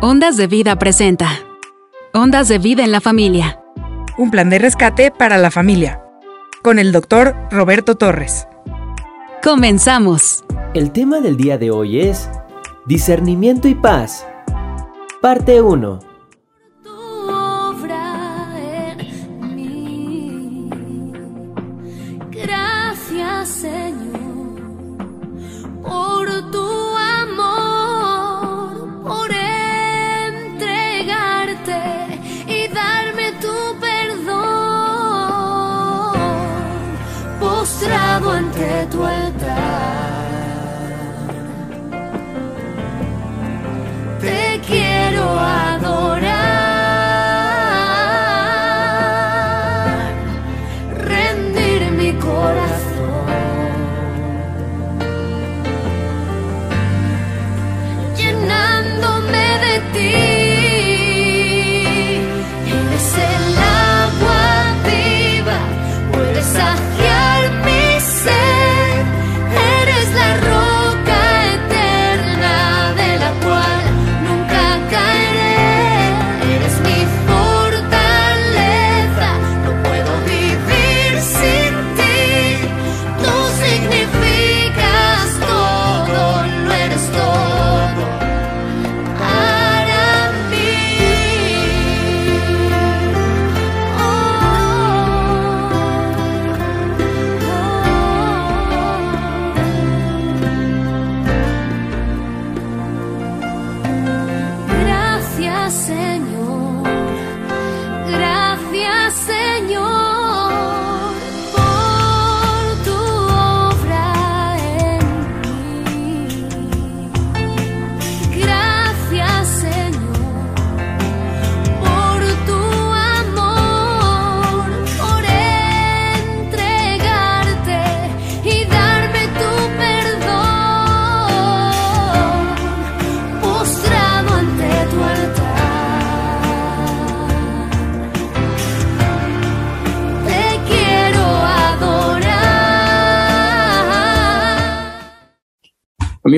Ondas 0.00 0.36
de 0.36 0.46
Vida 0.46 0.78
presenta. 0.78 1.28
Ondas 2.14 2.46
de 2.46 2.58
Vida 2.58 2.84
en 2.84 2.92
la 2.92 3.00
Familia. 3.00 3.60
Un 4.16 4.30
plan 4.30 4.48
de 4.48 4.60
rescate 4.60 5.10
para 5.10 5.38
la 5.38 5.50
familia. 5.50 6.00
Con 6.62 6.78
el 6.78 6.92
doctor 6.92 7.34
Roberto 7.50 7.96
Torres. 7.96 8.46
Comenzamos. 9.42 10.44
El 10.72 10.92
tema 10.92 11.18
del 11.18 11.36
día 11.36 11.58
de 11.58 11.72
hoy 11.72 11.98
es 11.98 12.30
Discernimiento 12.86 13.66
y 13.66 13.74
paz. 13.74 14.24
Parte 15.20 15.62
1. 15.62 15.98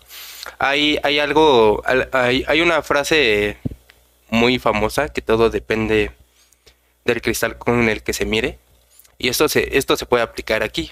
Hay, 0.60 1.00
hay 1.02 1.18
algo, 1.18 1.82
al- 1.88 2.08
hay, 2.14 2.46
hay 2.48 2.62
una 2.62 2.84
frase 2.84 3.58
muy 4.30 4.60
famosa 4.60 5.10
que 5.10 5.24
todo 5.24 5.50
depende 5.50 6.12
del 7.04 7.20
cristal 7.20 7.58
con 7.58 7.90
el 7.90 8.04
que 8.04 8.14
se 8.14 8.26
mire. 8.26 8.60
Y 9.18 9.30
esto 9.30 9.50
se, 9.50 9.76
esto 9.76 9.98
se 9.98 10.06
puede 10.06 10.22
aplicar 10.22 10.62
aquí. 10.62 10.92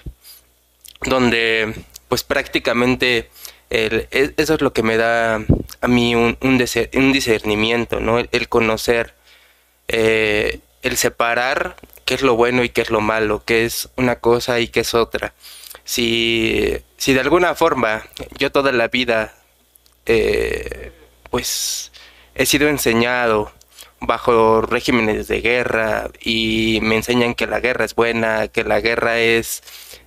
Donde 1.02 1.72
pues 2.08 2.24
prácticamente 2.24 3.30
el- 3.70 4.08
e- 4.10 4.34
eso 4.36 4.54
es 4.54 4.60
lo 4.60 4.72
que 4.72 4.82
me 4.82 4.96
da 4.96 5.36
a 5.80 5.88
mí 5.88 6.14
un, 6.14 6.58
discernimiento, 7.12 8.00
¿no? 8.00 8.18
El, 8.18 8.28
el 8.32 8.48
conocer, 8.48 9.14
eh, 9.88 10.60
el 10.82 10.96
separar 10.96 11.76
qué 12.04 12.14
es 12.14 12.22
lo 12.22 12.36
bueno 12.36 12.64
y 12.64 12.70
qué 12.70 12.82
es 12.82 12.90
lo 12.90 13.00
malo, 13.00 13.42
qué 13.44 13.64
es 13.64 13.90
una 13.96 14.16
cosa 14.16 14.60
y 14.60 14.68
qué 14.68 14.80
es 14.80 14.94
otra. 14.94 15.34
Si, 15.84 16.76
si 16.96 17.14
de 17.14 17.20
alguna 17.20 17.54
forma 17.54 18.04
yo 18.38 18.52
toda 18.52 18.72
la 18.72 18.88
vida 18.88 19.34
eh, 20.06 20.92
pues 21.30 21.92
he 22.34 22.46
sido 22.46 22.68
enseñado 22.68 23.52
bajo 24.00 24.62
regímenes 24.62 25.28
de 25.28 25.40
guerra 25.40 26.10
y 26.20 26.78
me 26.82 26.96
enseñan 26.96 27.34
que 27.34 27.46
la 27.46 27.60
guerra 27.60 27.84
es 27.84 27.94
buena, 27.94 28.48
que 28.48 28.64
la 28.64 28.80
guerra 28.80 29.18
es, 29.18 29.62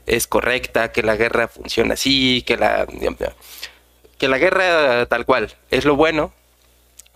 es 0.06 0.27
correcta, 0.27 0.92
que 0.92 1.03
la 1.03 1.15
guerra 1.15 1.48
funciona 1.48 1.94
así, 1.95 2.44
que 2.45 2.57
la, 2.57 2.88
que 4.18 4.27
la 4.27 4.38
guerra 4.38 5.06
tal 5.07 5.25
cual 5.25 5.53
es 5.69 5.86
lo 5.86 5.95
bueno, 5.95 6.31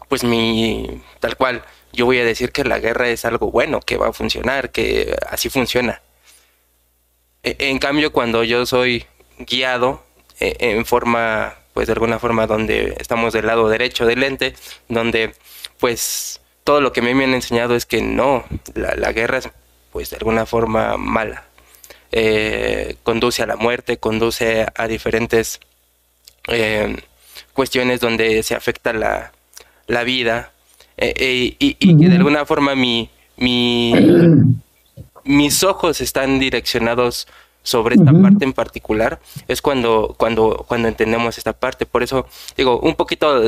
pues 0.10 0.24
mi 0.24 1.02
tal 1.20 1.38
cual 1.38 1.64
yo 1.94 2.06
voy 2.06 2.20
a 2.20 2.26
decir 2.26 2.52
que 2.52 2.64
la 2.64 2.80
guerra 2.80 3.10
es 3.10 3.26
algo 3.26 3.52
bueno, 3.52 3.80
que 3.82 3.98
va 3.98 4.10
a 4.10 4.14
funcionar, 4.14 4.72
que 4.72 5.16
así 5.30 5.50
funciona. 5.50 6.02
E- 7.44 7.56
En 7.60 7.80
cambio, 7.80 8.12
cuando 8.12 8.44
yo 8.44 8.66
soy 8.66 9.06
guiado 9.40 10.04
eh, 10.40 10.56
en 10.60 10.86
forma 10.86 11.56
pues 11.74 11.88
de 11.88 11.94
alguna 11.94 12.20
forma 12.20 12.48
donde 12.48 12.96
estamos 13.00 13.34
del 13.34 13.48
lado 13.48 13.68
derecho 13.68 14.06
del 14.06 14.22
lente, 14.22 14.56
donde 14.88 15.36
pues 15.80 16.40
todo 16.64 16.80
lo 16.80 16.94
que 16.94 17.02
me 17.02 17.12
han 17.12 17.34
enseñado 17.34 17.76
es 17.76 17.86
que 17.86 18.02
no, 18.02 18.46
la, 18.76 19.12
guerra 19.12 19.40
es 19.40 19.50
pues 19.92 20.10
de 20.10 20.16
alguna 20.16 20.46
forma 20.46 20.96
mala. 20.98 21.44
Eh, 22.18 22.96
conduce 23.04 23.44
a 23.44 23.46
la 23.46 23.58
muerte, 23.58 23.98
conduce 23.98 24.66
a 24.74 24.88
diferentes 24.88 25.60
eh, 26.48 26.96
cuestiones 27.52 28.00
donde 28.00 28.42
se 28.42 28.56
afecta 28.56 28.94
la, 28.94 29.34
la 29.88 30.04
vida. 30.06 30.54
Eh, 30.96 31.58
y, 31.60 31.76
y, 31.78 32.08
de 32.08 32.16
alguna 32.16 32.46
forma 32.46 32.74
mi, 32.74 33.10
mi, 33.36 33.94
mis 35.26 35.64
ojos 35.66 36.00
están 36.00 36.40
direccionados 36.40 37.28
sobre 37.64 37.96
esta 37.96 38.14
parte 38.14 38.46
en 38.46 38.54
particular 38.54 39.20
es 39.48 39.62
cuando 39.62 40.14
cuando 40.18 40.64
cuando 40.68 40.88
entendemos 40.88 41.38
esta 41.38 41.52
parte. 41.52 41.86
Por 41.86 42.04
eso 42.04 42.28
digo 42.56 42.80
un 42.80 42.96
poquito 42.96 43.42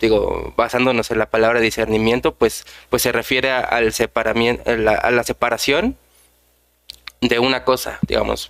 digo 0.00 0.54
basándonos 0.56 1.10
en 1.10 1.18
la 1.18 1.26
palabra 1.26 1.60
discernimiento 1.60 2.32
pues 2.32 2.64
pues 2.88 3.02
se 3.02 3.12
refiere 3.12 3.50
al 3.50 3.92
separamiento 3.92 4.70
a 4.70 5.10
la, 5.10 5.24
separación 5.24 5.96
de 7.28 7.38
una 7.38 7.64
cosa 7.64 7.98
digamos 8.02 8.48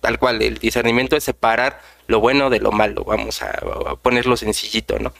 tal 0.00 0.18
cual 0.18 0.42
el 0.42 0.58
discernimiento 0.58 1.16
es 1.16 1.24
separar 1.24 1.80
lo 2.06 2.20
bueno 2.20 2.50
de 2.50 2.60
lo 2.60 2.72
malo 2.72 3.04
vamos 3.04 3.42
a, 3.42 3.52
ponerlo 4.02 4.36
sencillito 4.36 4.98
no 4.98 5.12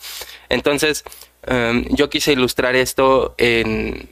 entonces 0.48 1.04
em, 1.46 1.86
yo 1.90 2.10
quise 2.10 2.32
ilustrar 2.32 2.74
esto 2.76 3.34
en 3.38 4.08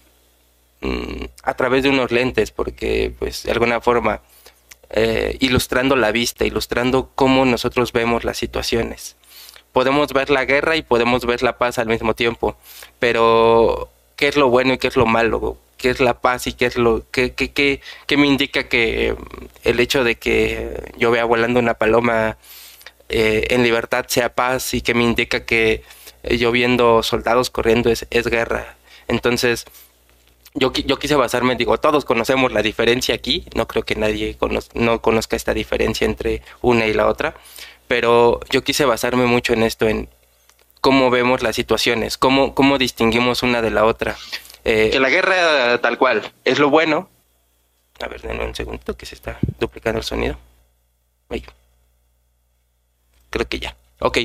Mm, 0.82 1.26
a 1.42 1.54
través 1.54 1.82
de 1.82 1.90
unos 1.90 2.10
lentes, 2.10 2.50
porque 2.52 3.12
pues 3.18 3.42
de 3.42 3.52
alguna 3.52 3.80
forma 3.80 4.22
eh, 4.90 5.36
ilustrando 5.40 5.94
la 5.94 6.10
vista, 6.10 6.44
ilustrando 6.46 7.10
cómo 7.14 7.44
nosotros 7.44 7.92
vemos 7.92 8.24
las 8.24 8.38
situaciones. 8.38 9.16
Podemos 9.72 10.12
ver 10.12 10.30
la 10.30 10.44
guerra 10.46 10.76
y 10.76 10.82
podemos 10.82 11.26
ver 11.26 11.42
la 11.42 11.58
paz 11.58 11.78
al 11.78 11.86
mismo 11.86 12.14
tiempo, 12.14 12.56
pero 12.98 13.90
¿qué 14.16 14.28
es 14.28 14.36
lo 14.36 14.48
bueno 14.48 14.72
y 14.72 14.78
qué 14.78 14.88
es 14.88 14.96
lo 14.96 15.06
malo? 15.06 15.58
¿Qué 15.80 15.88
es 15.88 16.00
la 16.00 16.20
paz 16.20 16.46
y 16.46 16.52
qué 16.52 16.66
es 16.66 16.76
lo 16.76 17.04
qué, 17.10 17.32
qué, 17.32 17.80
qué 18.06 18.16
me 18.18 18.26
indica 18.26 18.68
que 18.68 19.16
el 19.64 19.80
hecho 19.80 20.04
de 20.04 20.16
que 20.16 20.92
yo 20.98 21.10
vea 21.10 21.24
volando 21.24 21.58
una 21.58 21.74
paloma 21.74 22.36
eh, 23.08 23.46
en 23.48 23.62
libertad 23.62 24.04
sea 24.08 24.34
paz 24.34 24.74
y 24.74 24.82
que 24.82 24.92
me 24.92 25.04
indica 25.04 25.46
que 25.46 25.82
yo 26.22 26.52
viendo 26.52 27.02
soldados 27.02 27.48
corriendo 27.48 27.90
es, 27.90 28.06
es 28.10 28.26
guerra? 28.26 28.76
Entonces, 29.08 29.64
yo, 30.54 30.70
yo 30.72 30.98
quise 30.98 31.14
basarme, 31.14 31.56
digo, 31.56 31.78
todos 31.78 32.04
conocemos 32.04 32.52
la 32.52 32.62
diferencia 32.62 33.14
aquí, 33.14 33.46
no 33.54 33.66
creo 33.66 33.84
que 33.84 33.94
nadie 33.94 34.36
no 34.74 35.00
conozca 35.00 35.36
esta 35.36 35.54
diferencia 35.54 36.04
entre 36.04 36.42
una 36.60 36.86
y 36.86 36.92
la 36.92 37.06
otra, 37.06 37.34
pero 37.88 38.40
yo 38.50 38.62
quise 38.62 38.84
basarme 38.84 39.26
mucho 39.26 39.54
en 39.54 39.62
esto, 39.62 39.88
en 39.88 40.08
cómo 40.80 41.10
vemos 41.10 41.42
las 41.42 41.56
situaciones, 41.56 42.18
cómo, 42.18 42.54
cómo 42.54 42.78
distinguimos 42.78 43.42
una 43.42 43.62
de 43.62 43.70
la 43.70 43.84
otra. 43.84 44.16
Eh, 44.64 44.90
que 44.92 45.00
la 45.00 45.10
guerra 45.10 45.78
tal 45.78 45.98
cual 45.98 46.32
es 46.44 46.58
lo 46.58 46.70
bueno. 46.70 47.08
A 48.00 48.08
ver, 48.08 48.20
denme 48.22 48.44
un 48.44 48.54
segundo 48.54 48.96
que 48.96 49.06
se 49.06 49.14
está 49.14 49.38
duplicando 49.58 49.98
el 49.98 50.04
sonido. 50.04 50.38
Creo 53.30 53.48
que 53.48 53.60
ya. 53.60 53.76
Ok. 54.00 54.18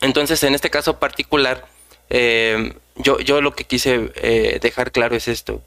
entonces, 0.00 0.42
en 0.44 0.54
este 0.54 0.70
caso 0.70 0.98
particular, 0.98 1.66
eh, 2.08 2.74
yo, 2.96 3.18
yo 3.20 3.40
lo 3.40 3.54
que 3.54 3.64
quise 3.64 4.12
eh, 4.14 4.58
dejar 4.62 4.92
claro 4.92 5.16
es 5.16 5.28
esto. 5.28 5.62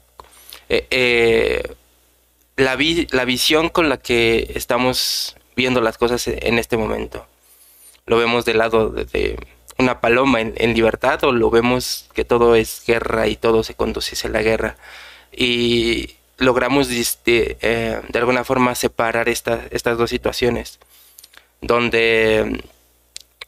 La, 2.56 2.76
la 2.76 3.24
visión 3.24 3.68
con 3.68 3.88
la 3.88 3.98
que 3.98 4.50
estamos 4.56 5.36
viendo 5.54 5.80
las 5.80 5.98
cosas 5.98 6.26
en 6.26 6.58
este 6.58 6.76
momento. 6.76 7.26
Lo 8.06 8.16
vemos 8.16 8.44
del 8.44 8.58
lado 8.58 8.88
de, 8.88 9.38
una 9.78 10.00
paloma 10.00 10.40
en, 10.40 10.74
libertad 10.74 11.22
o 11.24 11.32
lo 11.32 11.50
vemos 11.50 12.08
que 12.14 12.24
todo 12.24 12.54
es 12.56 12.82
guerra 12.86 13.28
y 13.28 13.36
todo 13.36 13.62
se 13.62 13.74
conduce 13.74 14.14
hacia 14.14 14.30
la 14.30 14.42
guerra. 14.42 14.76
Y 15.32 16.16
logramos 16.38 16.90
este, 16.90 17.56
de 17.60 18.18
alguna 18.18 18.44
forma 18.44 18.74
separar 18.74 19.28
estas 19.28 19.98
dos 19.98 20.10
situaciones, 20.10 20.78
donde 21.60 22.62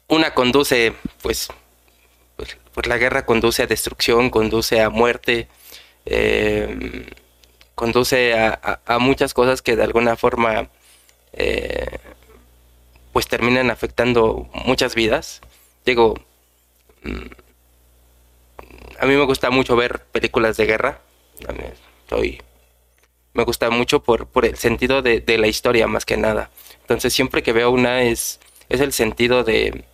una 0.09 0.35
conduce 0.35 0.95
pues 1.23 1.51
pues 2.75 2.87
la 2.87 2.99
guerra 2.99 3.27
conduce 3.27 3.63
a 3.63 3.67
destrucción, 3.67 4.31
conduce 4.31 4.81
a 4.81 4.91
muerte, 4.91 5.49
eh, 6.07 7.07
conduce 7.75 8.35
a, 8.35 8.99
muchas 8.99 9.35
cosas 9.35 9.63
que 9.63 9.77
de 9.77 9.83
alguna 9.83 10.17
forma 10.17 10.69
eh, 11.33 11.99
pues 13.13 13.27
terminan 13.27 13.71
afectando 13.71 14.49
muchas 14.53 14.95
vidas. 14.95 15.41
Digo, 15.85 16.15
mm, 17.03 17.27
a 19.01 19.07
mí 19.07 19.15
me 19.15 19.25
gusta 19.25 19.51
mucho 19.51 19.77
ver 19.77 20.03
películas 20.13 20.57
de 20.57 20.67
guerra. 20.67 21.01
me 23.33 23.45
gusta 23.45 23.71
mucho 23.71 24.03
por, 24.03 24.29
el 24.45 24.57
sentido 24.57 25.03
de, 25.03 25.39
la 25.39 25.47
historia 25.47 25.87
más 25.87 26.05
que 26.05 26.17
nada. 26.17 26.51
Entonces 26.83 27.15
siempre 27.15 27.43
que 27.43 27.53
veo 27.53 27.71
una 27.71 28.03
es, 28.03 28.41
es 28.69 28.81
el 28.81 28.93
sentido 28.93 29.43
de, 29.43 29.85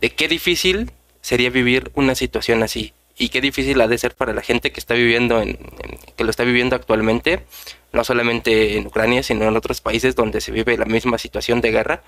de 0.00 0.10
qué 0.10 0.26
difícil 0.26 0.90
sería 1.20 1.50
vivir 1.50 1.92
una 1.94 2.14
situación 2.14 2.62
así. 2.62 2.92
Y 3.16 3.28
qué 3.28 3.40
difícil 3.40 3.80
ha 3.80 3.88
de 3.88 3.98
ser 3.98 4.16
para 4.16 4.32
la 4.32 4.42
gente 4.42 4.72
que 4.72 4.80
está 4.80 4.94
viviendo 4.94 5.40
en, 5.40 5.58
que 6.16 6.24
lo 6.24 6.30
está 6.30 6.44
viviendo 6.44 6.74
actualmente, 6.74 7.44
no 7.92 8.02
solamente 8.02 8.78
en 8.78 8.86
Ucrania, 8.86 9.22
sino 9.22 9.46
en 9.46 9.56
otros 9.56 9.80
países 9.80 10.16
donde 10.16 10.40
se 10.40 10.50
vive 10.50 10.76
la 10.76 10.86
misma 10.86 11.18
situación 11.18 11.60
de 11.60 11.70
guerra 11.70 12.02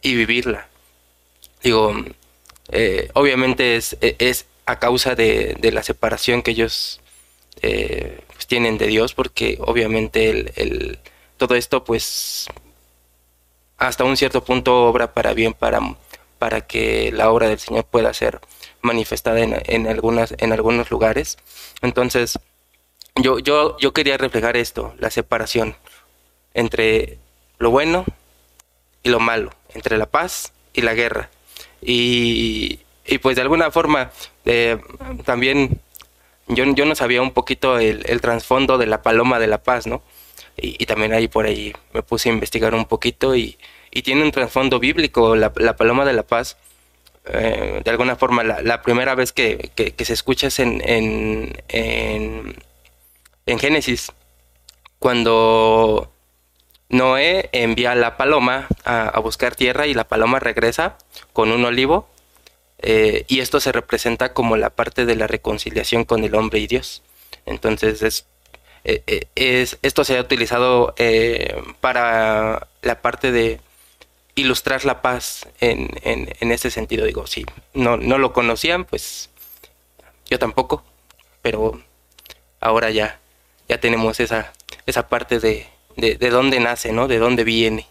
y 0.00 0.14
vivirla. 0.14 0.68
Digo, 1.62 1.94
eh, 2.70 3.10
obviamente 3.14 3.76
es, 3.76 3.96
es, 4.00 4.46
a 4.66 4.78
causa 4.78 5.14
de, 5.14 5.58
la 5.72 5.82
separación 5.82 6.42
que 6.42 6.52
ellos 6.52 7.00
eh, 7.62 8.20
pues 8.32 8.46
tienen 8.46 8.78
de 8.78 8.86
Dios, 8.86 9.14
porque 9.14 9.58
obviamente 9.60 10.30
el, 10.30 10.52
el, 10.56 10.98
todo 11.36 11.54
esto, 11.54 11.84
pues, 11.84 12.46
hasta 13.78 14.04
un 14.04 14.16
cierto 14.16 14.44
punto 14.44 14.86
obra 14.86 15.14
para 15.14 15.34
bien 15.34 15.54
para 15.54 15.80
para 16.38 16.62
que 16.62 17.12
la 17.12 17.30
obra 17.30 17.48
del 17.48 17.58
Señor 17.58 17.84
pueda 17.84 18.14
ser 18.14 18.40
manifestada 18.80 19.40
en, 19.40 19.86
algunas, 19.86 20.34
en 20.38 20.52
algunos 20.52 20.90
lugares. 20.90 21.36
Entonces, 21.82 22.38
yo, 23.16 23.38
yo, 23.38 23.76
yo 23.78 23.92
quería 23.92 24.16
reflejar 24.16 24.56
esto, 24.56 24.94
la 24.98 25.10
separación 25.10 25.76
entre 26.54 27.18
lo 27.58 27.70
bueno 27.70 28.04
y 29.02 29.10
lo 29.10 29.20
malo, 29.20 29.52
entre 29.74 29.98
la 29.98 30.06
paz 30.06 30.52
y 30.72 30.82
la 30.82 30.94
guerra. 30.94 31.30
Y, 31.82 32.80
pues 33.22 33.36
de 33.36 33.42
alguna 33.42 33.70
forma 33.70 34.10
eh, 34.44 34.78
también 35.24 35.80
yo, 36.48 36.64
yo 36.74 36.84
no 36.84 36.94
sabía 36.94 37.22
un 37.22 37.32
poquito 37.32 37.78
el, 37.78 38.04
el 38.06 38.20
trasfondo 38.20 38.78
de 38.78 38.86
la 38.86 39.02
paloma 39.02 39.38
de 39.38 39.46
la 39.46 39.62
paz, 39.62 39.86
¿no? 39.86 40.02
Y, 40.56 40.76
y, 40.82 40.86
también 40.86 41.12
ahí 41.12 41.28
por 41.28 41.46
ahí 41.46 41.72
me 41.92 42.02
puse 42.02 42.28
a 42.28 42.32
investigar 42.32 42.74
un 42.74 42.84
poquito 42.84 43.36
y, 43.36 43.58
y 43.90 44.02
tiene 44.02 44.22
un 44.22 44.30
trasfondo 44.30 44.78
bíblico. 44.78 45.36
La, 45.36 45.52
paloma 45.52 46.04
de 46.04 46.12
la 46.12 46.22
paz, 46.22 46.56
eh, 47.26 47.80
de 47.84 47.90
alguna 47.90 48.16
forma, 48.16 48.42
la, 48.42 48.82
primera 48.82 49.14
vez 49.14 49.32
que, 49.32 49.70
se 49.98 50.12
escucha 50.12 50.48
es 50.48 50.58
en, 50.58 50.82
en, 50.84 52.56
en, 53.46 53.58
Génesis, 53.58 54.12
cuando 54.98 56.12
Noé 56.88 57.50
envía 57.52 57.92
a 57.92 57.94
la 57.94 58.16
paloma 58.16 58.66
a, 58.84 59.18
buscar 59.20 59.54
tierra 59.54 59.86
y 59.86 59.94
la 59.94 60.08
paloma 60.08 60.38
regresa 60.38 60.96
con 61.32 61.52
un 61.52 61.64
olivo. 61.64 62.08
Eh, 62.80 63.24
y 63.28 63.40
esto 63.40 63.60
se 63.60 63.72
representa 63.72 64.32
como 64.32 64.56
la 64.56 64.70
parte 64.70 65.04
de 65.04 65.16
la 65.16 65.26
reconciliación 65.26 66.04
con 66.04 66.24
el 66.24 66.34
hombre 66.34 66.60
y 66.60 66.66
Dios. 66.66 67.02
Entonces 67.46 68.02
es 68.02 68.26
eh, 68.84 69.26
es, 69.34 69.78
esto 69.82 70.04
se 70.04 70.16
ha 70.16 70.20
utilizado 70.20 70.94
para 71.80 72.68
la 72.82 73.02
parte 73.02 73.32
de, 73.32 73.60
ilustrar 74.38 74.84
la 74.84 75.02
paz 75.02 75.48
en, 75.60 75.90
en, 76.02 76.52
ese 76.52 76.70
sentido. 76.70 77.04
Digo, 77.04 77.26
si 77.26 77.44
no, 77.74 77.96
no 77.96 78.18
lo 78.18 78.32
conocían, 78.32 78.84
pues 78.84 79.30
yo 80.30 80.38
tampoco, 80.38 80.84
pero 81.42 81.80
ahora 82.60 82.90
ya, 82.90 83.20
ya 83.68 83.80
tenemos 83.80 84.20
esa, 84.20 84.52
esa 84.86 85.08
parte 85.08 85.40
de, 85.40 85.66
de, 85.98 86.30
dónde 86.30 86.60
nace, 86.60 86.92
¿no? 86.92 87.08
De 87.08 87.18
dónde 87.18 87.44
viene. 87.44 87.86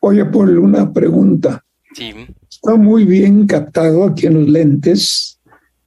Oye, 0.00 0.24
por 0.26 0.48
una 0.48 0.92
pregunta. 0.92 1.64
Sí. 1.94 2.12
Está 2.48 2.76
muy 2.76 3.04
bien 3.04 3.46
captado 3.46 4.04
aquí 4.04 4.26
en 4.26 4.34
los 4.34 4.48
lentes. 4.48 5.40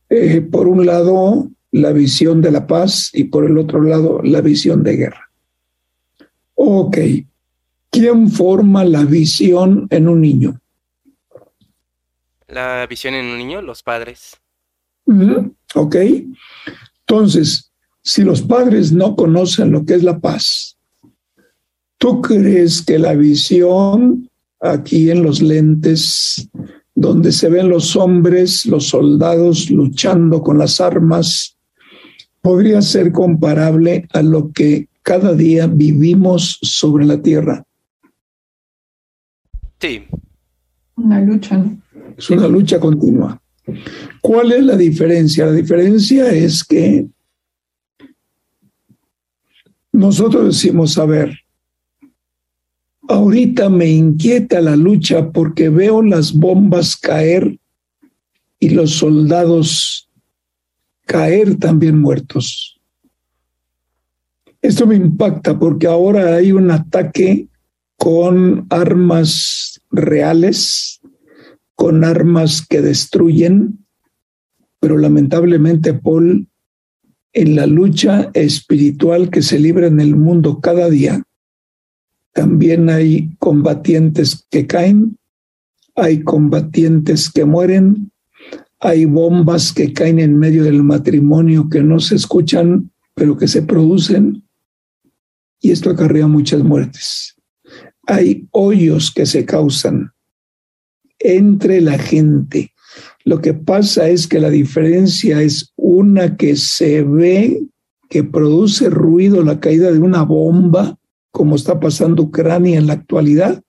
Eh, 0.10 0.42
por 0.42 0.68
un 0.68 0.86
lado, 0.86 1.50
la 1.72 1.92
visión 1.92 2.42
de 2.42 2.52
la 2.52 2.68
paz 2.68 3.10
y 3.14 3.26
por 3.26 3.46
el 3.46 3.58
otro 3.58 3.82
lado, 3.82 4.22
la 4.24 4.42
visión 4.42 4.84
de 4.84 4.98
guerra. 4.98 5.30
Ok, 6.56 6.98
¿Quién 7.96 8.30
forma 8.30 8.84
la 8.84 9.06
visión 9.06 9.88
en 9.90 10.10
un 10.10 10.20
niño? 10.20 10.60
La 12.48 12.86
visión 12.88 13.14
en 13.14 13.26
un 13.28 13.38
niño, 13.38 13.62
los 13.62 13.84
padres. 13.84 14.36
ok. 15.76 15.96
Entonces, 17.08 17.72
si 18.06 18.24
los 18.24 18.42
padres 18.42 18.94
no 18.94 19.18
conocen 19.18 19.72
lo 19.72 19.84
que 19.84 19.96
es 19.96 20.04
la 20.04 20.20
paz, 20.20 20.76
¿Tú 21.98 22.22
crees 22.22 22.82
que 22.82 23.00
la 23.00 23.14
visión 23.16 24.30
aquí 24.60 25.10
en 25.10 25.24
los 25.24 25.42
lentes, 25.42 26.50
donde 26.94 27.32
se 27.32 27.50
ven 27.50 27.70
los 27.70 27.96
hombres, 27.96 28.66
los 28.66 28.90
soldados 28.90 29.70
luchando 29.70 30.42
con 30.42 30.58
las 30.58 30.82
armas, 30.82 31.58
podría 32.42 32.82
ser 32.82 33.12
comparable 33.12 34.08
a 34.14 34.22
lo 34.22 34.52
que 34.52 34.88
cada 35.02 35.34
día 35.34 35.68
vivimos 35.68 36.60
sobre 36.62 37.06
la 37.06 37.22
tierra? 37.22 37.64
Sí. 39.80 40.04
Una 40.98 41.22
lucha, 41.22 41.58
¿no? 41.58 41.82
Es 42.18 42.30
una 42.30 42.48
lucha 42.48 42.80
continua. 42.80 43.42
¿Cuál 44.22 44.52
es 44.52 44.64
la 44.64 44.78
diferencia? 44.78 45.48
La 45.48 45.54
diferencia 45.54 46.30
es 46.32 46.64
que 46.64 47.08
nosotros 49.96 50.46
decimos, 50.46 50.98
a 50.98 51.06
ver, 51.06 51.40
ahorita 53.08 53.70
me 53.70 53.88
inquieta 53.90 54.62
la 54.62 54.76
lucha 54.76 55.32
porque 55.32 55.70
veo 55.70 56.02
las 56.02 56.34
bombas 56.34 56.98
caer 56.98 57.60
y 58.60 58.70
los 58.70 58.92
soldados 58.92 60.10
caer 61.06 61.58
también 61.58 62.00
muertos. 62.00 62.80
Esto 64.62 64.88
me 64.88 64.96
impacta 64.96 65.58
porque 65.60 65.88
ahora 65.88 66.36
hay 66.36 66.52
un 66.52 66.72
ataque 66.72 67.48
con 67.98 68.66
armas 68.70 69.80
reales, 69.92 71.00
con 71.76 72.04
armas 72.04 72.66
que 72.68 72.82
destruyen, 72.82 73.86
pero 74.80 74.98
lamentablemente, 74.98 75.94
Paul, 75.94 76.48
en 77.36 77.56
la 77.58 77.68
lucha 77.68 78.32
espiritual 78.34 79.30
que 79.30 79.42
se 79.42 79.60
libra 79.60 79.88
en 79.88 80.00
el 80.00 80.16
mundo 80.16 80.62
cada 80.62 80.90
día, 80.90 81.22
también 82.34 82.90
hay 82.90 83.36
combatientes 83.40 84.48
que 84.50 84.66
caen, 84.66 85.18
hay 85.96 86.24
combatientes 86.24 87.30
que 87.30 87.44
mueren, 87.44 88.12
hay 88.80 89.04
bombas 89.04 89.74
que 89.74 89.92
caen 89.92 90.20
en 90.20 90.40
medio 90.40 90.64
del 90.64 90.82
matrimonio 90.82 91.70
que 91.70 91.84
no 91.84 92.00
se 92.00 92.16
escuchan, 92.16 92.92
pero 93.14 93.38
que 93.38 93.50
se 93.50 93.62
producen, 93.62 94.44
y 95.60 95.72
esto 95.72 95.90
acarrea 95.90 96.28
muchas 96.28 96.64
muertes. 96.64 97.36
Hay 98.08 98.48
hoyos 98.52 99.12
que 99.12 99.26
se 99.26 99.44
causan 99.44 100.12
entre 101.20 101.82
la 101.82 101.98
gente. 101.98 102.72
Lo 103.26 103.42
que 103.42 103.54
pasa 103.54 104.08
es 104.08 104.28
que 104.28 104.40
la 104.40 104.50
diferencia 104.50 105.42
es 105.42 105.74
una 105.88 106.36
que 106.36 106.56
se 106.56 107.04
ve 107.04 107.64
que 108.10 108.24
produce 108.24 108.90
ruido 108.90 109.44
la 109.44 109.60
caída 109.60 109.92
de 109.92 110.00
una 110.00 110.24
bomba, 110.24 110.98
como 111.32 111.56
está 111.56 111.80
pasando 111.80 112.24
Ucrania 112.24 112.80
en 112.80 112.88
la 112.88 112.94
actualidad, 112.94 113.62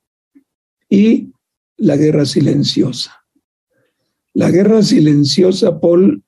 y 0.89 1.31
la 1.77 1.95
guerra 1.95 2.25
silenciosa. 2.25 3.23
La 4.33 4.49
guerra 4.49 4.81
silenciosa, 4.81 5.79
Paul, 5.79 6.23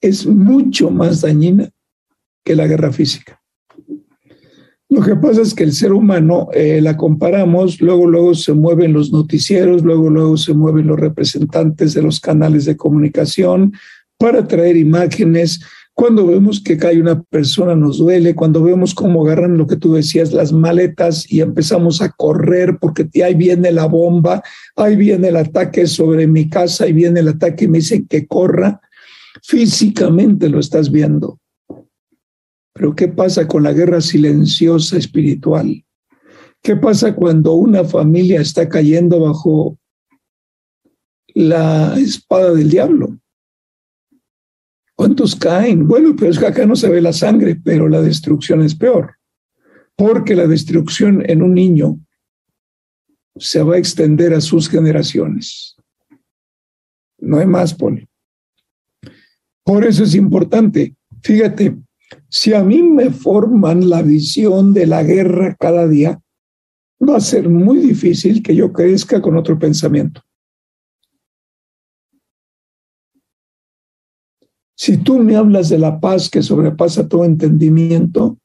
es 0.00 0.26
mucho 0.26 0.90
más 0.90 1.20
dañina 1.20 1.70
que 2.42 2.56
la 2.56 2.66
guerra 2.66 2.92
física. 2.92 3.41
Lo 4.92 5.00
que 5.00 5.16
pasa 5.16 5.40
es 5.40 5.54
que 5.54 5.64
el 5.64 5.72
ser 5.72 5.94
humano 5.94 6.48
eh, 6.52 6.82
la 6.82 6.98
comparamos, 6.98 7.80
luego, 7.80 8.06
luego 8.06 8.34
se 8.34 8.52
mueven 8.52 8.92
los 8.92 9.10
noticieros, 9.10 9.82
luego, 9.82 10.10
luego 10.10 10.36
se 10.36 10.52
mueven 10.52 10.86
los 10.86 11.00
representantes 11.00 11.94
de 11.94 12.02
los 12.02 12.20
canales 12.20 12.66
de 12.66 12.76
comunicación 12.76 13.72
para 14.18 14.46
traer 14.46 14.76
imágenes. 14.76 15.62
Cuando 15.94 16.26
vemos 16.26 16.60
que 16.62 16.76
cae 16.76 17.00
una 17.00 17.22
persona 17.22 17.74
nos 17.74 17.96
duele, 17.96 18.34
cuando 18.34 18.62
vemos 18.62 18.94
cómo 18.94 19.24
agarran 19.24 19.56
lo 19.56 19.66
que 19.66 19.76
tú 19.76 19.94
decías, 19.94 20.34
las 20.34 20.52
maletas 20.52 21.24
y 21.32 21.40
empezamos 21.40 22.02
a 22.02 22.10
correr 22.10 22.76
porque 22.78 23.08
ahí 23.24 23.34
viene 23.34 23.72
la 23.72 23.86
bomba, 23.86 24.42
ahí 24.76 24.94
viene 24.94 25.28
el 25.28 25.36
ataque 25.36 25.86
sobre 25.86 26.26
mi 26.26 26.50
casa, 26.50 26.84
ahí 26.84 26.92
viene 26.92 27.20
el 27.20 27.28
ataque 27.28 27.64
y 27.64 27.68
me 27.68 27.78
dicen 27.78 28.06
que 28.06 28.26
corra, 28.26 28.82
físicamente 29.42 30.50
lo 30.50 30.60
estás 30.60 30.90
viendo 30.90 31.38
pero 32.72 32.94
¿qué 32.94 33.08
pasa 33.08 33.46
con 33.46 33.62
la 33.62 33.72
guerra 33.72 34.00
silenciosa 34.00 34.96
espiritual? 34.96 35.84
¿Qué 36.62 36.76
pasa 36.76 37.14
cuando 37.14 37.54
una 37.54 37.84
familia 37.84 38.40
está 38.40 38.68
cayendo 38.68 39.20
bajo 39.20 39.78
la 41.34 41.98
espada 41.98 42.52
del 42.52 42.70
diablo? 42.70 43.18
¿Cuántos 44.94 45.34
caen? 45.34 45.88
Bueno, 45.88 46.14
pero 46.16 46.30
es 46.30 46.38
que 46.38 46.46
acá 46.46 46.64
no 46.64 46.76
se 46.76 46.88
ve 46.88 47.00
la 47.00 47.12
sangre, 47.12 47.56
pero 47.56 47.88
la 47.88 48.00
destrucción 48.00 48.62
es 48.62 48.74
peor, 48.74 49.16
porque 49.96 50.34
la 50.34 50.46
destrucción 50.46 51.28
en 51.28 51.42
un 51.42 51.54
niño 51.54 51.98
se 53.36 53.62
va 53.62 53.74
a 53.74 53.78
extender 53.78 54.32
a 54.34 54.40
sus 54.40 54.68
generaciones. 54.68 55.76
No 57.18 57.38
hay 57.38 57.46
más, 57.46 57.74
Paul. 57.74 58.08
Por 59.64 59.84
eso 59.84 60.04
es 60.04 60.14
importante. 60.14 60.94
Fíjate, 61.22 61.76
si 62.28 62.54
a 62.54 62.62
mí 62.62 62.82
me 62.82 63.10
forman 63.10 63.88
la 63.88 64.02
visión 64.02 64.72
de 64.74 64.86
la 64.86 65.02
guerra 65.02 65.56
cada 65.58 65.86
día, 65.88 66.20
va 67.00 67.16
a 67.16 67.20
ser 67.20 67.48
muy 67.48 67.78
difícil 67.78 68.42
que 68.42 68.54
yo 68.54 68.72
crezca 68.72 69.20
con 69.20 69.36
otro 69.36 69.58
pensamiento. 69.58 70.22
Si 74.76 74.96
tú 74.96 75.18
me 75.18 75.36
hablas 75.36 75.68
de 75.68 75.78
la 75.78 76.00
paz 76.00 76.28
que 76.28 76.42
sobrepasa 76.42 77.08
todo 77.08 77.24
entendimiento, 77.24 78.38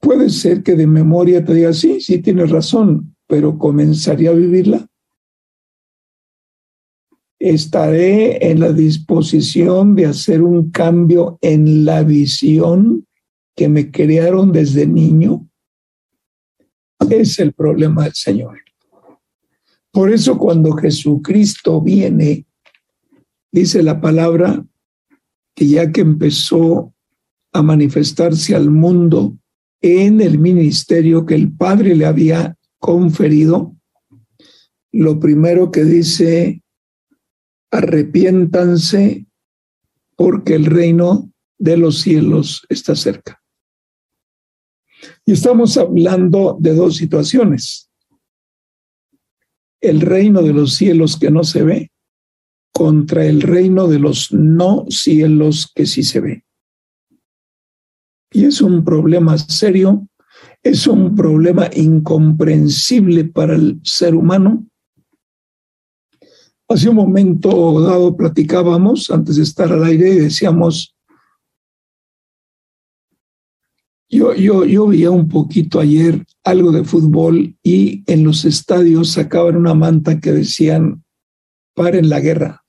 puede 0.00 0.30
ser 0.30 0.62
que 0.62 0.76
de 0.76 0.86
memoria 0.86 1.44
te 1.44 1.54
diga, 1.54 1.72
sí, 1.72 2.00
sí 2.00 2.18
tienes 2.18 2.50
razón, 2.50 3.16
pero 3.26 3.58
comenzaría 3.58 4.30
a 4.30 4.34
vivirla. 4.34 4.86
Estaré 7.44 8.50
en 8.52 8.60
la 8.60 8.72
disposición 8.72 9.96
de 9.96 10.06
hacer 10.06 10.42
un 10.42 10.70
cambio 10.70 11.38
en 11.40 11.84
la 11.84 12.04
visión 12.04 13.08
que 13.56 13.68
me 13.68 13.90
crearon 13.90 14.52
desde 14.52 14.86
niño, 14.86 15.48
es 17.10 17.40
el 17.40 17.52
problema 17.52 18.04
del 18.04 18.14
Señor. 18.14 18.60
Por 19.90 20.12
eso 20.12 20.38
cuando 20.38 20.70
Jesucristo 20.74 21.80
viene, 21.80 22.46
dice 23.50 23.82
la 23.82 24.00
palabra 24.00 24.64
que 25.56 25.66
ya 25.66 25.90
que 25.90 26.02
empezó 26.02 26.94
a 27.52 27.60
manifestarse 27.60 28.54
al 28.54 28.70
mundo 28.70 29.36
en 29.80 30.20
el 30.20 30.38
ministerio 30.38 31.26
que 31.26 31.34
el 31.34 31.52
Padre 31.52 31.96
le 31.96 32.06
había 32.06 32.56
conferido, 32.78 33.74
lo 34.92 35.18
primero 35.18 35.72
que 35.72 35.82
dice, 35.82 36.61
arrepiéntanse 37.72 39.26
porque 40.14 40.54
el 40.54 40.66
reino 40.66 41.32
de 41.58 41.76
los 41.76 42.00
cielos 42.00 42.64
está 42.68 42.94
cerca. 42.94 43.42
Y 45.24 45.32
estamos 45.32 45.76
hablando 45.76 46.56
de 46.60 46.74
dos 46.74 46.96
situaciones. 46.96 47.90
El 49.80 50.00
reino 50.00 50.42
de 50.42 50.52
los 50.52 50.74
cielos 50.74 51.18
que 51.18 51.30
no 51.30 51.42
se 51.42 51.64
ve 51.64 51.92
contra 52.72 53.26
el 53.26 53.42
reino 53.42 53.88
de 53.88 53.98
los 53.98 54.32
no 54.32 54.86
cielos 54.88 55.70
que 55.74 55.86
sí 55.86 56.02
se 56.02 56.20
ve. 56.20 56.44
Y 58.32 58.44
es 58.44 58.60
un 58.60 58.84
problema 58.84 59.36
serio, 59.38 60.08
es 60.62 60.86
un 60.86 61.14
problema 61.14 61.68
incomprensible 61.74 63.24
para 63.24 63.54
el 63.54 63.80
ser 63.82 64.14
humano. 64.14 64.66
Hace 66.72 66.88
un 66.88 66.96
momento 66.96 67.82
dado 67.82 68.16
platicábamos 68.16 69.10
antes 69.10 69.36
de 69.36 69.42
estar 69.42 69.70
al 69.70 69.84
aire 69.84 70.08
y 70.08 70.18
decíamos, 70.20 70.96
Yo, 74.08 74.34
yo, 74.34 74.64
yo 74.64 74.86
veía 74.86 75.10
un 75.10 75.28
poquito 75.28 75.80
ayer 75.80 76.24
algo 76.44 76.72
de 76.72 76.84
fútbol 76.84 77.56
y 77.62 78.02
en 78.10 78.24
los 78.24 78.46
estadios 78.46 79.10
sacaban 79.10 79.56
una 79.56 79.74
manta 79.74 80.18
que 80.18 80.32
decían, 80.32 81.04
paren 81.74 82.08
la 82.08 82.20
guerra. 82.20 82.64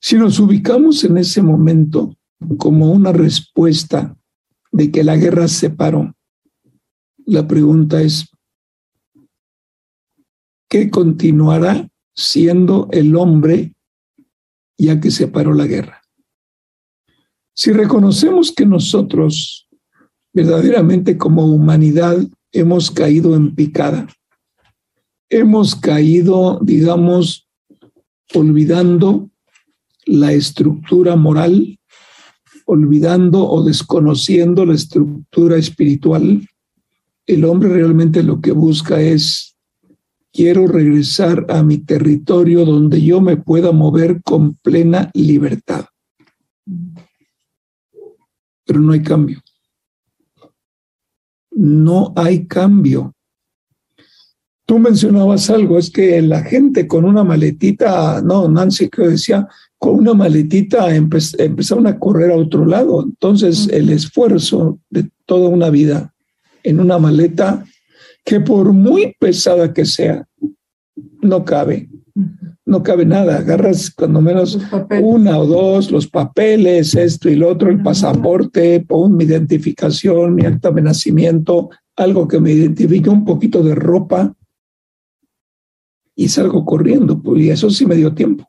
Si 0.00 0.16
nos 0.16 0.38
ubicamos 0.38 1.04
en 1.04 1.16
ese 1.16 1.42
momento 1.42 2.14
como 2.58 2.92
una 2.92 3.12
respuesta 3.12 4.16
de 4.70 4.90
que 4.90 5.02
la 5.02 5.16
guerra 5.16 5.48
se 5.48 5.70
paró, 5.70 6.14
la 7.24 7.46
pregunta 7.46 8.02
es, 8.02 8.26
¿qué 10.70 10.88
continuará 10.88 11.90
siendo 12.14 12.88
el 12.92 13.14
hombre 13.16 13.74
ya 14.78 14.98
que 15.00 15.10
se 15.10 15.28
paró 15.28 15.52
la 15.52 15.66
guerra? 15.66 16.00
Si 17.52 17.72
reconocemos 17.72 18.52
que 18.52 18.64
nosotros 18.64 19.68
verdaderamente 20.32 21.18
como 21.18 21.44
humanidad 21.44 22.16
hemos 22.52 22.90
caído 22.90 23.34
en 23.34 23.54
picada, 23.54 24.06
hemos 25.28 25.74
caído, 25.74 26.60
digamos, 26.62 27.48
olvidando 28.34 29.28
la 30.06 30.32
estructura 30.32 31.16
moral, 31.16 31.78
olvidando 32.64 33.48
o 33.48 33.64
desconociendo 33.64 34.64
la 34.64 34.74
estructura 34.74 35.56
espiritual, 35.56 36.46
el 37.26 37.44
hombre 37.44 37.68
realmente 37.70 38.22
lo 38.22 38.40
que 38.40 38.52
busca 38.52 39.00
es, 39.00 39.49
quiero 40.32 40.66
regresar 40.66 41.46
a 41.48 41.62
mi 41.62 41.78
territorio 41.78 42.64
donde 42.64 43.02
yo 43.02 43.20
me 43.20 43.36
pueda 43.36 43.72
mover 43.72 44.22
con 44.22 44.54
plena 44.54 45.10
libertad. 45.14 45.86
Pero 48.64 48.80
no 48.80 48.92
hay 48.92 49.02
cambio. 49.02 49.40
No 51.50 52.12
hay 52.16 52.46
cambio. 52.46 53.14
Tú 54.64 54.78
mencionabas 54.78 55.50
algo, 55.50 55.78
es 55.78 55.90
que 55.90 56.22
la 56.22 56.44
gente 56.44 56.86
con 56.86 57.04
una 57.04 57.24
maletita, 57.24 58.22
no, 58.22 58.48
Nancy 58.48 58.88
que 58.88 59.02
decía, 59.08 59.48
con 59.78 59.94
una 59.94 60.14
maletita 60.14 60.94
empezaron 60.94 61.88
a 61.88 61.98
correr 61.98 62.30
a 62.30 62.36
otro 62.36 62.64
lado. 62.64 63.02
Entonces 63.02 63.68
el 63.72 63.90
esfuerzo 63.90 64.78
de 64.88 65.10
toda 65.26 65.48
una 65.48 65.70
vida 65.70 66.14
en 66.62 66.78
una 66.78 66.98
maleta 66.98 67.64
que 68.30 68.38
por 68.38 68.72
muy 68.72 69.16
pesada 69.18 69.74
que 69.74 69.84
sea, 69.84 70.24
no 71.20 71.44
cabe. 71.44 71.90
No 72.64 72.80
cabe 72.80 73.04
nada. 73.04 73.38
Agarras 73.38 73.90
cuando 73.90 74.20
menos 74.20 74.56
una 75.02 75.36
o 75.36 75.46
dos, 75.48 75.90
los 75.90 76.06
papeles, 76.06 76.94
esto 76.94 77.28
y 77.28 77.34
lo 77.34 77.48
otro, 77.48 77.70
el 77.70 77.82
pasaporte, 77.82 78.84
pon 78.86 79.16
mi 79.16 79.24
identificación, 79.24 80.36
mi 80.36 80.46
acta 80.46 80.70
de 80.70 80.80
nacimiento, 80.80 81.70
algo 81.96 82.28
que 82.28 82.38
me 82.38 82.52
identifique, 82.52 83.10
un 83.10 83.24
poquito 83.24 83.64
de 83.64 83.74
ropa 83.74 84.32
y 86.14 86.28
salgo 86.28 86.64
corriendo. 86.64 87.20
Pues, 87.20 87.42
y 87.42 87.50
eso 87.50 87.68
sí 87.68 87.84
me 87.84 87.96
dio 87.96 88.14
tiempo. 88.14 88.46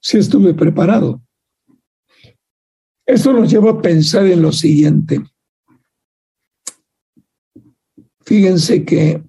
Sí 0.00 0.16
estuve 0.16 0.54
preparado. 0.54 1.20
Esto 3.04 3.34
nos 3.34 3.50
lleva 3.50 3.72
a 3.72 3.82
pensar 3.82 4.24
en 4.24 4.40
lo 4.40 4.52
siguiente. 4.52 5.20
Fíjense 8.30 8.84
que 8.84 9.24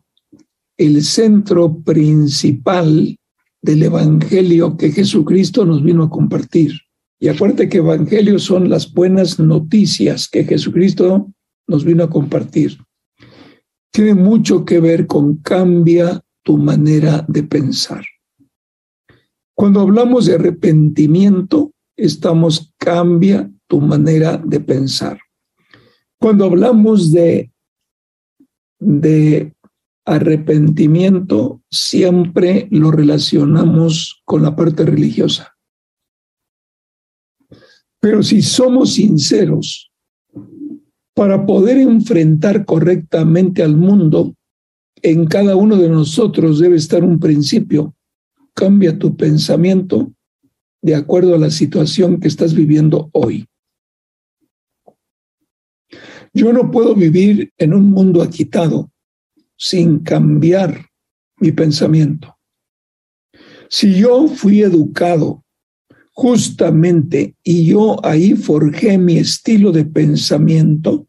el 0.77 1.03
centro 1.03 1.79
principal 1.79 3.17
del 3.59 3.81
Evangelio 3.81 4.77
que 4.77 4.91
Jesucristo 4.91 5.65
nos 5.65 5.81
vino 5.81 6.03
a 6.03 6.09
compartir. 6.11 6.73
Y 7.19 7.27
acuérdate 7.27 7.67
que 7.67 7.79
Evangelio 7.79 8.37
son 8.37 8.69
las 8.69 8.93
buenas 8.93 9.39
noticias 9.39 10.29
que 10.29 10.43
Jesucristo 10.43 11.33
nos 11.65 11.83
vino 11.83 12.03
a 12.03 12.11
compartir. 12.11 12.77
Tiene 13.91 14.13
mucho 14.13 14.65
que 14.65 14.79
ver 14.79 15.07
con 15.07 15.37
cambia 15.37 16.21
tu 16.43 16.59
manera 16.59 17.25
de 17.27 17.41
pensar. 17.41 18.05
Cuando 19.55 19.79
hablamos 19.79 20.27
de 20.27 20.35
arrepentimiento, 20.35 21.71
estamos 21.97 22.71
cambia 22.77 23.49
tu 23.65 23.81
manera 23.81 24.37
de 24.37 24.59
pensar. 24.59 25.17
Cuando 26.19 26.45
hablamos 26.45 27.11
de, 27.11 27.50
de 28.81 29.53
arrepentimiento, 30.05 31.61
siempre 31.69 32.67
lo 32.71 32.91
relacionamos 32.91 34.21
con 34.25 34.41
la 34.41 34.55
parte 34.55 34.83
religiosa. 34.83 35.55
Pero 37.99 38.23
si 38.23 38.41
somos 38.41 38.95
sinceros, 38.95 39.91
para 41.13 41.45
poder 41.45 41.77
enfrentar 41.77 42.65
correctamente 42.65 43.61
al 43.61 43.77
mundo, 43.77 44.33
en 45.03 45.25
cada 45.25 45.55
uno 45.55 45.77
de 45.77 45.89
nosotros 45.89 46.59
debe 46.59 46.77
estar 46.77 47.03
un 47.03 47.19
principio. 47.19 47.95
Cambia 48.53 48.97
tu 48.97 49.15
pensamiento 49.15 50.11
de 50.81 50.95
acuerdo 50.95 51.35
a 51.35 51.39
la 51.39 51.51
situación 51.51 52.19
que 52.19 52.27
estás 52.27 52.55
viviendo 52.55 53.09
hoy. 53.13 53.45
Yo 56.33 56.53
no 56.53 56.71
puedo 56.71 56.95
vivir 56.95 57.51
en 57.57 57.73
un 57.73 57.89
mundo 57.89 58.21
agitado 58.21 58.91
sin 59.57 59.99
cambiar 59.99 60.87
mi 61.37 61.51
pensamiento. 61.51 62.37
Si 63.69 63.95
yo 63.95 64.27
fui 64.27 64.61
educado 64.61 65.43
justamente 66.13 67.35
y 67.43 67.65
yo 67.65 68.03
ahí 68.05 68.35
forjé 68.35 68.97
mi 68.97 69.17
estilo 69.17 69.71
de 69.71 69.85
pensamiento, 69.85 71.07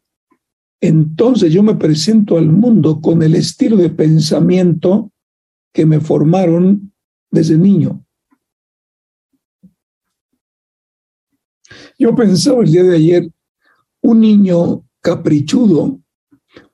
entonces 0.81 1.53
yo 1.53 1.63
me 1.63 1.75
presento 1.75 2.37
al 2.37 2.49
mundo 2.49 2.99
con 2.99 3.23
el 3.23 3.35
estilo 3.35 3.77
de 3.77 3.89
pensamiento 3.89 5.11
que 5.73 5.85
me 5.85 5.99
formaron 5.99 6.93
desde 7.31 7.57
niño. 7.57 8.05
Yo 11.97 12.13
pensaba 12.15 12.63
el 12.63 12.71
día 12.71 12.83
de 12.83 12.95
ayer, 12.95 13.31
un 14.01 14.19
niño 14.19 14.83
caprichudo, 15.03 15.99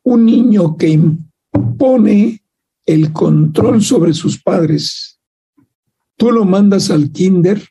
un 0.03 0.25
niño 0.25 0.77
que 0.77 0.89
impone 0.89 2.43
el 2.85 3.11
control 3.11 3.81
sobre 3.81 4.13
sus 4.13 4.41
padres. 4.41 5.19
Tú 6.15 6.31
lo 6.31 6.45
mandas 6.45 6.91
al 6.91 7.11
kinder 7.11 7.67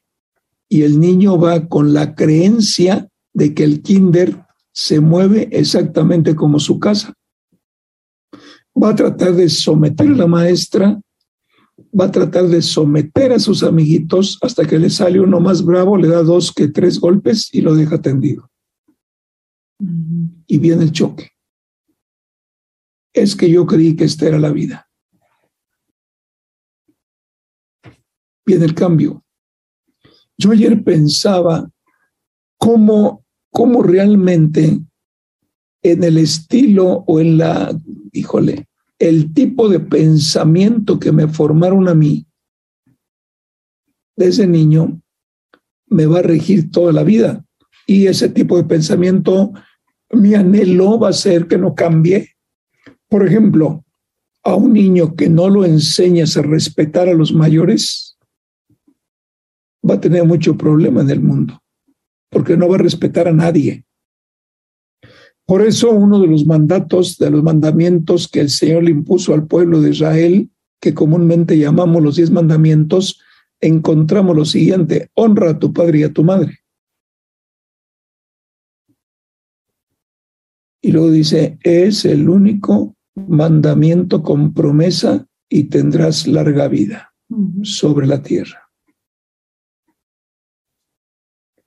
y 0.68 0.82
el 0.82 1.00
niño 1.00 1.38
va 1.38 1.68
con 1.68 1.94
la 1.94 2.14
creencia 2.14 3.08
de 3.32 3.54
que 3.54 3.64
el 3.64 3.82
kinder 3.82 4.44
se 4.72 5.00
mueve 5.00 5.48
exactamente 5.52 6.34
como 6.34 6.58
su 6.58 6.78
casa. 6.78 7.14
Va 8.80 8.90
a 8.90 8.94
tratar 8.94 9.34
de 9.34 9.48
someter 9.48 10.08
a 10.08 10.16
la 10.16 10.26
maestra, 10.26 11.00
va 11.98 12.06
a 12.06 12.10
tratar 12.10 12.48
de 12.48 12.62
someter 12.62 13.32
a 13.32 13.38
sus 13.38 13.62
amiguitos 13.62 14.38
hasta 14.42 14.64
que 14.66 14.78
le 14.78 14.90
sale 14.90 15.20
uno 15.20 15.40
más 15.40 15.64
bravo, 15.64 15.96
le 15.96 16.08
da 16.08 16.22
dos 16.22 16.52
que 16.52 16.68
tres 16.68 16.98
golpes 17.00 17.48
y 17.52 17.60
lo 17.60 17.74
deja 17.74 18.00
tendido. 18.00 18.50
Y 19.78 20.58
viene 20.58 20.84
el 20.84 20.92
choque. 20.92 21.30
Es 23.12 23.36
que 23.36 23.50
yo 23.50 23.66
creí 23.66 23.96
que 23.96 24.04
esta 24.04 24.26
era 24.26 24.38
la 24.38 24.50
vida. 24.50 24.88
Viene 28.44 28.64
el 28.64 28.74
cambio. 28.74 29.24
Yo 30.36 30.52
ayer 30.52 30.82
pensaba 30.82 31.70
cómo 32.56 33.24
cómo 33.50 33.82
realmente 33.82 34.80
en 35.82 36.04
el 36.04 36.18
estilo 36.18 37.04
o 37.06 37.20
en 37.20 37.38
la, 37.38 37.76
híjole, 38.12 38.68
el 38.98 39.32
tipo 39.32 39.68
de 39.68 39.80
pensamiento 39.80 40.98
que 40.98 41.12
me 41.12 41.28
formaron 41.28 41.88
a 41.88 41.94
mí 41.94 42.26
desde 44.16 44.46
niño 44.46 45.00
me 45.86 46.06
va 46.06 46.18
a 46.18 46.22
regir 46.22 46.70
toda 46.70 46.92
la 46.92 47.04
vida. 47.04 47.44
Y 47.86 48.06
ese 48.06 48.28
tipo 48.28 48.56
de 48.56 48.64
pensamiento, 48.64 49.52
mi 50.12 50.34
anhelo 50.34 50.98
va 50.98 51.10
a 51.10 51.12
ser 51.12 51.46
que 51.46 51.58
no 51.58 51.74
cambie. 51.74 52.30
Por 53.08 53.26
ejemplo, 53.26 53.84
a 54.42 54.54
un 54.54 54.72
niño 54.72 55.14
que 55.14 55.28
no 55.28 55.48
lo 55.48 55.64
enseñas 55.64 56.36
a 56.36 56.42
respetar 56.42 57.08
a 57.08 57.14
los 57.14 57.32
mayores, 57.32 58.18
va 59.88 59.94
a 59.94 60.00
tener 60.00 60.24
mucho 60.24 60.56
problema 60.56 61.00
en 61.02 61.10
el 61.10 61.20
mundo 61.20 61.60
porque 62.30 62.56
no 62.56 62.68
va 62.68 62.76
a 62.76 62.78
respetar 62.78 63.28
a 63.28 63.32
nadie. 63.32 63.84
Por 65.46 65.62
eso 65.62 65.90
uno 65.90 66.20
de 66.20 66.26
los 66.26 66.44
mandatos, 66.44 67.16
de 67.16 67.30
los 67.30 67.42
mandamientos 67.42 68.28
que 68.28 68.40
el 68.40 68.50
Señor 68.50 68.84
le 68.84 68.90
impuso 68.90 69.32
al 69.32 69.46
pueblo 69.46 69.80
de 69.80 69.90
Israel, 69.90 70.50
que 70.80 70.92
comúnmente 70.92 71.58
llamamos 71.58 72.02
los 72.02 72.16
diez 72.16 72.30
mandamientos, 72.30 73.20
encontramos 73.60 74.36
lo 74.36 74.44
siguiente, 74.44 75.10
honra 75.14 75.50
a 75.50 75.58
tu 75.58 75.72
padre 75.72 76.00
y 76.00 76.02
a 76.02 76.12
tu 76.12 76.22
madre. 76.22 76.57
Y 80.80 80.92
luego 80.92 81.10
dice, 81.10 81.58
es 81.62 82.04
el 82.04 82.28
único 82.28 82.96
mandamiento 83.14 84.22
con 84.22 84.54
promesa 84.54 85.26
y 85.48 85.64
tendrás 85.64 86.26
larga 86.26 86.68
vida 86.68 87.12
sobre 87.62 88.06
la 88.06 88.22
tierra. 88.22 88.70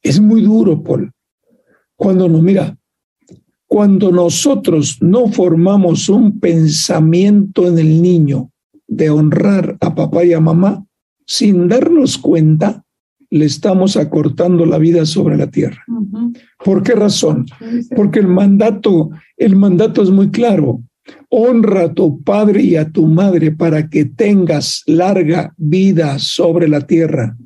Es 0.01 0.19
muy 0.19 0.41
duro, 0.41 0.81
Paul. 0.81 1.11
Cuando 1.95 2.27
no, 2.27 2.41
mira, 2.41 2.77
cuando 3.67 4.11
nosotros 4.11 4.97
no 5.01 5.27
formamos 5.27 6.09
un 6.09 6.39
pensamiento 6.39 7.67
en 7.67 7.79
el 7.79 8.01
niño 8.01 8.51
de 8.87 9.09
honrar 9.09 9.77
a 9.79 9.95
papá 9.95 10.25
y 10.25 10.33
a 10.33 10.39
mamá, 10.39 10.85
sin 11.25 11.67
darnos 11.69 12.17
cuenta, 12.17 12.83
le 13.31 13.45
estamos 13.45 13.95
acortando 13.95 14.65
la 14.65 14.77
vida 14.77 15.05
sobre 15.05 15.37
la 15.37 15.49
tierra. 15.49 15.83
¿Por 16.63 16.83
qué 16.83 16.93
razón? 16.93 17.45
Porque 17.95 18.19
el 18.19 18.27
mandato, 18.27 19.09
el 19.37 19.55
mandato 19.55 20.03
es 20.03 20.09
muy 20.09 20.29
claro. 20.29 20.83
Honra 21.29 21.85
a 21.85 21.93
tu 21.93 22.21
padre 22.21 22.61
y 22.61 22.75
a 22.75 22.89
tu 22.91 23.07
madre 23.07 23.51
para 23.51 23.89
que 23.89 24.05
tengas 24.05 24.83
larga 24.85 25.53
vida 25.57 26.19
sobre 26.19 26.67
la 26.67 26.81
tierra. 26.81 27.37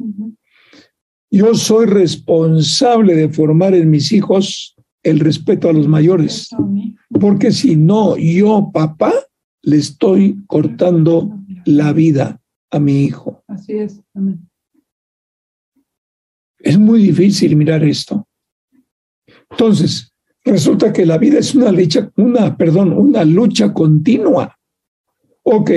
Yo 1.30 1.54
soy 1.54 1.86
responsable 1.86 3.16
de 3.16 3.30
formar 3.30 3.76
en 3.76 3.90
mis 3.90 4.12
hijos 4.12 4.76
el 5.04 5.20
respeto 5.20 5.70
a 5.70 5.74
los 5.74 5.88
mayores, 5.88 6.50
porque 7.20 7.52
si 7.52 7.76
no, 7.76 8.18
yo, 8.18 8.72
papá, 8.74 9.14
le 9.62 9.78
estoy 9.78 10.44
cortando 10.48 11.40
la 11.66 11.94
vida 11.94 12.42
a 12.72 12.80
mi 12.80 13.04
hijo. 13.04 13.44
Así 13.48 13.74
es. 13.74 14.02
Es 16.66 16.80
muy 16.80 17.04
difícil 17.04 17.56
mirar 17.56 17.84
esto. 17.84 18.28
Entonces, 19.52 20.12
resulta 20.44 20.92
que 20.92 21.06
la 21.06 21.20
vida 21.20 21.38
es 21.38 21.54
una 21.54 21.72
lucha, 21.72 22.12
una, 22.18 22.58
perdón, 22.58 22.92
una 22.92 23.24
lucha 23.24 23.72
continua. 23.72 24.58
Ok, 25.44 25.70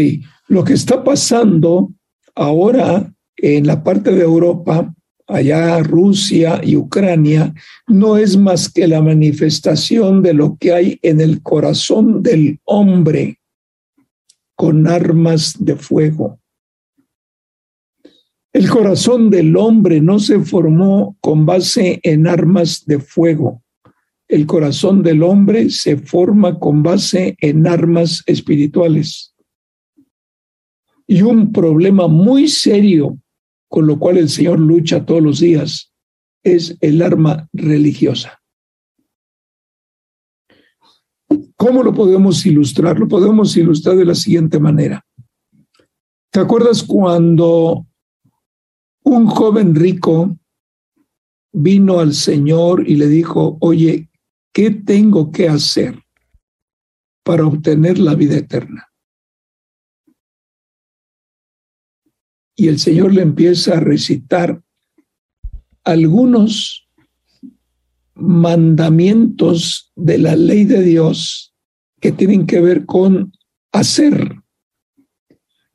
lo 0.47 0.65
que 0.65 0.73
está 0.73 1.05
pasando 1.05 1.93
ahora 2.35 3.13
en 3.37 3.67
la 3.67 3.85
parte 3.85 4.13
de 4.13 4.23
Europa, 4.23 4.95
allá 5.27 5.79
Rusia 5.81 6.63
y 6.65 6.77
Ucrania, 6.77 7.53
no 7.87 8.17
es 8.17 8.39
más 8.39 8.73
que 8.73 8.89
la 8.89 9.03
manifestación 9.03 10.23
de 10.23 10.33
lo 10.33 10.57
que 10.57 10.73
hay 10.73 10.99
en 11.03 11.21
el 11.21 11.43
corazón 11.43 12.23
del 12.23 12.61
hombre 12.65 13.41
con 14.57 14.89
armas 14.89 15.55
de 15.59 15.77
fuego. 15.77 16.41
El 18.59 18.69
corazón 18.69 19.31
del 19.31 19.57
hombre 19.57 20.01
no 20.01 20.19
se 20.19 20.41
formó 20.41 21.17
con 21.21 21.47
base 21.47 22.01
en 22.03 22.27
armas 22.27 22.85
de 22.87 22.99
fuego. 22.99 23.63
El 24.27 24.47
corazón 24.47 25.05
del 25.05 25.23
hombre 25.23 25.71
se 25.71 25.97
forma 25.97 26.59
con 26.59 26.83
base 26.83 27.37
en 27.41 27.69
armas 27.69 28.25
espirituales. 28.27 29.33
Y 31.07 31.23
un 31.23 31.53
problema 31.53 32.09
muy 32.09 32.49
serio 32.49 33.21
con 33.69 33.87
lo 33.87 33.97
cual 33.97 34.17
el 34.17 34.29
Señor 34.29 34.59
lucha 34.59 35.07
todos 35.07 35.23
los 35.23 35.39
días 35.39 35.93
es 36.43 36.77
el 36.81 37.01
arma 37.01 37.49
religiosa. 37.53 38.43
¿Cómo 41.55 41.85
lo 41.85 41.95
podemos 41.95 42.45
ilustrar? 42.45 42.99
Lo 42.99 43.07
podemos 43.07 43.57
ilustrar 43.57 43.95
de 43.95 44.05
la 44.05 44.17
siguiente 44.17 44.59
manera. 44.59 45.07
¿Te 46.33 46.41
acuerdas 46.41 46.83
cuando 46.83 47.88
un 49.09 49.27
joven 49.27 49.75
rico 49.75 50.39
vino 51.53 52.01
al 52.01 52.15
Señor 52.15 52.89
y 52.89 52.97
le 52.97 53.09
dijo, 53.09 53.57
oye, 53.61 54.11
¿qué 54.53 54.71
tengo 54.71 55.33
que 55.33 55.49
hacer 55.49 56.03
para 57.25 57.47
obtener 57.47 57.99
la 57.99 58.15
vida 58.15 58.37
eterna? 58.37 58.89
Y 62.55 62.69
el 62.69 62.79
Señor 62.79 63.15
le 63.15 63.23
empieza 63.23 63.77
a 63.77 63.81
recitar 63.81 64.63
algunos 65.85 66.89
mandamientos 68.15 69.93
de 69.95 70.19
la 70.19 70.35
ley 70.35 70.65
de 70.65 70.83
Dios 70.83 71.55
que 72.01 72.13
tienen 72.13 72.47
que 72.47 72.61
ver 72.61 72.85
con 72.85 73.33
hacer. 73.73 74.43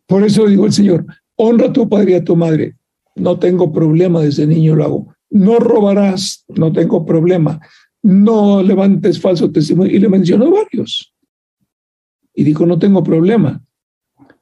Por 0.05 0.23
eso 0.23 0.45
dijo 0.45 0.65
el 0.65 0.73
Señor, 0.73 1.05
honra 1.35 1.67
a 1.67 1.73
tu 1.73 1.87
padre 1.87 2.11
y 2.11 2.15
a 2.15 2.23
tu 2.23 2.35
madre 2.35 2.77
no 3.15 3.39
tengo 3.39 3.71
problema, 3.71 4.21
desde 4.21 4.47
niño 4.47 4.75
lo 4.75 4.83
hago. 4.83 5.15
No 5.29 5.59
robarás, 5.59 6.45
no 6.49 6.71
tengo 6.71 7.05
problema. 7.05 7.59
No 8.01 8.61
levantes 8.61 9.19
falso 9.19 9.51
testimonio. 9.51 9.95
Y 9.95 9.99
le 9.99 10.09
mencionó 10.09 10.51
varios. 10.51 11.13
Y 12.33 12.43
dijo, 12.43 12.65
no 12.65 12.79
tengo 12.79 13.03
problema. 13.03 13.63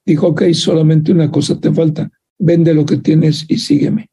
Dijo, 0.06 0.28
ok, 0.28 0.44
solamente 0.54 1.12
una 1.12 1.30
cosa 1.30 1.60
te 1.60 1.72
falta. 1.72 2.10
Vende 2.40 2.74
lo 2.74 2.86
que 2.86 2.98
tienes 2.98 3.46
y 3.48 3.58
sígueme. 3.58 4.10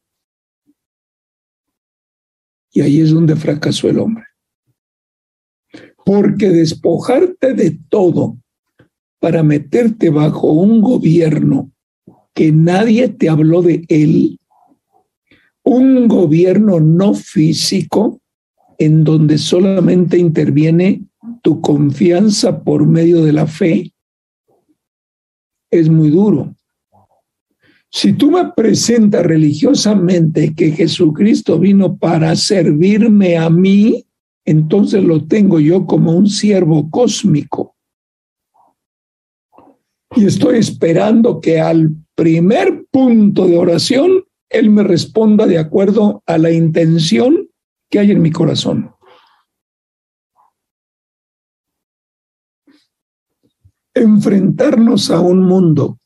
Y 2.71 2.81
ahí 2.81 3.01
es 3.01 3.11
donde 3.11 3.35
fracasó 3.35 3.89
el 3.89 3.99
hombre. 3.99 4.25
Porque 6.05 6.49
despojarte 6.49 7.53
de 7.53 7.79
todo 7.89 8.37
para 9.19 9.43
meterte 9.43 10.09
bajo 10.09 10.51
un 10.51 10.81
gobierno 10.81 11.71
que 12.33 12.51
nadie 12.51 13.09
te 13.09 13.27
habló 13.27 13.61
de 13.61 13.83
él, 13.89 14.38
un 15.69 16.07
gobierno 16.07 16.79
no 16.79 17.13
físico 17.13 18.19
en 18.79 19.03
donde 19.03 19.37
solamente 19.37 20.17
interviene 20.17 21.03
tu 21.43 21.61
confianza 21.61 22.63
por 22.63 22.87
medio 22.87 23.23
de 23.23 23.33
la 23.33 23.45
fe, 23.45 23.93
es 25.69 25.87
muy 25.87 26.09
duro. 26.09 26.55
Si 27.91 28.13
tú 28.13 28.31
me 28.31 28.51
presentas 28.55 29.23
religiosamente 29.23 30.55
que 30.55 30.71
Jesucristo 30.71 31.59
vino 31.59 31.97
para 31.97 32.35
servirme 32.35 33.37
a 33.37 33.51
mí, 33.51 34.07
entonces 34.45 35.03
lo 35.03 35.25
tengo 35.25 35.59
yo 35.59 35.85
como 35.85 36.13
un 36.13 36.27
siervo 36.27 36.89
cósmico. 36.89 37.75
Y 40.15 40.25
estoy 40.25 40.57
esperando 40.57 41.39
que 41.39 41.59
al 41.59 41.91
primer 42.15 42.85
punto 42.89 43.45
de 43.45 43.55
oración 43.55 44.23
él 44.49 44.69
me 44.71 44.83
responda 44.83 45.45
de 45.45 45.59
acuerdo 45.59 46.23
a 46.25 46.37
la 46.37 46.51
intención 46.51 47.49
que 47.89 47.99
hay 47.99 48.11
en 48.11 48.21
mi 48.21 48.31
corazón. 48.31 48.95
Enfrentarnos 53.93 55.11
a 55.11 55.19
un 55.19 55.43
mundo 55.43 55.99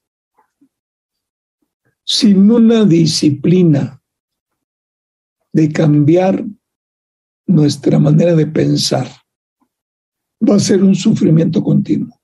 sin 2.05 2.51
una 2.51 2.85
disciplina 2.85 4.01
de 5.53 5.71
cambiar 5.71 6.43
nuestra 7.45 7.99
manera 7.99 8.35
de 8.35 8.47
pensar 8.47 9.07
va 10.47 10.55
a 10.55 10.59
ser 10.59 10.83
un 10.83 10.95
sufrimiento 10.95 11.63
continuo. 11.63 12.19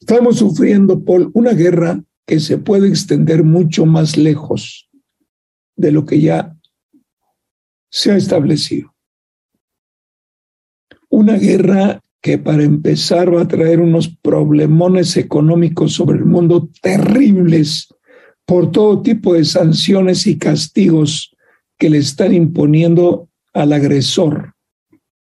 Estamos 0.00 0.36
sufriendo 0.36 1.02
por 1.02 1.30
una 1.32 1.52
guerra 1.52 2.04
que 2.26 2.40
se 2.40 2.58
puede 2.58 2.88
extender 2.88 3.44
mucho 3.44 3.86
más 3.86 4.16
lejos 4.16 4.88
de 5.76 5.92
lo 5.92 6.06
que 6.06 6.20
ya 6.20 6.56
se 7.90 8.12
ha 8.12 8.16
establecido. 8.16 8.94
Una 11.08 11.36
guerra 11.36 12.00
que 12.20 12.38
para 12.38 12.64
empezar 12.64 13.32
va 13.32 13.42
a 13.42 13.48
traer 13.48 13.80
unos 13.80 14.08
problemones 14.08 15.16
económicos 15.16 15.92
sobre 15.92 16.18
el 16.18 16.24
mundo 16.24 16.70
terribles 16.80 17.88
por 18.46 18.72
todo 18.72 19.02
tipo 19.02 19.34
de 19.34 19.44
sanciones 19.44 20.26
y 20.26 20.38
castigos 20.38 21.36
que 21.78 21.90
le 21.90 21.98
están 21.98 22.34
imponiendo 22.34 23.28
al 23.52 23.72
agresor. 23.72 24.54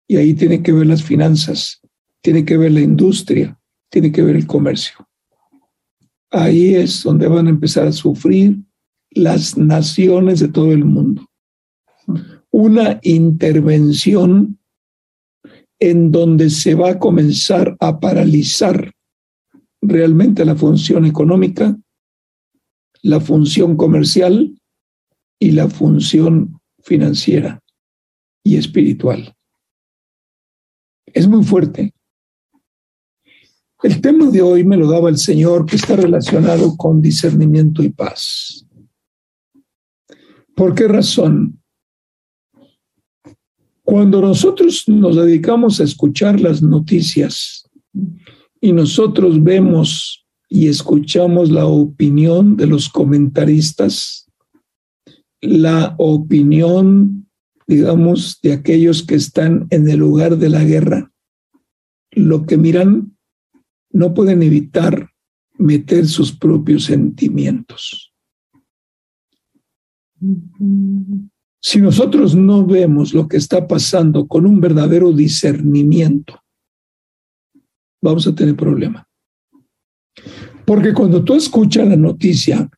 Y 0.07 0.17
ahí 0.17 0.35
tiene 0.35 0.61
que 0.61 0.71
ver 0.71 0.85
las 0.85 1.03
finanzas, 1.03 1.81
tiene 2.21 2.45
que 2.45 2.57
ver 2.57 2.71
la 2.71 2.81
industria, 2.81 3.59
tiene 3.89 4.11
que 4.11 4.21
ver 4.21 4.35
el 4.35 4.45
comercio 4.45 5.07
ahí 6.35 6.75
es 6.75 7.03
donde 7.03 7.27
van 7.27 7.47
a 7.47 7.51
empezar 7.51 7.87
a 7.87 7.91
sufrir 7.91 8.57
las 9.11 9.57
naciones 9.57 10.39
de 10.39 10.49
todo 10.49 10.71
el 10.71 10.83
mundo. 10.83 11.25
Una 12.51 12.99
intervención 13.03 14.59
en 15.79 16.11
donde 16.11 16.49
se 16.49 16.75
va 16.75 16.91
a 16.91 16.99
comenzar 16.99 17.75
a 17.79 17.99
paralizar 17.99 18.91
realmente 19.81 20.45
la 20.45 20.55
función 20.55 21.05
económica, 21.05 21.77
la 23.01 23.19
función 23.19 23.77
comercial 23.77 24.59
y 25.39 25.51
la 25.51 25.69
función 25.69 26.59
financiera 26.81 27.59
y 28.43 28.57
espiritual. 28.57 29.33
Es 31.05 31.27
muy 31.27 31.43
fuerte. 31.43 31.94
El 33.85 34.01
tema 34.01 34.31
de 34.31 34.41
hoy 34.41 34.63
me 34.63 34.77
lo 34.77 34.89
daba 34.89 35.09
el 35.09 35.17
Señor 35.19 35.67
que 35.67 35.75
está 35.75 35.95
relacionado 35.95 36.75
con 36.75 37.03
discernimiento 37.03 37.83
y 37.83 37.89
paz. 37.89 38.65
¿Por 40.55 40.73
qué 40.73 40.87
razón? 40.87 41.61
Cuando 43.83 44.21
nosotros 44.21 44.85
nos 44.87 45.15
dedicamos 45.15 45.79
a 45.79 45.83
escuchar 45.83 46.41
las 46.41 46.63
noticias 46.63 47.69
y 48.59 48.73
nosotros 48.73 49.43
vemos 49.43 50.25
y 50.49 50.67
escuchamos 50.67 51.51
la 51.51 51.67
opinión 51.67 52.57
de 52.57 52.65
los 52.65 52.89
comentaristas, 52.89 54.27
la 55.41 55.93
opinión, 55.99 57.29
digamos, 57.67 58.39
de 58.41 58.53
aquellos 58.53 59.03
que 59.03 59.13
están 59.13 59.67
en 59.69 59.87
el 59.87 59.99
lugar 59.99 60.39
de 60.39 60.49
la 60.49 60.63
guerra, 60.63 61.11
lo 62.09 62.47
que 62.47 62.57
miran 62.57 63.14
no 63.95 64.13
pueden 64.13 64.43
evitar 64.43 65.09
meter 65.57 66.05
sus 66.05 66.33
propios 66.33 66.83
sentimientos. 66.83 68.13
Si 71.61 71.79
nosotros 71.79 72.35
no 72.35 72.65
vemos 72.65 73.13
lo 73.13 73.25
que 73.29 73.37
está 73.37 73.65
pasando 73.65 74.27
con 74.27 74.45
un 74.45 74.59
verdadero 74.59 75.13
discernimiento, 75.13 76.41
vamos 78.01 78.27
a 78.27 78.35
tener 78.35 78.57
problema. 78.57 79.07
Porque 80.65 80.93
cuando 80.93 81.23
tú 81.23 81.35
escuchas 81.35 81.87
la 81.87 81.95
noticia, 81.95 82.69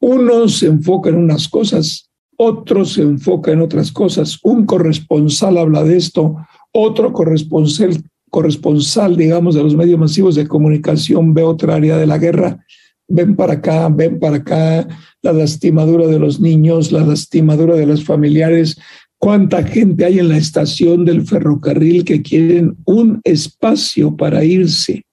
uno 0.00 0.48
se 0.48 0.68
enfoca 0.68 1.10
en 1.10 1.16
unas 1.16 1.48
cosas, 1.48 2.10
otro 2.38 2.86
se 2.86 3.02
enfoca 3.02 3.52
en 3.52 3.60
otras 3.60 3.92
cosas. 3.92 4.38
Un 4.42 4.64
corresponsal 4.64 5.58
habla 5.58 5.84
de 5.84 5.98
esto, 5.98 6.36
otro 6.72 7.12
corresponsal 7.12 8.02
corresponsal, 8.32 9.16
digamos, 9.16 9.54
de 9.54 9.62
los 9.62 9.76
medios 9.76 10.00
masivos 10.00 10.34
de 10.34 10.48
comunicación 10.48 11.34
ve 11.34 11.42
otra 11.42 11.76
área 11.76 11.96
de 11.98 12.06
la 12.06 12.18
guerra, 12.18 12.64
ven 13.06 13.36
para 13.36 13.54
acá, 13.54 13.88
ven 13.88 14.18
para 14.18 14.36
acá, 14.38 14.88
la 15.20 15.32
lastimadura 15.32 16.06
de 16.06 16.18
los 16.18 16.40
niños, 16.40 16.90
la 16.90 17.04
lastimadura 17.04 17.76
de 17.76 17.86
los 17.86 18.04
familiares, 18.04 18.78
¿Cuánta 19.22 19.62
gente 19.62 20.04
hay 20.04 20.18
en 20.18 20.30
la 20.30 20.36
estación 20.36 21.04
del 21.04 21.24
ferrocarril 21.24 22.04
que 22.04 22.22
quieren 22.22 22.76
un 22.84 23.20
espacio 23.22 24.16
para 24.16 24.44
irse? 24.44 25.06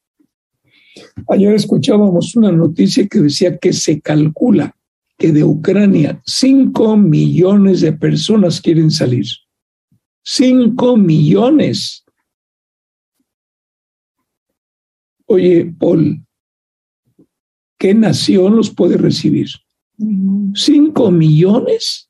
Ayer 1.28 1.54
escuchábamos 1.54 2.36
una 2.36 2.52
noticia 2.52 3.08
que 3.08 3.20
decía 3.20 3.60
que 3.60 3.72
se 3.72 4.02
calcula 4.02 4.76
que 5.16 5.32
de 5.32 5.44
Ucrania 5.44 6.20
5 6.26 6.98
millones 6.98 7.82
de 7.82 7.94
personas 7.94 8.60
quieren 8.62 8.90
salir. 8.90 9.28
5 10.24 10.98
millones. 10.98 12.04
Oye, 15.32 15.72
Paul, 15.78 16.26
¿qué 17.78 17.94
nación 17.94 18.56
los 18.56 18.72
puede 18.72 18.98
recibir? 18.98 19.48
¿Cinco 20.56 21.12
millones 21.12 22.10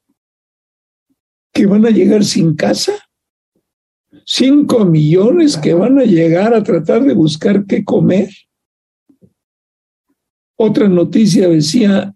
que 1.52 1.66
van 1.66 1.86
a 1.86 1.90
llegar 1.90 2.24
sin 2.24 2.56
casa? 2.56 2.94
¿Cinco 4.26 4.86
millones 4.86 5.58
que 5.58 5.74
van 5.74 6.00
a 6.00 6.06
llegar 6.06 6.54
a 6.54 6.64
tratar 6.64 7.04
de 7.04 7.14
buscar 7.14 7.66
qué 7.66 7.84
comer? 7.84 8.30
Otra 10.56 10.88
noticia 10.88 11.50
decía, 11.50 12.16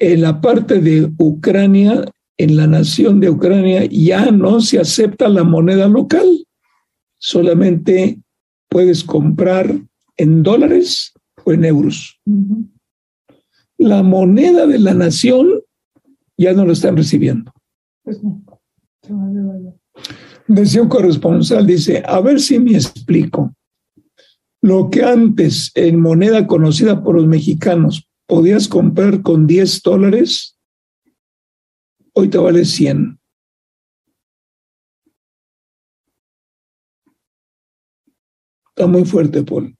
en 0.00 0.20
la 0.20 0.40
parte 0.40 0.80
de 0.80 1.12
Ucrania, 1.16 2.04
en 2.36 2.56
la 2.56 2.66
nación 2.66 3.20
de 3.20 3.30
Ucrania, 3.30 3.84
ya 3.84 4.32
no 4.32 4.60
se 4.60 4.80
acepta 4.80 5.28
la 5.28 5.44
moneda 5.44 5.86
local. 5.86 6.44
Solamente 7.18 8.20
puedes 8.68 9.04
comprar 9.04 9.87
en 10.18 10.42
dólares 10.42 11.14
o 11.44 11.52
en 11.52 11.64
euros. 11.64 12.20
La 13.78 14.02
moneda 14.02 14.66
de 14.66 14.78
la 14.78 14.92
nación 14.92 15.62
ya 16.36 16.52
no 16.52 16.66
lo 16.66 16.72
están 16.72 16.96
recibiendo. 16.96 17.52
Pues 18.02 18.22
no. 18.22 18.42
Decía 20.46 20.82
un 20.82 20.88
corresponsal, 20.88 21.66
dice, 21.66 22.02
a 22.06 22.20
ver 22.20 22.40
si 22.40 22.58
me 22.58 22.72
explico. 22.72 23.54
Lo 24.60 24.90
que 24.90 25.04
antes 25.04 25.70
en 25.74 26.00
moneda 26.00 26.46
conocida 26.46 27.02
por 27.02 27.14
los 27.14 27.26
mexicanos 27.26 28.08
podías 28.26 28.66
comprar 28.66 29.22
con 29.22 29.46
10 29.46 29.82
dólares, 29.82 30.58
hoy 32.12 32.28
te 32.28 32.38
vale 32.38 32.64
100. 32.64 33.20
Está 38.70 38.86
muy 38.86 39.04
fuerte, 39.04 39.42
Paul. 39.42 39.77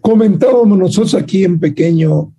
Comentábamos 0.00 0.78
nosotros 0.78 1.14
aquí 1.14 1.44
en 1.44 1.58
pequeño, 1.58 2.34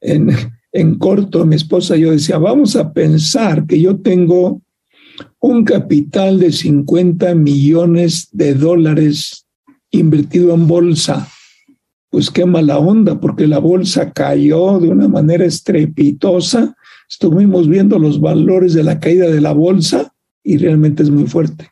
en, 0.00 0.30
en 0.72 0.98
corto, 0.98 1.44
mi 1.44 1.56
esposa 1.56 1.96
y 1.96 2.02
yo 2.02 2.12
decía, 2.12 2.38
vamos 2.38 2.76
a 2.76 2.92
pensar 2.92 3.66
que 3.66 3.80
yo 3.80 3.98
tengo 4.00 4.62
un 5.40 5.64
capital 5.64 6.38
de 6.38 6.52
50 6.52 7.34
millones 7.34 8.28
de 8.32 8.54
dólares 8.54 9.46
invertido 9.90 10.54
en 10.54 10.66
bolsa. 10.66 11.28
Pues 12.10 12.30
qué 12.30 12.44
mala 12.44 12.78
onda, 12.78 13.20
porque 13.20 13.46
la 13.46 13.58
bolsa 13.58 14.12
cayó 14.12 14.78
de 14.80 14.88
una 14.88 15.08
manera 15.08 15.44
estrepitosa. 15.44 16.76
Estuvimos 17.08 17.68
viendo 17.68 17.98
los 17.98 18.20
valores 18.20 18.74
de 18.74 18.82
la 18.82 18.98
caída 18.98 19.28
de 19.28 19.40
la 19.40 19.52
bolsa 19.52 20.12
y 20.42 20.56
realmente 20.56 21.02
es 21.02 21.10
muy 21.10 21.26
fuerte. 21.26 21.70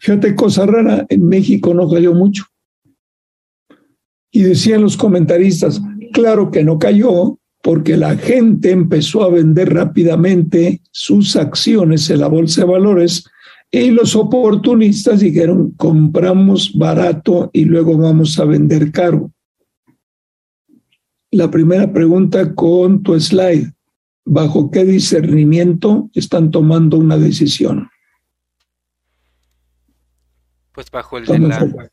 Fíjate, 0.00 0.34
cosa 0.34 0.66
rara, 0.66 1.06
en 1.08 1.26
México 1.26 1.72
no 1.72 1.88
cayó 1.88 2.12
mucho. 2.12 2.44
Y 4.38 4.44
decían 4.44 4.82
los 4.82 4.96
comentaristas, 4.96 5.82
claro 6.12 6.52
que 6.52 6.62
no 6.62 6.78
cayó 6.78 7.40
porque 7.60 7.96
la 7.96 8.16
gente 8.16 8.70
empezó 8.70 9.24
a 9.24 9.30
vender 9.30 9.74
rápidamente 9.74 10.80
sus 10.92 11.34
acciones 11.34 12.08
en 12.08 12.20
la 12.20 12.28
bolsa 12.28 12.60
de 12.60 12.70
valores 12.70 13.28
y 13.68 13.90
los 13.90 14.14
oportunistas 14.14 15.18
dijeron, 15.18 15.72
compramos 15.72 16.72
barato 16.78 17.50
y 17.52 17.64
luego 17.64 17.98
vamos 17.98 18.38
a 18.38 18.44
vender 18.44 18.92
caro. 18.92 19.32
La 21.32 21.50
primera 21.50 21.92
pregunta 21.92 22.54
con 22.54 23.02
tu 23.02 23.18
slide, 23.18 23.72
¿bajo 24.24 24.70
qué 24.70 24.84
discernimiento 24.84 26.10
están 26.14 26.52
tomando 26.52 26.96
una 26.96 27.16
decisión? 27.16 27.90
Pues 30.70 30.88
bajo 30.92 31.18
el, 31.18 31.26
de 31.26 31.40
la, 31.40 31.90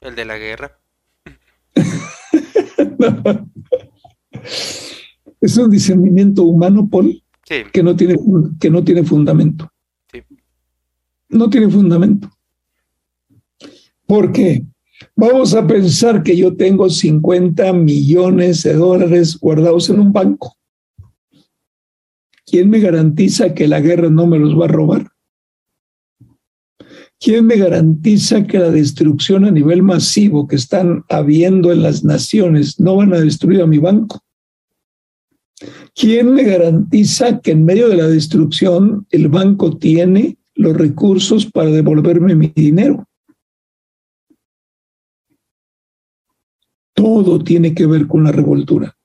el 0.00 0.14
de 0.14 0.24
la 0.24 0.38
guerra. 0.38 0.78
es 5.40 5.56
un 5.56 5.70
discernimiento 5.70 6.42
humano, 6.44 6.88
Paul, 6.88 7.22
que, 7.44 7.82
no 7.82 7.96
tiene, 7.96 8.16
que 8.58 8.70
no 8.70 8.84
tiene 8.84 9.02
fundamento. 9.04 9.70
No 11.28 11.48
tiene 11.48 11.68
fundamento. 11.68 12.30
¿Por 14.06 14.32
qué? 14.32 14.64
Vamos 15.16 15.54
a 15.54 15.66
pensar 15.66 16.22
que 16.22 16.36
yo 16.36 16.54
tengo 16.56 16.88
50 16.88 17.72
millones 17.72 18.62
de 18.62 18.74
dólares 18.74 19.38
guardados 19.38 19.90
en 19.90 20.00
un 20.00 20.12
banco. 20.12 20.56
¿Quién 22.46 22.68
me 22.68 22.80
garantiza 22.80 23.54
que 23.54 23.66
la 23.66 23.80
guerra 23.80 24.10
no 24.10 24.26
me 24.26 24.38
los 24.38 24.58
va 24.58 24.66
a 24.66 24.68
robar? 24.68 25.11
¿Quién 27.22 27.46
me 27.46 27.56
garantiza 27.56 28.48
que 28.48 28.58
la 28.58 28.72
destrucción 28.72 29.44
a 29.44 29.52
nivel 29.52 29.84
masivo 29.84 30.48
que 30.48 30.56
están 30.56 31.04
habiendo 31.08 31.70
en 31.70 31.80
las 31.80 32.02
naciones 32.02 32.80
no 32.80 32.96
van 32.96 33.14
a 33.14 33.20
destruir 33.20 33.62
a 33.62 33.66
mi 33.68 33.78
banco? 33.78 34.18
¿Quién 35.94 36.34
me 36.34 36.42
garantiza 36.42 37.40
que 37.40 37.52
en 37.52 37.64
medio 37.64 37.88
de 37.88 37.96
la 37.96 38.08
destrucción 38.08 39.06
el 39.10 39.28
banco 39.28 39.76
tiene 39.78 40.36
los 40.56 40.76
recursos 40.76 41.46
para 41.46 41.70
devolverme 41.70 42.34
mi 42.34 42.48
dinero? 42.48 43.08
Todo 46.92 47.38
tiene 47.38 47.72
que 47.72 47.86
ver 47.86 48.08
con 48.08 48.24
la 48.24 48.32
revoltura. 48.32 48.96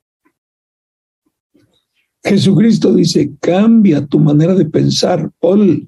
Jesucristo 2.23 2.95
dice, 2.95 3.37
cambia 3.39 4.07
tu 4.07 4.17
manera 4.17 4.55
de 4.55 4.65
pensar, 4.65 5.29
Paul. 5.39 5.87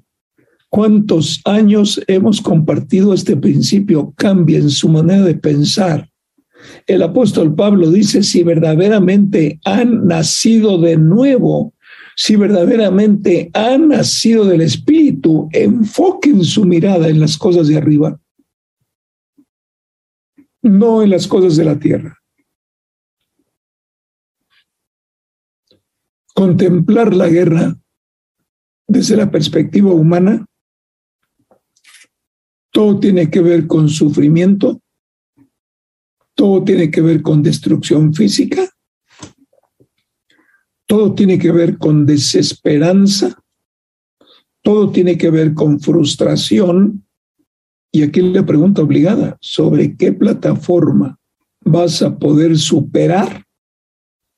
¿Cuántos 0.70 1.40
años 1.46 2.00
hemos 2.06 2.40
compartido 2.40 3.12
este 3.12 3.36
principio? 3.36 4.14
Cambien 4.16 4.70
su 4.70 4.88
manera 4.88 5.22
de 5.22 5.34
pensar. 5.34 6.08
El 6.86 7.02
apóstol 7.02 7.56
Pablo 7.56 7.90
dice, 7.90 8.22
si 8.22 8.44
verdaderamente 8.44 9.58
han 9.64 10.06
nacido 10.06 10.78
de 10.78 10.96
nuevo, 10.96 11.74
si 12.14 12.36
verdaderamente 12.36 13.50
han 13.52 13.88
nacido 13.88 14.44
del 14.44 14.60
Espíritu, 14.60 15.48
enfoquen 15.52 16.44
su 16.44 16.64
mirada 16.64 17.08
en 17.08 17.18
las 17.18 17.36
cosas 17.36 17.66
de 17.66 17.76
arriba, 17.76 18.20
no 20.62 21.02
en 21.02 21.10
las 21.10 21.26
cosas 21.26 21.56
de 21.56 21.64
la 21.64 21.80
tierra. 21.80 22.16
Contemplar 26.32 27.12
la 27.12 27.28
guerra 27.28 27.76
desde 28.86 29.16
la 29.16 29.30
perspectiva 29.32 29.92
humana 29.92 30.46
todo 32.70 33.00
tiene 33.00 33.30
que 33.30 33.40
ver 33.40 33.66
con 33.66 33.88
sufrimiento, 33.88 34.80
todo 36.34 36.64
tiene 36.64 36.90
que 36.90 37.00
ver 37.00 37.22
con 37.22 37.42
destrucción 37.42 38.14
física, 38.14 38.68
todo 40.86 41.14
tiene 41.14 41.38
que 41.38 41.52
ver 41.52 41.78
con 41.78 42.06
desesperanza, 42.06 43.40
todo 44.62 44.90
tiene 44.90 45.18
que 45.18 45.30
ver 45.30 45.54
con 45.54 45.80
frustración. 45.80 47.06
Y 47.92 48.02
aquí 48.02 48.22
la 48.22 48.46
pregunta 48.46 48.82
obligada, 48.82 49.36
¿sobre 49.40 49.96
qué 49.96 50.12
plataforma 50.12 51.18
vas 51.60 52.02
a 52.02 52.18
poder 52.18 52.58
superar 52.58 53.44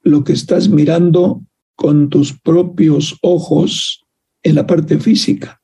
lo 0.02 0.24
que 0.24 0.32
estás 0.32 0.68
mirando 0.68 1.42
con 1.76 2.08
tus 2.08 2.38
propios 2.38 3.16
ojos 3.22 4.04
en 4.42 4.54
la 4.56 4.66
parte 4.66 4.98
física? 4.98 5.61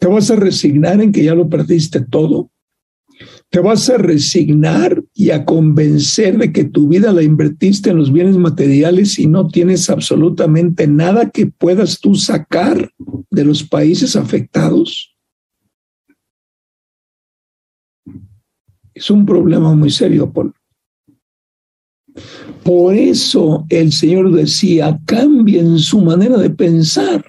¿Te 0.00 0.08
vas 0.08 0.30
a 0.30 0.36
resignar 0.36 1.02
en 1.02 1.12
que 1.12 1.22
ya 1.22 1.34
lo 1.34 1.50
perdiste 1.50 2.00
todo? 2.00 2.50
¿Te 3.50 3.60
vas 3.60 3.90
a 3.90 3.98
resignar 3.98 5.04
y 5.12 5.28
a 5.28 5.44
convencer 5.44 6.38
de 6.38 6.52
que 6.52 6.64
tu 6.64 6.88
vida 6.88 7.12
la 7.12 7.22
invertiste 7.22 7.90
en 7.90 7.98
los 7.98 8.10
bienes 8.10 8.38
materiales 8.38 9.18
y 9.18 9.26
no 9.26 9.48
tienes 9.48 9.90
absolutamente 9.90 10.86
nada 10.86 11.28
que 11.28 11.46
puedas 11.46 12.00
tú 12.00 12.14
sacar 12.14 12.90
de 13.30 13.44
los 13.44 13.62
países 13.62 14.16
afectados? 14.16 15.14
Es 18.94 19.10
un 19.10 19.26
problema 19.26 19.74
muy 19.74 19.90
serio, 19.90 20.32
Paul. 20.32 20.54
Por 22.64 22.94
eso 22.94 23.66
el 23.68 23.92
Señor 23.92 24.32
decía, 24.32 24.98
cambien 25.04 25.78
su 25.78 26.00
manera 26.00 26.38
de 26.38 26.48
pensar. 26.48 27.22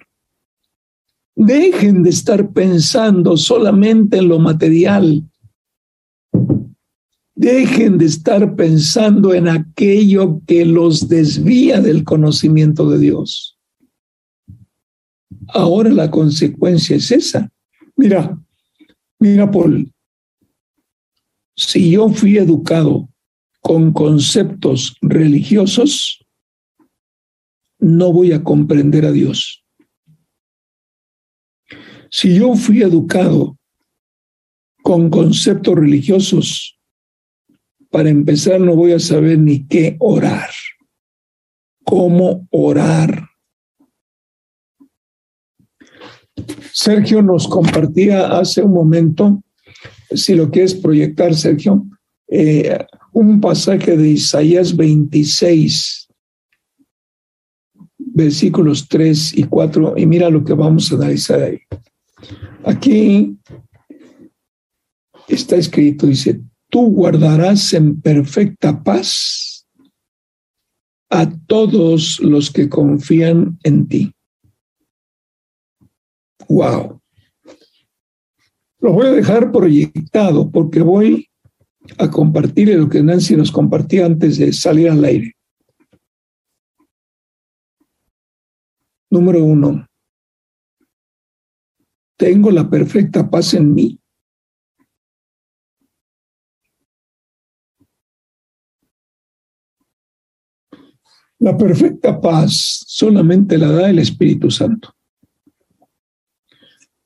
Dejen 1.35 2.03
de 2.03 2.09
estar 2.09 2.51
pensando 2.51 3.37
solamente 3.37 4.17
en 4.17 4.27
lo 4.27 4.39
material. 4.39 5.23
Dejen 7.35 7.97
de 7.97 8.05
estar 8.05 8.55
pensando 8.55 9.33
en 9.33 9.47
aquello 9.47 10.41
que 10.45 10.65
los 10.65 11.07
desvía 11.07 11.81
del 11.81 12.03
conocimiento 12.03 12.89
de 12.89 12.99
Dios. 12.99 13.57
Ahora 15.47 15.89
la 15.89 16.11
consecuencia 16.11 16.95
es 16.95 17.11
esa. 17.11 17.51
Mira, 17.95 18.39
mira, 19.19 19.49
Paul, 19.49 19.91
si 21.55 21.91
yo 21.91 22.09
fui 22.09 22.37
educado 22.37 23.09
con 23.61 23.91
conceptos 23.93 24.95
religiosos, 25.01 26.25
no 27.79 28.11
voy 28.11 28.31
a 28.31 28.43
comprender 28.43 29.05
a 29.05 29.11
Dios. 29.11 29.63
Si 32.13 32.36
yo 32.36 32.56
fui 32.56 32.82
educado 32.82 33.58
con 34.84 35.10
conceptos 35.10 35.76
religiosos, 35.76 36.78
para 37.89 38.10
empezar 38.10 38.60
no 38.60 38.76
voy 38.76 38.91
a 38.91 39.00
saber 39.00 39.39
ni 39.39 39.65
qué 39.65 39.95
orar, 40.00 40.50
cómo 41.86 42.47
orar. 42.52 43.30
Sergio 46.74 47.21
nos 47.21 47.47
compartía 47.47 48.38
hace 48.38 48.62
un 48.62 48.74
momento, 48.74 49.41
si 50.13 50.36
lo 50.36 50.52
quieres 50.52 50.74
proyectar, 50.74 51.34
Sergio, 51.34 51.86
eh, 52.28 52.78
un 53.13 53.39
pasaje 53.39 53.95
de 53.95 54.10
Isaías 54.10 54.76
26, 54.76 56.10
versículos 57.97 58.88
3 58.89 59.38
y 59.38 59.43
4, 59.45 59.93
y 59.95 60.06
mira 60.06 60.30
lo 60.30 60.43
que 60.43 60.54
vamos 60.54 60.91
a 60.91 60.95
analizar 60.95 61.41
ahí. 61.41 61.60
Aquí 62.63 63.38
está 65.28 65.56
escrito, 65.56 66.08
dice, 66.08 66.41
tú 66.69 66.91
guardarás 66.91 67.74
en 67.74 68.00
perfecta 68.02 68.84
paz 68.84 69.67
a 71.10 71.30
todos 71.47 72.19
los 72.19 72.52
que 72.52 72.69
confían 72.69 73.58
en 73.63 73.88
ti. 73.88 74.13
Wow. 76.47 77.02
Lo 78.80 78.93
voy 78.93 79.08
a 79.08 79.12
dejar 79.12 79.52
proyectado 79.52 80.50
porque 80.50 80.82
voy 80.82 81.30
a 81.97 82.10
compartir 82.10 82.69
lo 82.69 82.89
que 82.89 83.04
Nancy 83.04 83.36
nos 83.36 83.52
compartía 83.52 84.06
antes 84.06 84.38
de 84.38 84.54
salir 84.54 84.89
al 84.89 85.04
aire. 85.04 85.34
Número 89.10 89.43
uno, 89.43 89.86
tengo 92.21 92.51
la 92.51 92.69
perfecta 92.69 93.27
paz 93.27 93.55
en 93.55 93.73
mí. 93.73 93.99
La 101.39 101.57
perfecta 101.57 102.21
paz 102.21 102.84
solamente 102.86 103.57
la 103.57 103.71
da 103.71 103.89
el 103.89 103.97
Espíritu 103.97 104.51
Santo. 104.51 104.93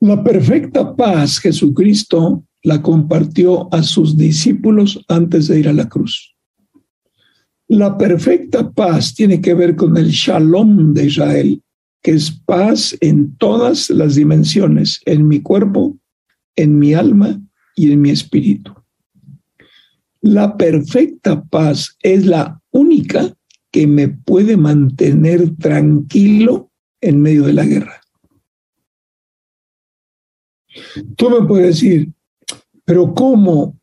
La 0.00 0.22
perfecta 0.22 0.94
paz 0.94 1.38
Jesucristo 1.38 2.44
la 2.62 2.82
compartió 2.82 3.72
a 3.72 3.82
sus 3.82 4.18
discípulos 4.18 5.02
antes 5.08 5.48
de 5.48 5.60
ir 5.60 5.68
a 5.70 5.72
la 5.72 5.88
cruz. 5.88 6.36
La 7.68 7.96
perfecta 7.96 8.70
paz 8.70 9.14
tiene 9.14 9.40
que 9.40 9.54
ver 9.54 9.76
con 9.76 9.96
el 9.96 10.10
shalom 10.10 10.92
de 10.92 11.06
Israel, 11.06 11.62
que 12.06 12.12
es 12.12 12.30
paz 12.30 12.96
en 13.00 13.36
todas 13.36 13.90
las 13.90 14.14
dimensiones, 14.14 15.00
en 15.06 15.26
mi 15.26 15.42
cuerpo, 15.42 15.98
en 16.54 16.78
mi 16.78 16.94
alma 16.94 17.42
y 17.74 17.90
en 17.90 18.00
mi 18.00 18.10
espíritu. 18.10 18.72
La 20.20 20.56
perfecta 20.56 21.42
paz 21.42 21.96
es 22.04 22.24
la 22.24 22.62
única 22.70 23.36
que 23.72 23.88
me 23.88 24.06
puede 24.06 24.56
mantener 24.56 25.56
tranquilo 25.56 26.70
en 27.00 27.22
medio 27.22 27.42
de 27.42 27.52
la 27.54 27.64
guerra. 27.64 28.00
Tú 31.16 31.28
me 31.28 31.44
puedes 31.44 31.80
decir, 31.80 32.12
pero 32.84 33.14
¿cómo 33.14 33.80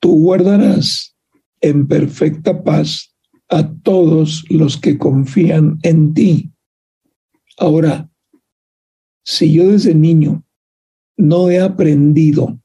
tú 0.00 0.20
guardarás 0.20 1.16
en 1.62 1.88
perfecta 1.88 2.62
paz 2.62 3.16
a 3.48 3.66
todos 3.66 4.44
los 4.50 4.76
que 4.76 4.98
confían 4.98 5.78
en 5.82 6.12
ti? 6.12 6.53
Ahora, 7.56 8.10
si 9.24 9.52
yo 9.52 9.68
desde 9.68 9.94
niño 9.94 10.44
no 11.16 11.50
he 11.50 11.60
aprendido, 11.60 12.58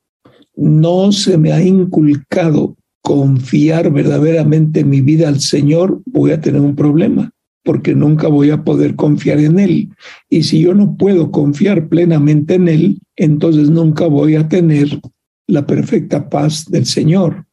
no 0.56 1.12
se 1.12 1.38
me 1.38 1.54
ha 1.54 1.64
inculcado 1.64 2.76
confiar 3.02 3.92
verdaderamente 3.92 4.84
mi 4.84 5.02
vida 5.02 5.30
al 5.30 5.40
Señor, 5.40 6.02
voy 6.06 6.32
a 6.32 6.42
tener 6.42 6.62
un 6.62 6.76
problema, 6.76 7.32
porque 7.64 7.96
nunca 7.96 8.28
voy 8.28 8.50
a 8.50 8.64
poder 8.64 8.96
confiar 8.96 9.40
en 9.40 9.60
Él. 9.60 9.90
Y 10.30 10.44
si 10.44 10.60
yo 10.62 10.74
no 10.74 10.98
puedo 10.98 11.32
confiar 11.32 11.88
plenamente 11.88 12.56
en 12.56 12.68
Él, 12.68 13.02
entonces 13.16 13.70
nunca 13.70 14.08
voy 14.08 14.36
a 14.36 14.50
tener 14.50 15.00
la 15.48 15.66
perfecta 15.66 16.30
paz 16.30 16.66
del 16.70 16.86
Señor. 16.86 17.46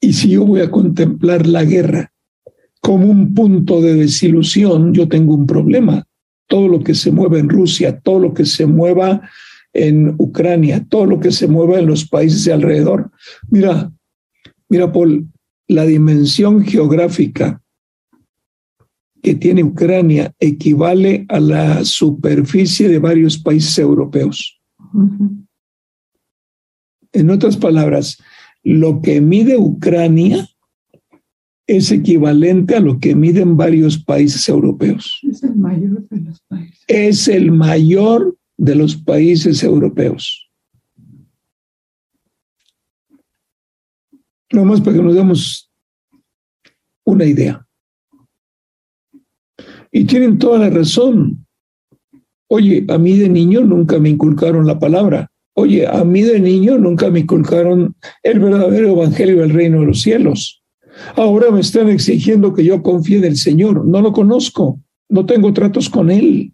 Y 0.00 0.12
si 0.12 0.30
yo 0.30 0.46
voy 0.46 0.60
a 0.60 0.70
contemplar 0.70 1.46
la 1.46 1.64
guerra 1.64 2.13
como 2.84 3.06
un 3.06 3.32
punto 3.32 3.80
de 3.80 3.94
desilusión, 3.94 4.92
yo 4.92 5.08
tengo 5.08 5.34
un 5.34 5.46
problema. 5.46 6.06
Todo 6.46 6.68
lo 6.68 6.80
que 6.80 6.94
se 6.94 7.10
mueva 7.10 7.38
en 7.38 7.48
Rusia, 7.48 7.98
todo 7.98 8.18
lo 8.18 8.34
que 8.34 8.44
se 8.44 8.66
mueva 8.66 9.22
en 9.72 10.14
Ucrania, 10.18 10.84
todo 10.86 11.06
lo 11.06 11.18
que 11.18 11.32
se 11.32 11.48
mueva 11.48 11.78
en 11.78 11.86
los 11.86 12.06
países 12.06 12.44
de 12.44 12.52
alrededor. 12.52 13.10
Mira, 13.48 13.90
mira, 14.68 14.92
Paul, 14.92 15.26
la 15.66 15.86
dimensión 15.86 16.62
geográfica 16.62 17.62
que 19.22 19.34
tiene 19.34 19.64
Ucrania 19.64 20.34
equivale 20.38 21.24
a 21.30 21.40
la 21.40 21.86
superficie 21.86 22.90
de 22.90 22.98
varios 22.98 23.38
países 23.38 23.78
europeos. 23.78 24.60
En 27.12 27.30
otras 27.30 27.56
palabras, 27.56 28.18
lo 28.62 29.00
que 29.00 29.22
mide 29.22 29.56
Ucrania 29.56 30.46
es 31.66 31.90
equivalente 31.90 32.76
a 32.76 32.80
lo 32.80 32.98
que 32.98 33.14
miden 33.14 33.56
varios 33.56 33.98
países 33.98 34.48
europeos. 34.48 35.20
Es 35.22 35.42
el 35.42 35.56
mayor 35.56 36.08
de 36.08 36.20
los 36.20 36.40
países. 36.42 36.84
Es 36.88 37.28
el 37.28 37.52
mayor 37.52 38.36
de 38.56 38.74
los 38.74 38.96
países 38.96 39.62
europeos. 39.62 40.50
Nomás 44.52 44.80
para 44.80 44.96
que 44.96 45.02
nos 45.02 45.14
demos 45.14 45.70
una 47.04 47.24
idea. 47.24 47.66
Y 49.90 50.04
tienen 50.04 50.38
toda 50.38 50.58
la 50.58 50.70
razón. 50.70 51.46
Oye, 52.48 52.84
a 52.88 52.98
mí 52.98 53.16
de 53.16 53.28
niño 53.28 53.62
nunca 53.62 53.98
me 53.98 54.10
inculcaron 54.10 54.66
la 54.66 54.78
palabra. 54.78 55.30
Oye, 55.54 55.86
a 55.86 56.04
mí 56.04 56.22
de 56.22 56.40
niño 56.40 56.78
nunca 56.78 57.10
me 57.10 57.20
inculcaron 57.20 57.96
el 58.22 58.40
verdadero 58.40 58.90
evangelio 58.90 59.40
del 59.40 59.50
reino 59.50 59.80
de 59.80 59.86
los 59.86 60.02
cielos. 60.02 60.63
Ahora 61.16 61.50
me 61.50 61.60
están 61.60 61.88
exigiendo 61.88 62.52
que 62.54 62.64
yo 62.64 62.82
confíe 62.82 63.18
en 63.18 63.24
el 63.24 63.36
Señor. 63.36 63.84
No 63.86 64.00
lo 64.00 64.12
conozco, 64.12 64.80
no 65.08 65.26
tengo 65.26 65.52
tratos 65.52 65.88
con 65.88 66.10
Él. 66.10 66.52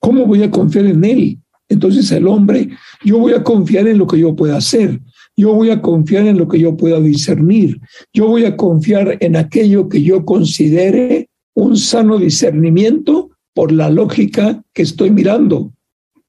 ¿Cómo 0.00 0.26
voy 0.26 0.42
a 0.42 0.50
confiar 0.50 0.86
en 0.86 1.04
Él? 1.04 1.38
Entonces 1.68 2.10
el 2.12 2.28
hombre, 2.28 2.70
yo 3.04 3.18
voy 3.18 3.32
a 3.32 3.42
confiar 3.42 3.88
en 3.88 3.98
lo 3.98 4.06
que 4.06 4.18
yo 4.18 4.36
pueda 4.36 4.56
hacer, 4.56 5.00
yo 5.36 5.52
voy 5.52 5.70
a 5.70 5.82
confiar 5.82 6.26
en 6.26 6.38
lo 6.38 6.46
que 6.46 6.60
yo 6.60 6.76
pueda 6.76 7.00
discernir, 7.00 7.80
yo 8.12 8.28
voy 8.28 8.44
a 8.44 8.56
confiar 8.56 9.18
en 9.20 9.34
aquello 9.34 9.88
que 9.88 10.02
yo 10.02 10.24
considere 10.24 11.28
un 11.54 11.76
sano 11.76 12.18
discernimiento 12.18 13.30
por 13.52 13.72
la 13.72 13.90
lógica 13.90 14.62
que 14.72 14.82
estoy 14.82 15.10
mirando. 15.10 15.72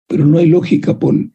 Pero 0.07 0.25
no 0.25 0.37
hay 0.37 0.47
lógica, 0.47 0.97
Paul. 0.97 1.31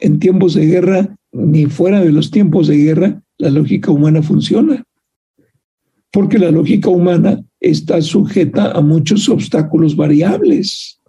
En 0.00 0.18
tiempos 0.18 0.54
de 0.54 0.66
guerra, 0.66 1.16
ni 1.32 1.66
fuera 1.66 2.02
de 2.02 2.12
los 2.12 2.30
tiempos 2.30 2.66
de 2.66 2.76
guerra, 2.76 3.22
la 3.38 3.50
lógica 3.50 3.90
humana 3.90 4.22
funciona. 4.22 4.84
Porque 6.10 6.38
la 6.38 6.50
lógica 6.50 6.90
humana 6.90 7.42
está 7.60 8.00
sujeta 8.02 8.72
a 8.72 8.80
muchos 8.80 9.28
obstáculos 9.28 9.94
variables. 9.94 11.00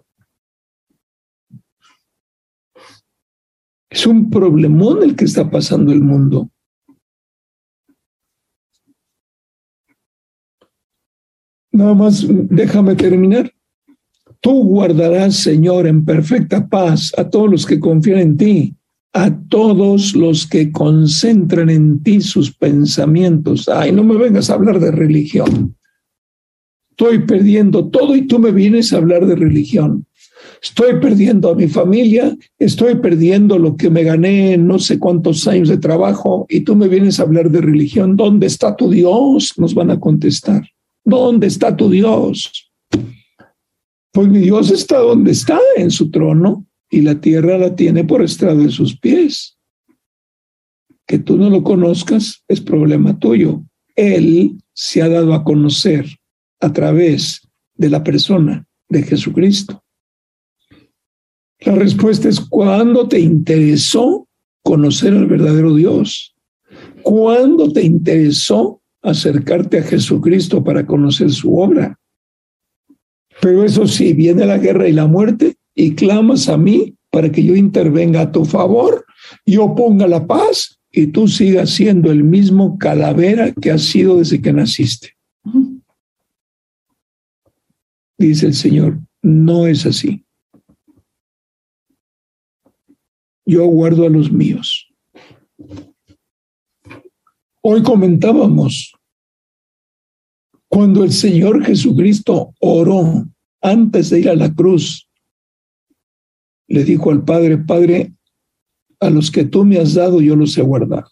Es 3.90 4.06
un 4.06 4.30
problemón 4.30 5.02
el 5.02 5.16
que 5.16 5.24
está 5.24 5.50
pasando 5.50 5.92
el 5.92 6.00
mundo. 6.00 6.48
Nada 11.72 11.94
más 11.94 12.24
déjame 12.28 12.94
terminar. 12.94 13.52
Tú 14.40 14.64
guardarás, 14.64 15.36
Señor, 15.36 15.86
en 15.86 16.04
perfecta 16.04 16.68
paz 16.68 17.12
a 17.16 17.28
todos 17.28 17.50
los 17.50 17.66
que 17.66 17.80
confían 17.80 18.20
en 18.20 18.36
ti, 18.36 18.76
a 19.12 19.36
todos 19.48 20.14
los 20.14 20.46
que 20.46 20.70
concentran 20.70 21.68
en 21.70 22.02
ti 22.02 22.20
sus 22.20 22.54
pensamientos. 22.54 23.68
Ay, 23.68 23.92
no 23.92 24.04
me 24.04 24.16
vengas 24.16 24.50
a 24.50 24.54
hablar 24.54 24.78
de 24.78 24.90
religión. 24.90 25.76
Estoy 26.90 27.20
perdiendo 27.20 27.88
todo 27.88 28.14
y 28.14 28.26
tú 28.26 28.38
me 28.38 28.52
vienes 28.52 28.92
a 28.92 28.98
hablar 28.98 29.26
de 29.26 29.34
religión. 29.34 30.06
Estoy 30.62 31.00
perdiendo 31.00 31.50
a 31.50 31.54
mi 31.54 31.68
familia, 31.68 32.36
estoy 32.58 32.96
perdiendo 32.96 33.58
lo 33.58 33.76
que 33.76 33.88
me 33.88 34.02
gané 34.04 34.54
en 34.54 34.66
no 34.66 34.78
sé 34.78 34.98
cuántos 34.98 35.48
años 35.48 35.68
de 35.68 35.78
trabajo 35.78 36.46
y 36.48 36.60
tú 36.60 36.76
me 36.76 36.88
vienes 36.88 37.18
a 37.18 37.22
hablar 37.22 37.50
de 37.50 37.62
religión. 37.62 38.16
¿Dónde 38.16 38.46
está 38.46 38.76
tu 38.76 38.90
Dios? 38.90 39.54
Nos 39.56 39.74
van 39.74 39.90
a 39.90 39.98
contestar. 39.98 40.62
¿Dónde 41.04 41.46
está 41.46 41.74
tu 41.74 41.88
Dios? 41.88 42.70
Pues 44.12 44.28
mi 44.28 44.40
Dios 44.40 44.70
está 44.70 44.98
donde 44.98 45.30
está, 45.30 45.58
en 45.76 45.90
su 45.90 46.10
trono, 46.10 46.66
y 46.90 47.02
la 47.02 47.20
tierra 47.20 47.56
la 47.56 47.76
tiene 47.76 48.04
por 48.04 48.22
estrado 48.22 48.58
de 48.58 48.70
sus 48.70 48.98
pies. 48.98 49.56
Que 51.06 51.18
tú 51.18 51.38
no 51.38 51.48
lo 51.48 51.62
conozcas 51.62 52.42
es 52.48 52.60
problema 52.60 53.18
tuyo. 53.18 53.62
Él 53.94 54.58
se 54.72 55.00
ha 55.00 55.08
dado 55.08 55.32
a 55.32 55.44
conocer 55.44 56.06
a 56.60 56.72
través 56.72 57.48
de 57.74 57.88
la 57.88 58.02
persona 58.02 58.66
de 58.88 59.04
Jesucristo. 59.04 59.82
La 61.60 61.74
respuesta 61.74 62.28
es 62.28 62.40
cuando 62.40 63.06
te 63.06 63.20
interesó 63.20 64.28
conocer 64.62 65.14
al 65.14 65.26
verdadero 65.26 65.74
Dios. 65.74 66.34
¿Cuándo 67.02 67.72
te 67.72 67.82
interesó 67.82 68.82
acercarte 69.02 69.78
a 69.78 69.82
Jesucristo 69.82 70.62
para 70.64 70.86
conocer 70.86 71.30
su 71.30 71.56
obra? 71.56 71.98
Pero 73.40 73.64
eso 73.64 73.86
sí, 73.86 74.12
viene 74.12 74.44
la 74.44 74.58
guerra 74.58 74.88
y 74.88 74.92
la 74.92 75.06
muerte 75.06 75.56
y 75.74 75.94
clamas 75.94 76.48
a 76.48 76.56
mí 76.56 76.96
para 77.10 77.30
que 77.30 77.42
yo 77.42 77.54
intervenga 77.56 78.22
a 78.22 78.32
tu 78.32 78.44
favor, 78.44 79.04
yo 79.44 79.74
ponga 79.74 80.06
la 80.06 80.26
paz 80.26 80.80
y 80.92 81.08
tú 81.08 81.28
sigas 81.28 81.70
siendo 81.70 82.10
el 82.10 82.24
mismo 82.24 82.78
calavera 82.78 83.52
que 83.52 83.70
has 83.70 83.82
sido 83.82 84.18
desde 84.18 84.40
que 84.40 84.52
naciste. 84.52 85.16
Dice 88.18 88.46
el 88.46 88.54
Señor, 88.54 89.00
no 89.22 89.66
es 89.66 89.86
así. 89.86 90.24
Yo 93.46 93.66
guardo 93.66 94.06
a 94.06 94.10
los 94.10 94.30
míos. 94.30 94.88
Hoy 97.62 97.82
comentábamos 97.82 98.94
cuando 100.68 101.02
el 101.02 101.12
Señor 101.12 101.64
Jesucristo 101.64 102.54
oró 102.60 103.26
antes 103.60 104.10
de 104.10 104.20
ir 104.20 104.28
a 104.30 104.36
la 104.36 104.54
cruz, 104.54 105.09
le 106.70 106.84
dijo 106.84 107.10
al 107.10 107.24
Padre, 107.24 107.58
Padre, 107.58 108.14
a 109.00 109.10
los 109.10 109.30
que 109.30 109.44
tú 109.44 109.64
me 109.64 109.78
has 109.78 109.94
dado 109.94 110.20
yo 110.20 110.36
los 110.36 110.56
he 110.56 110.62
guardado. 110.62 111.10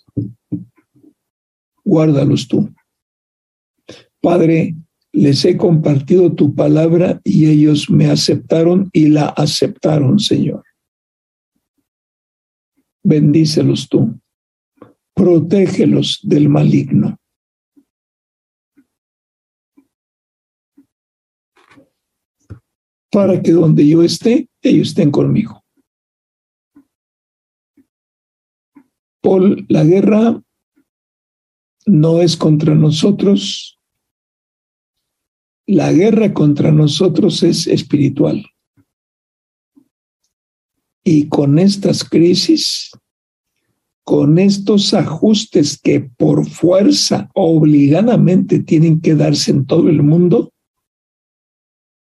Guárdalos 1.85 2.47
tú. 2.47 2.73
Padre, 4.21 4.77
les 5.13 5.45
he 5.45 5.57
compartido 5.57 6.33
tu 6.33 6.55
palabra 6.55 7.21
y 7.25 7.47
ellos 7.47 7.91
me 7.91 8.07
aceptaron 8.07 8.89
y 8.93 9.09
la 9.09 9.27
aceptaron, 9.27 10.21
Señor. 10.21 10.63
Bendícelos 13.03 13.89
tú. 13.89 14.21
Protégelos 15.15 16.21
del 16.23 16.49
maligno. 16.49 17.18
Para 23.11 23.43
que 23.43 23.53
donde 23.53 23.87
yo 23.87 24.03
esté, 24.03 24.49
ellos 24.63 24.89
estén 24.89 25.11
conmigo. 25.11 25.65
Paul, 29.21 29.67
la 29.69 29.85
guerra 29.85 30.43
no 31.87 32.21
es 32.21 32.37
contra 32.37 32.75
nosotros. 32.75 33.79
La 35.67 35.93
guerra 35.93 36.33
contra 36.33 36.71
nosotros 36.71 37.43
es 37.43 37.67
espiritual. 37.67 38.45
Y 41.05 41.29
con 41.29 41.59
estas 41.59 42.05
crisis, 42.05 42.91
con 44.05 44.39
estos 44.39 44.95
ajustes 44.95 45.79
que 45.79 46.01
por 46.01 46.47
fuerza 46.47 47.31
obligadamente 47.35 48.61
tienen 48.61 49.01
que 49.01 49.15
darse 49.15 49.51
en 49.51 49.67
todo 49.67 49.89
el 49.89 50.03
mundo, 50.03 50.53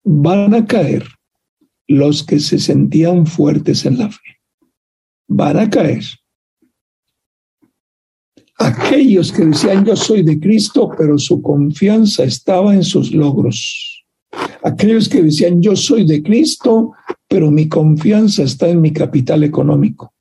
van 0.03 0.53
a 0.53 0.65
caer 0.65 1.05
los 1.87 2.23
que 2.23 2.39
se 2.39 2.59
sentían 2.59 3.25
fuertes 3.25 3.85
en 3.85 3.97
la 3.97 4.09
fe. 4.09 4.39
Van 5.27 5.57
a 5.57 5.69
caer. 5.69 6.03
Aquellos 8.59 9.31
que 9.31 9.45
decían 9.45 9.83
yo 9.83 9.95
soy 9.95 10.23
de 10.23 10.39
Cristo, 10.39 10.89
pero 10.97 11.17
su 11.17 11.41
confianza 11.41 12.23
estaba 12.23 12.73
en 12.73 12.83
sus 12.83 13.11
logros. 13.11 14.05
Aquellos 14.63 15.09
que 15.09 15.21
decían 15.21 15.61
yo 15.61 15.75
soy 15.75 16.05
de 16.05 16.21
Cristo, 16.21 16.93
pero 17.27 17.51
mi 17.51 17.67
confianza 17.67 18.43
está 18.43 18.69
en 18.69 18.81
mi 18.81 18.93
capital 18.93 19.43
económico. 19.43 20.13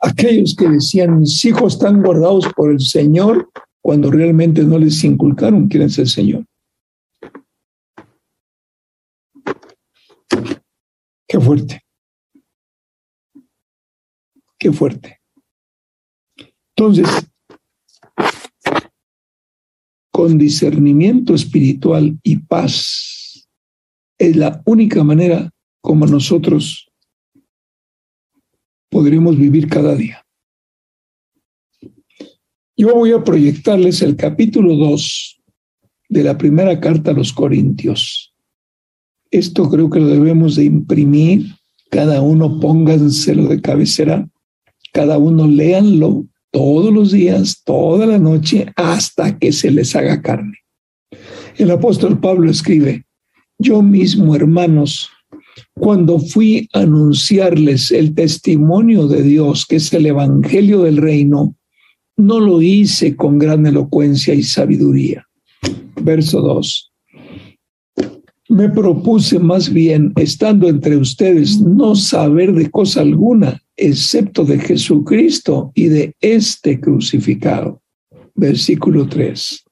Aquellos 0.00 0.54
que 0.54 0.68
decían 0.68 1.20
mis 1.20 1.44
hijos 1.44 1.74
están 1.74 2.02
guardados 2.02 2.46
por 2.54 2.70
el 2.70 2.80
Señor, 2.80 3.50
cuando 3.80 4.10
realmente 4.10 4.64
no 4.64 4.78
les 4.78 5.02
inculcaron 5.04 5.68
quién 5.68 5.84
es 5.84 5.98
el 5.98 6.08
Señor. 6.08 6.44
Qué 11.36 11.42
fuerte. 11.42 11.82
Qué 14.58 14.72
fuerte. 14.72 15.20
Entonces, 16.74 17.06
con 20.10 20.38
discernimiento 20.38 21.34
espiritual 21.34 22.18
y 22.22 22.36
paz, 22.36 23.46
es 24.16 24.34
la 24.34 24.62
única 24.64 25.04
manera 25.04 25.50
como 25.82 26.06
nosotros 26.06 26.90
podremos 28.88 29.36
vivir 29.36 29.68
cada 29.68 29.94
día. 29.94 30.26
Yo 32.78 32.94
voy 32.94 33.12
a 33.12 33.22
proyectarles 33.22 34.00
el 34.00 34.16
capítulo 34.16 34.74
2 34.74 35.42
de 36.08 36.24
la 36.24 36.38
primera 36.38 36.80
carta 36.80 37.10
a 37.10 37.14
los 37.14 37.30
Corintios. 37.34 38.35
Esto 39.36 39.68
creo 39.68 39.90
que 39.90 40.00
lo 40.00 40.06
debemos 40.06 40.56
de 40.56 40.64
imprimir, 40.64 41.54
cada 41.90 42.22
uno 42.22 42.58
pónganselo 42.58 43.48
de 43.48 43.60
cabecera, 43.60 44.26
cada 44.94 45.18
uno 45.18 45.46
léanlo 45.46 46.26
todos 46.50 46.90
los 46.90 47.12
días, 47.12 47.60
toda 47.62 48.06
la 48.06 48.18
noche, 48.18 48.64
hasta 48.76 49.38
que 49.38 49.52
se 49.52 49.70
les 49.70 49.94
haga 49.94 50.22
carne. 50.22 50.56
El 51.58 51.70
apóstol 51.70 52.18
Pablo 52.18 52.50
escribe, 52.50 53.04
yo 53.58 53.82
mismo, 53.82 54.34
hermanos, 54.34 55.10
cuando 55.74 56.18
fui 56.18 56.70
a 56.72 56.80
anunciarles 56.80 57.90
el 57.90 58.14
testimonio 58.14 59.06
de 59.06 59.22
Dios, 59.22 59.66
que 59.66 59.76
es 59.76 59.92
el 59.92 60.06
Evangelio 60.06 60.84
del 60.84 60.96
Reino, 60.96 61.54
no 62.16 62.40
lo 62.40 62.62
hice 62.62 63.16
con 63.16 63.38
gran 63.38 63.66
elocuencia 63.66 64.32
y 64.32 64.42
sabiduría. 64.42 65.26
Verso 66.00 66.40
2 66.40 66.92
me 68.48 68.68
propuse 68.68 69.38
más 69.38 69.72
bien, 69.72 70.12
estando 70.16 70.68
entre 70.68 70.96
ustedes, 70.96 71.60
no 71.60 71.94
saber 71.94 72.52
de 72.52 72.70
cosa 72.70 73.00
alguna, 73.00 73.60
excepto 73.76 74.44
de 74.44 74.58
Jesucristo 74.58 75.72
y 75.74 75.88
de 75.88 76.14
este 76.20 76.80
crucificado. 76.80 77.82
Versículo 78.34 79.08
3. 79.08 79.64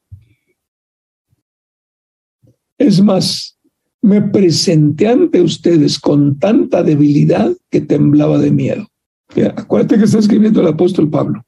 Es 2.79 3.01
más, 3.01 3.59
me 4.03 4.21
presenté 4.21 5.09
ante 5.09 5.41
ustedes 5.41 5.99
con 5.99 6.39
tanta 6.39 6.83
debilidad 6.83 7.53
que 7.71 7.81
temblaba 7.81 8.39
de 8.39 8.51
miedo. 8.51 8.87
acuérdate 9.57 9.99
que 9.99 10.05
está 10.05 10.19
escribiendo 10.19 10.61
el 10.61 10.69
apóstol 10.69 11.09
Pablo. 11.09 11.43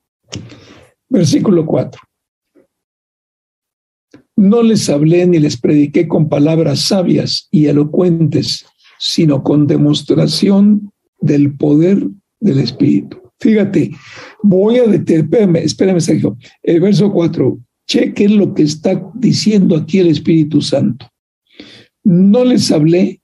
Versículo 1.08 1.66
4. 1.66 2.00
No 4.36 4.62
les 4.62 4.88
hablé 4.90 5.26
ni 5.26 5.38
les 5.38 5.56
prediqué 5.56 6.06
con 6.06 6.28
palabras 6.28 6.80
sabias 6.80 7.48
y 7.50 7.66
elocuentes, 7.66 8.66
sino 8.98 9.42
con 9.42 9.66
demostración 9.66 10.92
del 11.20 11.56
poder 11.56 12.06
del 12.40 12.60
Espíritu. 12.60 13.18
Fíjate, 13.40 13.92
voy 14.42 14.78
a 14.78 14.86
detenerme, 14.86 15.60
espérame, 15.60 16.00
Sergio, 16.00 16.36
el 16.62 16.80
verso 16.80 17.12
4, 17.12 17.58
chequen 17.86 18.38
lo 18.38 18.54
que 18.54 18.62
está 18.62 19.02
diciendo 19.14 19.76
aquí 19.76 19.98
el 19.98 20.08
Espíritu 20.08 20.60
Santo. 20.60 21.06
No 22.04 22.44
les 22.44 22.70
hablé 22.70 23.20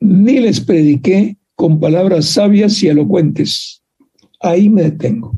ni 0.00 0.40
les 0.40 0.60
prediqué 0.60 1.38
con 1.54 1.78
palabras 1.78 2.26
sabias 2.26 2.82
y 2.82 2.88
elocuentes. 2.88 3.82
Ahí 4.40 4.68
me 4.68 4.82
detengo. 4.82 5.36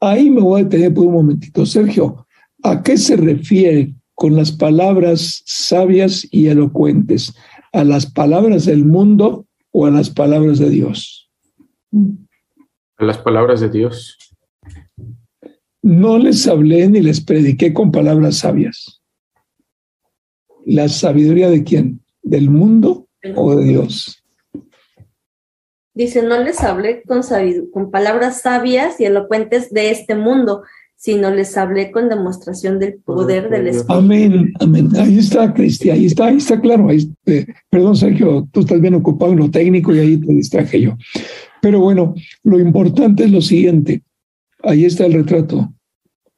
Ahí 0.00 0.30
me 0.30 0.40
voy 0.40 0.60
a 0.60 0.64
detener 0.64 0.92
por 0.92 1.06
un 1.06 1.14
momentito. 1.14 1.64
Sergio, 1.64 2.26
¿A 2.62 2.82
qué 2.82 2.96
se 2.96 3.16
refiere 3.16 3.94
con 4.14 4.36
las 4.36 4.52
palabras 4.52 5.42
sabias 5.46 6.26
y 6.30 6.48
elocuentes? 6.48 7.34
¿A 7.72 7.84
las 7.84 8.10
palabras 8.10 8.66
del 8.66 8.84
mundo 8.84 9.46
o 9.70 9.86
a 9.86 9.90
las 9.90 10.10
palabras 10.10 10.58
de 10.58 10.68
Dios? 10.68 11.30
A 12.98 13.04
las 13.04 13.18
palabras 13.18 13.60
de 13.60 13.70
Dios. 13.70 14.18
No 15.82 16.18
les 16.18 16.46
hablé 16.46 16.88
ni 16.88 17.00
les 17.00 17.22
prediqué 17.22 17.72
con 17.72 17.90
palabras 17.90 18.38
sabias. 18.38 19.00
¿La 20.66 20.88
sabiduría 20.88 21.48
de 21.48 21.64
quién? 21.64 22.04
¿Del 22.22 22.50
mundo 22.50 23.08
o 23.34 23.56
de 23.56 23.64
Dios? 23.64 24.22
Dice, 25.94 26.22
no 26.22 26.38
les 26.42 26.60
hablé 26.60 27.02
con, 27.02 27.22
con 27.72 27.90
palabras 27.90 28.42
sabias 28.42 29.00
y 29.00 29.06
elocuentes 29.06 29.70
de 29.70 29.90
este 29.90 30.14
mundo, 30.14 30.62
sino 31.00 31.30
les 31.30 31.56
hablé 31.56 31.90
con 31.90 32.10
demostración 32.10 32.78
del 32.78 32.96
poder 32.96 33.48
del 33.48 33.68
Espíritu. 33.68 33.92
Amén, 33.94 34.52
amén. 34.60 34.90
Ahí 34.98 35.16
está, 35.18 35.54
Cristi, 35.54 35.88
ahí 35.88 36.04
está, 36.04 36.26
ahí 36.26 36.36
está 36.36 36.60
claro. 36.60 36.90
Ahí, 36.90 37.10
eh, 37.24 37.46
perdón, 37.70 37.96
Sergio, 37.96 38.46
tú 38.52 38.60
estás 38.60 38.78
bien 38.82 38.92
ocupado 38.92 39.32
en 39.32 39.38
lo 39.38 39.50
técnico 39.50 39.94
y 39.94 39.98
ahí 39.98 40.18
te 40.18 40.30
distraje 40.30 40.78
yo. 40.78 40.98
Pero 41.62 41.80
bueno, 41.80 42.14
lo 42.44 42.60
importante 42.60 43.24
es 43.24 43.30
lo 43.30 43.40
siguiente. 43.40 44.02
Ahí 44.62 44.84
está 44.84 45.06
el 45.06 45.14
retrato. 45.14 45.72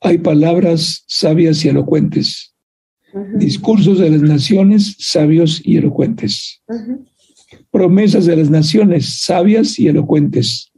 Hay 0.00 0.18
palabras 0.18 1.02
sabias 1.08 1.64
y 1.64 1.68
elocuentes. 1.68 2.54
Discursos 3.34 3.98
de 3.98 4.10
las 4.10 4.22
naciones 4.22 4.94
sabios 5.00 5.60
y 5.64 5.78
elocuentes. 5.78 6.62
Promesas 7.72 8.26
de 8.26 8.36
las 8.36 8.48
naciones 8.48 9.22
sabias 9.22 9.76
y 9.80 9.88
elocuentes 9.88 10.71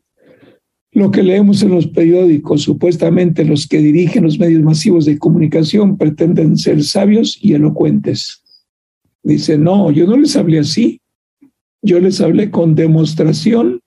lo 0.95 1.11
que 1.11 1.25
leemos 1.25 1.61
en 1.63 1.73
los 1.73 1.89
periódicos, 1.89 2.63
supuestamente 2.63 3.45
los 3.45 3.67
que 3.67 3.79
dirigen 3.79 4.23
los 4.23 4.39
medios 4.39 4.63
masivos 4.63 5.05
de 5.05 5.19
comunicación 5.19 5.99
pretenden 5.99 6.57
ser 6.57 6.85
sabios 6.85 7.37
y 7.43 7.55
elocuentes. 7.55 8.45
Dice, 9.25 9.59
no, 9.59 9.91
yo 9.91 10.07
no 10.07 10.17
les 10.17 10.37
hablé 10.37 10.61
así. 10.61 11.01
Yo 11.83 11.99
les 11.99 12.21
hablé 12.21 12.51
con 12.51 12.77
demostración 12.77 13.81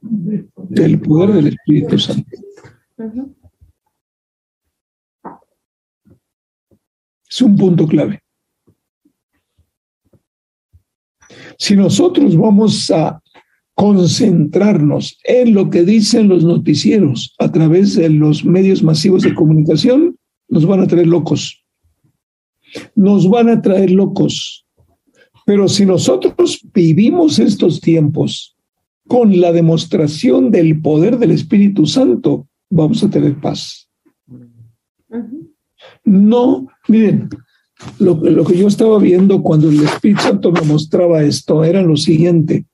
del 0.00 0.98
poder 0.98 1.34
del 1.34 1.48
Espíritu 1.48 1.98
Santo. 1.98 2.30
Es 7.28 7.42
un 7.42 7.56
punto 7.56 7.86
clave. 7.86 8.20
Si 11.58 11.76
nosotros 11.76 12.34
vamos 12.36 12.90
a 12.90 13.20
concentrarnos 13.76 15.18
en 15.24 15.52
lo 15.52 15.68
que 15.68 15.84
dicen 15.84 16.28
los 16.28 16.42
noticieros 16.44 17.34
a 17.38 17.52
través 17.52 17.94
de 17.94 18.08
los 18.08 18.42
medios 18.42 18.82
masivos 18.82 19.22
de 19.22 19.34
comunicación, 19.34 20.16
nos 20.48 20.64
van 20.64 20.80
a 20.80 20.86
traer 20.86 21.06
locos. 21.06 21.62
Nos 22.94 23.28
van 23.28 23.50
a 23.50 23.60
traer 23.60 23.90
locos. 23.90 24.66
Pero 25.44 25.68
si 25.68 25.84
nosotros 25.84 26.66
vivimos 26.72 27.38
estos 27.38 27.82
tiempos 27.82 28.56
con 29.06 29.38
la 29.40 29.52
demostración 29.52 30.50
del 30.50 30.80
poder 30.80 31.18
del 31.18 31.32
Espíritu 31.32 31.84
Santo, 31.84 32.48
vamos 32.70 33.04
a 33.04 33.10
tener 33.10 33.38
paz. 33.38 33.90
No, 36.02 36.66
miren, 36.88 37.28
lo, 37.98 38.14
lo 38.14 38.42
que 38.42 38.56
yo 38.56 38.68
estaba 38.68 38.98
viendo 38.98 39.42
cuando 39.42 39.68
el 39.68 39.84
Espíritu 39.84 40.22
Santo 40.22 40.50
me 40.50 40.62
mostraba 40.62 41.22
esto 41.22 41.62
era 41.62 41.82
lo 41.82 41.98
siguiente 41.98 42.64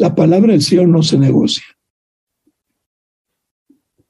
la 0.00 0.14
palabra 0.14 0.52
del 0.52 0.62
Señor 0.62 0.88
no 0.88 1.02
se 1.02 1.18
negocia. 1.18 1.62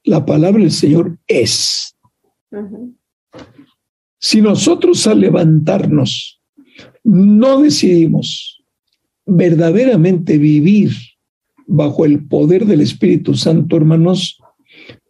La 0.04 0.24
palabra 0.24 0.60
del 0.60 0.70
Señor 0.70 1.18
es. 1.26 1.96
Si 4.20 4.40
nosotros 4.40 5.04
al 5.08 5.20
levantarnos 5.20 6.40
no 7.02 7.62
decidimos 7.62 8.62
verdaderamente 9.26 10.38
vivir 10.38 10.92
bajo 11.66 12.04
el 12.04 12.24
poder 12.28 12.66
del 12.66 12.82
Espíritu 12.82 13.34
Santo, 13.34 13.76
hermanos, 13.76 14.38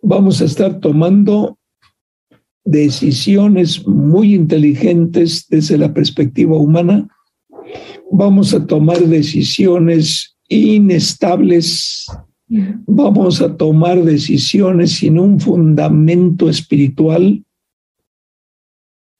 vamos 0.01 0.41
a 0.41 0.47
estar 0.47 0.81
tomando 0.81 1.59
decisiones 2.65 3.87
muy 3.87 4.35
inteligentes 4.35 5.47
desde 5.47 5.77
la 5.77 5.93
perspectiva 5.93 6.57
humana, 6.57 7.07
vamos 8.11 8.55
a 8.55 8.67
tomar 8.67 9.01
decisiones 9.01 10.30
inestables, 10.51 12.07
vamos 12.87 13.41
a 13.41 13.57
tomar 13.57 14.03
decisiones 14.03 14.97
sin 14.97 15.19
un 15.19 15.39
fundamento 15.39 16.51
espiritual 16.51 17.45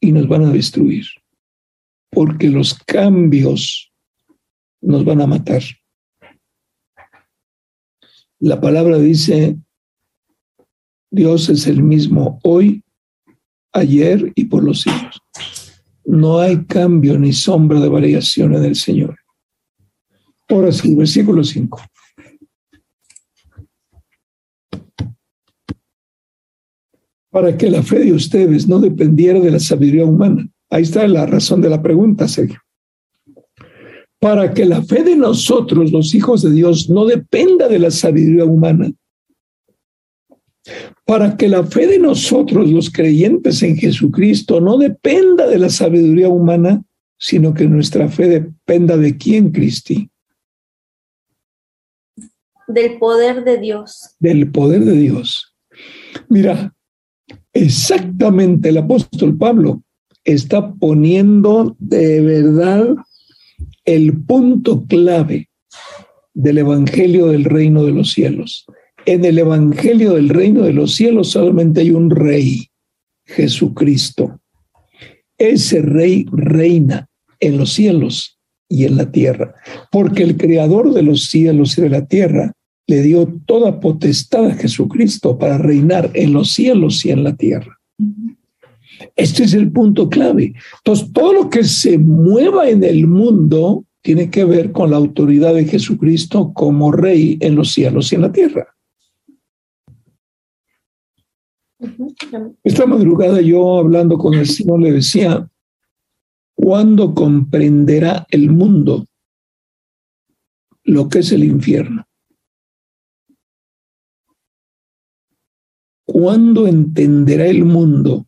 y 0.01 0.13
nos 0.13 0.27
van 0.27 0.45
a 0.45 0.51
destruir, 0.51 1.07
porque 2.11 2.49
los 2.49 2.75
cambios 2.75 3.93
nos 4.83 5.05
van 5.05 5.21
a 5.21 5.27
matar. 5.27 5.63
La 8.41 8.61
palabra 8.61 8.99
dice, 8.99 9.57
Dios 11.11 11.49
es 11.49 11.67
el 11.67 11.83
mismo 11.83 12.41
hoy, 12.43 12.83
ayer 13.73 14.33
y 14.35 14.47
por 14.47 14.65
los 14.65 14.81
siglos. 14.81 15.21
No 16.05 16.41
hay 16.41 16.65
cambio 16.65 17.19
ni 17.19 17.33
sombra 17.33 17.79
de 17.79 17.89
variación 17.89 18.55
en 18.55 18.65
el 18.65 18.75
Señor. 18.75 19.20
Ahora 20.51 20.73
sí, 20.73 20.97
versículo 20.97 21.45
5. 21.45 21.81
Para 27.31 27.57
que 27.57 27.71
la 27.71 27.85
fe 27.85 28.01
de 28.01 28.13
ustedes 28.13 28.67
no 28.67 28.81
dependiera 28.81 29.39
de 29.39 29.53
la 29.53 29.61
sabiduría 29.61 30.05
humana. 30.05 30.49
Ahí 30.69 30.83
está 30.83 31.07
la 31.07 31.25
razón 31.27 31.61
de 31.61 31.71
la 31.71 31.81
pregunta, 31.81 32.27
Sergio. 32.27 32.59
Para 34.19 34.53
que 34.53 34.65
la 34.67 34.83
fe 34.83 35.05
de 35.05 35.15
nosotros, 35.15 35.93
los 35.93 36.15
hijos 36.17 36.43
de 36.43 36.51
Dios, 36.51 36.91
no 36.91 37.07
dependa 37.07 37.69
de 37.69 37.79
la 37.79 37.93
sabiduría 37.93 38.45
humana. 38.45 38.91
Para 41.07 41.37
que 41.37 41.49
la 41.49 41.63
fe 41.65 41.87
de 41.87 42.01
nosotros, 42.01 42.69
los 42.69 42.91
creyentes 42.91 43.63
en 43.63 43.77
Jesucristo, 43.77 44.61
no 44.61 44.77
dependa 44.77 45.47
de 45.47 45.59
la 45.59 45.71
sabiduría 45.71 46.29
humana, 46.29 46.83
sino 47.19 47.55
que 47.55 47.69
nuestra 47.69 48.09
fe 48.09 48.29
dependa 48.29 48.97
de 48.97 49.17
quién, 49.17 49.53
Cristi 49.53 50.11
del 52.73 52.99
poder 52.99 53.45
de 53.45 53.59
Dios. 53.59 54.17
Del 54.19 54.51
poder 54.51 54.85
de 54.85 54.93
Dios. 54.93 55.55
Mira, 56.29 56.75
exactamente 57.53 58.69
el 58.69 58.79
apóstol 58.79 59.37
Pablo 59.37 59.83
está 60.25 60.73
poniendo 60.75 61.77
de 61.79 62.21
verdad 62.21 62.95
el 63.85 64.17
punto 64.23 64.85
clave 64.87 65.49
del 66.35 66.59
Evangelio 66.59 67.29
del 67.29 67.45
Reino 67.45 67.85
de 67.85 67.93
los 67.93 68.13
Cielos. 68.13 68.67
En 69.07 69.25
el 69.25 69.39
Evangelio 69.39 70.15
del 70.15 70.29
Reino 70.29 70.63
de 70.63 70.73
los 70.73 70.95
Cielos 70.95 71.31
solamente 71.31 71.81
hay 71.81 71.91
un 71.91 72.11
rey, 72.11 72.69
Jesucristo. 73.25 74.41
Ese 75.39 75.81
rey 75.81 76.27
reina 76.31 77.09
en 77.41 77.57
los 77.57 77.73
cielos 77.73 78.39
y 78.69 78.85
en 78.85 78.97
la 78.97 79.11
tierra, 79.11 79.55
porque 79.91 80.23
el 80.23 80.37
creador 80.37 80.93
de 80.93 81.03
los 81.03 81.25
cielos 81.25 81.77
y 81.79 81.83
de 81.83 81.89
la 81.89 82.07
tierra 82.07 82.53
le 82.91 83.03
dio 83.03 83.33
toda 83.47 83.79
potestad 83.79 84.47
a 84.47 84.55
Jesucristo 84.55 85.39
para 85.39 85.59
reinar 85.59 86.11
en 86.15 86.33
los 86.33 86.51
cielos 86.51 87.07
y 87.07 87.11
en 87.13 87.23
la 87.23 87.37
tierra. 87.37 87.79
Este 89.15 89.45
es 89.45 89.55
el 89.55 89.71
punto 89.71 90.09
clave. 90.09 90.55
Entonces, 90.79 91.13
todo 91.13 91.33
lo 91.33 91.51
que 91.51 91.63
se 91.63 91.99
mueva 91.99 92.69
en 92.69 92.83
el 92.83 93.07
mundo 93.07 93.85
tiene 94.03 94.29
que 94.29 94.45
ver 94.45 94.73
con 94.73 94.91
la 94.91 94.97
autoridad 94.97 95.55
de 95.55 95.67
Jesucristo 95.67 96.53
como 96.53 96.91
rey 96.91 97.39
en 97.41 97.55
los 97.55 97.71
cielos 97.71 98.11
y 98.11 98.17
en 98.17 98.23
la 98.23 98.33
tierra. 98.33 98.67
Esta 102.65 102.87
madrugada 102.87 103.41
yo 103.41 103.79
hablando 103.79 104.19
con 104.19 104.35
el 104.35 104.47
Señor 104.47 104.81
le 104.81 104.91
decía, 104.91 105.49
¿cuándo 106.57 107.15
comprenderá 107.15 108.27
el 108.31 108.51
mundo 108.51 109.07
lo 110.83 111.09
que 111.09 111.21
es 111.21 111.31
el 111.31 111.45
infierno? 111.45 112.05
¿Cuándo 116.13 116.67
entenderá 116.67 117.47
el 117.47 117.65
mundo 117.65 118.27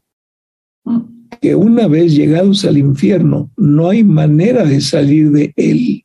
que 1.40 1.56
una 1.56 1.88
vez 1.88 2.14
llegados 2.14 2.64
al 2.64 2.78
infierno 2.78 3.50
no 3.56 3.88
hay 3.88 4.04
manera 4.04 4.64
de 4.64 4.80
salir 4.80 5.32
de 5.32 5.52
él? 5.56 6.04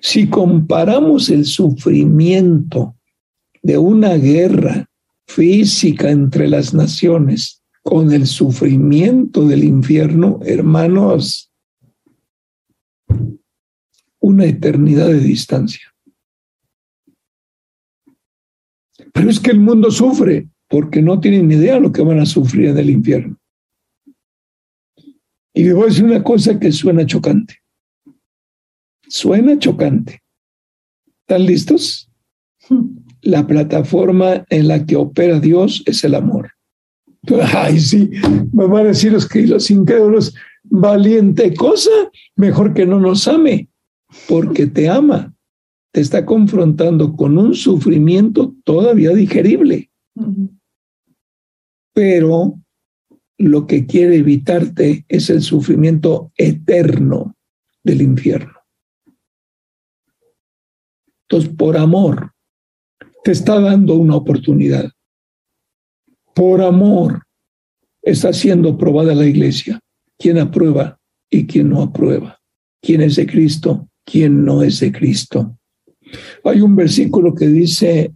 Si 0.00 0.26
comparamos 0.30 1.28
el 1.28 1.44
sufrimiento 1.44 2.96
de 3.62 3.76
una 3.76 4.14
guerra 4.14 4.88
física 5.26 6.10
entre 6.10 6.48
las 6.48 6.72
naciones 6.72 7.62
con 7.82 8.10
el 8.10 8.26
sufrimiento 8.26 9.46
del 9.46 9.64
infierno, 9.64 10.40
hermanos, 10.46 11.52
una 14.18 14.46
eternidad 14.46 15.08
de 15.08 15.20
distancia. 15.20 15.87
Pero 19.18 19.30
es 19.30 19.40
que 19.40 19.50
el 19.50 19.58
mundo 19.58 19.90
sufre 19.90 20.48
porque 20.68 21.02
no 21.02 21.18
tienen 21.18 21.48
ni 21.48 21.56
idea 21.56 21.80
lo 21.80 21.90
que 21.90 22.02
van 22.02 22.20
a 22.20 22.26
sufrir 22.26 22.66
en 22.66 22.78
el 22.78 22.88
infierno. 22.88 23.36
Y 25.52 25.64
les 25.64 25.74
voy 25.74 25.82
a 25.82 25.86
decir 25.86 26.04
una 26.04 26.22
cosa 26.22 26.60
que 26.60 26.70
suena 26.70 27.04
chocante. 27.04 27.56
Suena 29.08 29.58
chocante. 29.58 30.22
¿Están 31.22 31.46
listos? 31.46 32.08
La 33.22 33.44
plataforma 33.44 34.46
en 34.50 34.68
la 34.68 34.86
que 34.86 34.94
opera 34.94 35.40
Dios 35.40 35.82
es 35.86 36.04
el 36.04 36.14
amor. 36.14 36.52
Ay, 37.56 37.80
sí, 37.80 38.08
me 38.52 38.66
van 38.66 38.84
a 38.84 38.90
decir 38.90 39.10
los, 39.10 39.28
los 39.34 39.68
incrédulos, 39.72 40.32
valiente 40.62 41.52
cosa, 41.54 41.90
mejor 42.36 42.72
que 42.72 42.86
no 42.86 43.00
nos 43.00 43.26
ame, 43.26 43.68
porque 44.28 44.68
te 44.68 44.88
ama. 44.88 45.34
Te 45.92 46.00
está 46.00 46.26
confrontando 46.26 47.14
con 47.16 47.38
un 47.38 47.54
sufrimiento 47.54 48.54
todavía 48.64 49.10
digerible. 49.10 49.90
Pero 51.92 52.60
lo 53.38 53.66
que 53.66 53.86
quiere 53.86 54.16
evitarte 54.16 55.04
es 55.08 55.30
el 55.30 55.42
sufrimiento 55.42 56.32
eterno 56.36 57.36
del 57.82 58.02
infierno. 58.02 58.58
Entonces, 61.22 61.54
por 61.56 61.76
amor, 61.76 62.32
te 63.22 63.32
está 63.32 63.60
dando 63.60 63.94
una 63.94 64.16
oportunidad. 64.16 64.90
Por 66.34 66.62
amor, 66.62 67.22
está 68.02 68.32
siendo 68.32 68.78
probada 68.78 69.14
la 69.14 69.26
iglesia. 69.26 69.80
¿Quién 70.18 70.38
aprueba 70.38 70.98
y 71.30 71.46
quién 71.46 71.68
no 71.68 71.82
aprueba? 71.82 72.40
¿Quién 72.80 73.02
es 73.02 73.16
de 73.16 73.26
Cristo? 73.26 73.88
¿Quién 74.04 74.44
no 74.44 74.62
es 74.62 74.80
de 74.80 74.90
Cristo? 74.90 75.57
Hay 76.44 76.60
un 76.60 76.76
versículo 76.76 77.34
que 77.34 77.48
dice, 77.48 78.12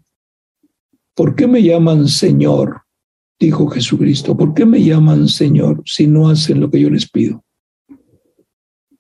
¿por 1.14 1.34
qué 1.34 1.46
me 1.46 1.62
llaman 1.62 2.08
Señor? 2.08 2.82
Dijo 3.38 3.66
Jesucristo, 3.66 4.36
¿por 4.36 4.54
qué 4.54 4.64
me 4.64 4.82
llaman 4.82 5.28
Señor 5.28 5.82
si 5.84 6.06
no 6.06 6.28
hacen 6.28 6.60
lo 6.60 6.70
que 6.70 6.80
yo 6.80 6.90
les 6.90 7.10
pido? 7.10 7.42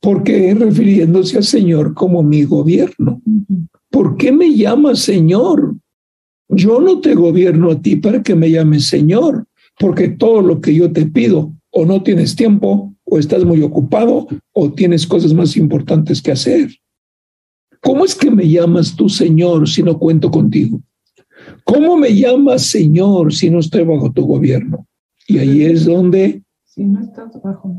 Porque 0.00 0.52
refiriéndose 0.54 1.36
al 1.36 1.44
Señor 1.44 1.94
como 1.94 2.22
mi 2.22 2.44
gobierno. 2.44 3.22
¿Por 3.88 4.16
qué 4.16 4.32
me 4.32 4.52
llamas 4.54 4.98
Señor? 5.00 5.76
Yo 6.48 6.80
no 6.80 7.00
te 7.00 7.14
gobierno 7.14 7.70
a 7.70 7.80
ti 7.80 7.96
para 7.96 8.22
que 8.22 8.34
me 8.34 8.50
llames 8.50 8.86
Señor, 8.86 9.46
porque 9.78 10.08
todo 10.08 10.42
lo 10.42 10.60
que 10.60 10.74
yo 10.74 10.92
te 10.92 11.06
pido, 11.06 11.52
o 11.70 11.86
no 11.86 12.02
tienes 12.02 12.36
tiempo, 12.36 12.94
o 13.04 13.18
estás 13.18 13.44
muy 13.44 13.62
ocupado, 13.62 14.26
o 14.52 14.72
tienes 14.72 15.06
cosas 15.06 15.32
más 15.32 15.56
importantes 15.56 16.20
que 16.20 16.32
hacer. 16.32 16.70
¿Cómo 17.82 18.04
es 18.04 18.14
que 18.14 18.30
me 18.30 18.48
llamas 18.48 18.94
tú 18.94 19.08
Señor 19.08 19.68
si 19.68 19.82
no 19.82 19.98
cuento 19.98 20.30
contigo? 20.30 20.80
¿Cómo 21.64 21.96
me 21.96 22.14
llamas 22.14 22.66
Señor 22.66 23.32
si 23.34 23.50
no 23.50 23.58
estoy 23.58 23.84
bajo 23.84 24.12
tu 24.12 24.24
gobierno? 24.24 24.86
Y 25.26 25.38
ahí 25.38 25.64
es 25.64 25.84
donde... 25.84 26.42
Si 26.64 26.84
no 26.84 27.02
estás 27.02 27.30
bajo 27.42 27.74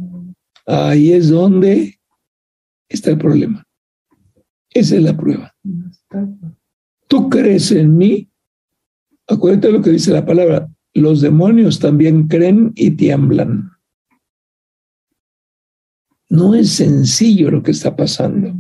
Ahí 0.66 1.14
es 1.14 1.30
donde 1.30 2.00
está 2.88 3.12
el 3.12 3.18
problema. 3.18 3.66
Esa 4.70 4.96
es 4.96 5.04
la 5.04 5.16
prueba. 5.16 5.54
Tú 7.08 7.30
crees 7.30 7.72
en 7.72 7.98
mí. 7.98 8.30
Acuérdate 9.28 9.72
lo 9.72 9.82
que 9.82 9.92
dice 9.92 10.12
la 10.12 10.26
palabra. 10.26 10.70
Los 10.94 11.22
demonios 11.22 11.80
también 11.80 12.28
creen 12.28 12.72
y 12.76 12.92
tiemblan. 12.92 13.72
No 16.30 16.56
es 16.56 16.72
sencillo 16.72 17.52
lo 17.52 17.64
que 17.64 17.72
está 17.72 17.96
pasando. 17.96 18.54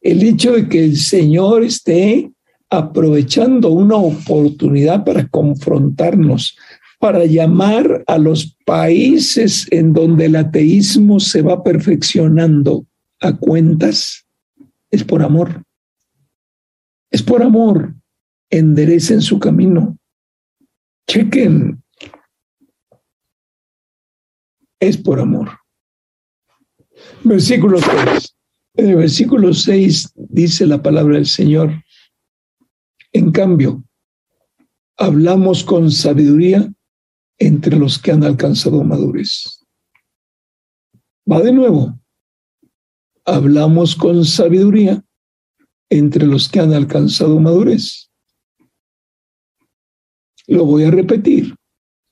El 0.00 0.22
hecho 0.22 0.52
de 0.52 0.68
que 0.68 0.84
el 0.84 0.96
Señor 0.96 1.64
esté 1.64 2.30
aprovechando 2.70 3.70
una 3.70 3.96
oportunidad 3.96 5.04
para 5.04 5.28
confrontarnos, 5.28 6.56
para 6.98 7.26
llamar 7.26 8.02
a 8.06 8.16
los 8.16 8.56
países 8.64 9.66
en 9.70 9.92
donde 9.92 10.26
el 10.26 10.36
ateísmo 10.36 11.20
se 11.20 11.42
va 11.42 11.62
perfeccionando 11.62 12.86
a 13.20 13.36
cuentas, 13.36 14.26
es 14.90 15.04
por 15.04 15.22
amor. 15.22 15.62
Es 17.10 17.22
por 17.22 17.42
amor. 17.42 17.94
Enderecen 18.50 19.20
su 19.20 19.38
camino. 19.38 19.98
Chequen. 21.06 21.82
Es 24.80 24.96
por 24.96 25.20
amor. 25.20 25.50
Versículo 27.22 27.78
6. 27.78 28.34
En 28.74 28.88
el 28.88 28.96
versículo 28.96 29.52
6 29.52 30.12
dice 30.16 30.66
la 30.66 30.82
palabra 30.82 31.16
del 31.16 31.26
Señor. 31.26 31.84
En 33.12 33.30
cambio, 33.30 33.84
hablamos 34.96 35.62
con 35.62 35.90
sabiduría 35.90 36.72
entre 37.38 37.76
los 37.76 37.98
que 37.98 38.12
han 38.12 38.24
alcanzado 38.24 38.82
madurez. 38.82 39.60
Va 41.30 41.40
de 41.40 41.52
nuevo. 41.52 41.98
Hablamos 43.24 43.94
con 43.94 44.24
sabiduría 44.24 45.04
entre 45.90 46.26
los 46.26 46.48
que 46.48 46.60
han 46.60 46.72
alcanzado 46.72 47.38
madurez. 47.38 48.10
Lo 50.46 50.64
voy 50.64 50.84
a 50.84 50.90
repetir. 50.90 51.54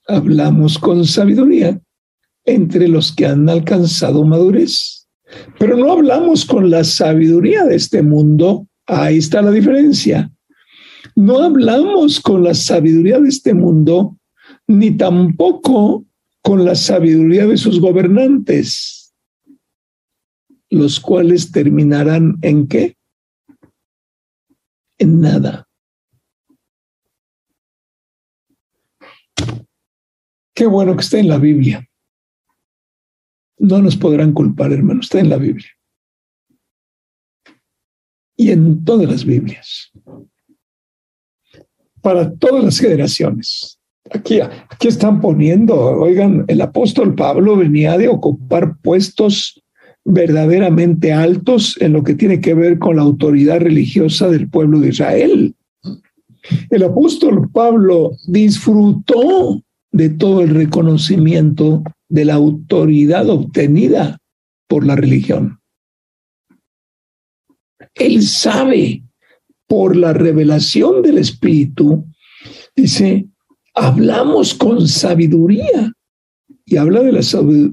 Hablamos 0.07 0.77
con 0.77 1.05
sabiduría 1.05 1.81
entre 2.45 2.87
los 2.87 3.13
que 3.15 3.25
han 3.25 3.49
alcanzado 3.49 4.23
madurez. 4.23 5.00
Pero 5.59 5.77
no 5.77 5.91
hablamos 5.91 6.45
con 6.45 6.69
la 6.69 6.83
sabiduría 6.83 7.65
de 7.65 7.75
este 7.75 8.01
mundo. 8.01 8.67
Ahí 8.85 9.17
está 9.17 9.41
la 9.41 9.51
diferencia. 9.51 10.31
No 11.15 11.39
hablamos 11.39 12.19
con 12.19 12.43
la 12.43 12.53
sabiduría 12.53 13.19
de 13.19 13.29
este 13.29 13.53
mundo, 13.53 14.17
ni 14.67 14.91
tampoco 14.91 16.05
con 16.41 16.65
la 16.65 16.75
sabiduría 16.75 17.45
de 17.45 17.57
sus 17.57 17.79
gobernantes, 17.79 19.13
los 20.69 20.99
cuales 20.99 21.51
terminarán 21.51 22.37
en 22.41 22.67
qué? 22.67 22.97
En 24.97 25.21
nada. 25.21 25.67
Qué 30.53 30.65
bueno 30.65 30.95
que 30.95 31.01
esté 31.01 31.19
en 31.19 31.27
la 31.27 31.37
Biblia. 31.37 31.90
No 33.61 33.81
nos 33.81 33.95
podrán 33.95 34.33
culpar, 34.33 34.71
hermano, 34.73 35.01
está 35.01 35.19
en 35.19 35.29
la 35.29 35.37
Biblia. 35.37 35.69
Y 38.35 38.49
en 38.49 38.83
todas 38.83 39.09
las 39.09 39.23
Biblias 39.23 39.91
para 42.01 42.31
todas 42.33 42.63
las 42.63 42.79
generaciones. 42.79 43.79
Aquí, 44.11 44.39
aquí 44.41 44.87
están 44.87 45.21
poniendo, 45.21 45.75
oigan, 45.75 46.43
el 46.47 46.61
apóstol 46.61 47.15
Pablo 47.15 47.55
venía 47.55 47.97
de 47.97 48.09
ocupar 48.09 48.75
puestos 48.81 49.61
verdaderamente 50.03 51.13
altos 51.13 51.77
en 51.79 51.93
lo 51.93 52.03
que 52.03 52.15
tiene 52.15 52.41
que 52.41 52.55
ver 52.55 52.79
con 52.79 52.95
la 52.95 53.03
autoridad 53.03 53.59
religiosa 53.59 54.27
del 54.29 54.49
pueblo 54.49 54.79
de 54.79 54.89
Israel. 54.89 55.55
El 56.71 56.83
apóstol 56.83 57.49
Pablo 57.51 58.11
disfrutó 58.27 59.61
de 59.91 60.09
todo 60.09 60.41
el 60.41 60.49
reconocimiento 60.49 61.83
de 62.11 62.25
la 62.25 62.33
autoridad 62.35 63.29
obtenida 63.29 64.19
por 64.67 64.85
la 64.85 64.95
religión. 64.95 65.59
Él 67.95 68.21
sabe 68.23 69.03
por 69.65 69.95
la 69.95 70.11
revelación 70.13 71.01
del 71.01 71.17
Espíritu, 71.17 72.05
dice, 72.75 73.27
hablamos 73.73 74.53
con 74.53 74.87
sabiduría. 74.87 75.93
Y 76.63 76.77
habla 76.77 77.01
de 77.01 77.11
la 77.11 77.21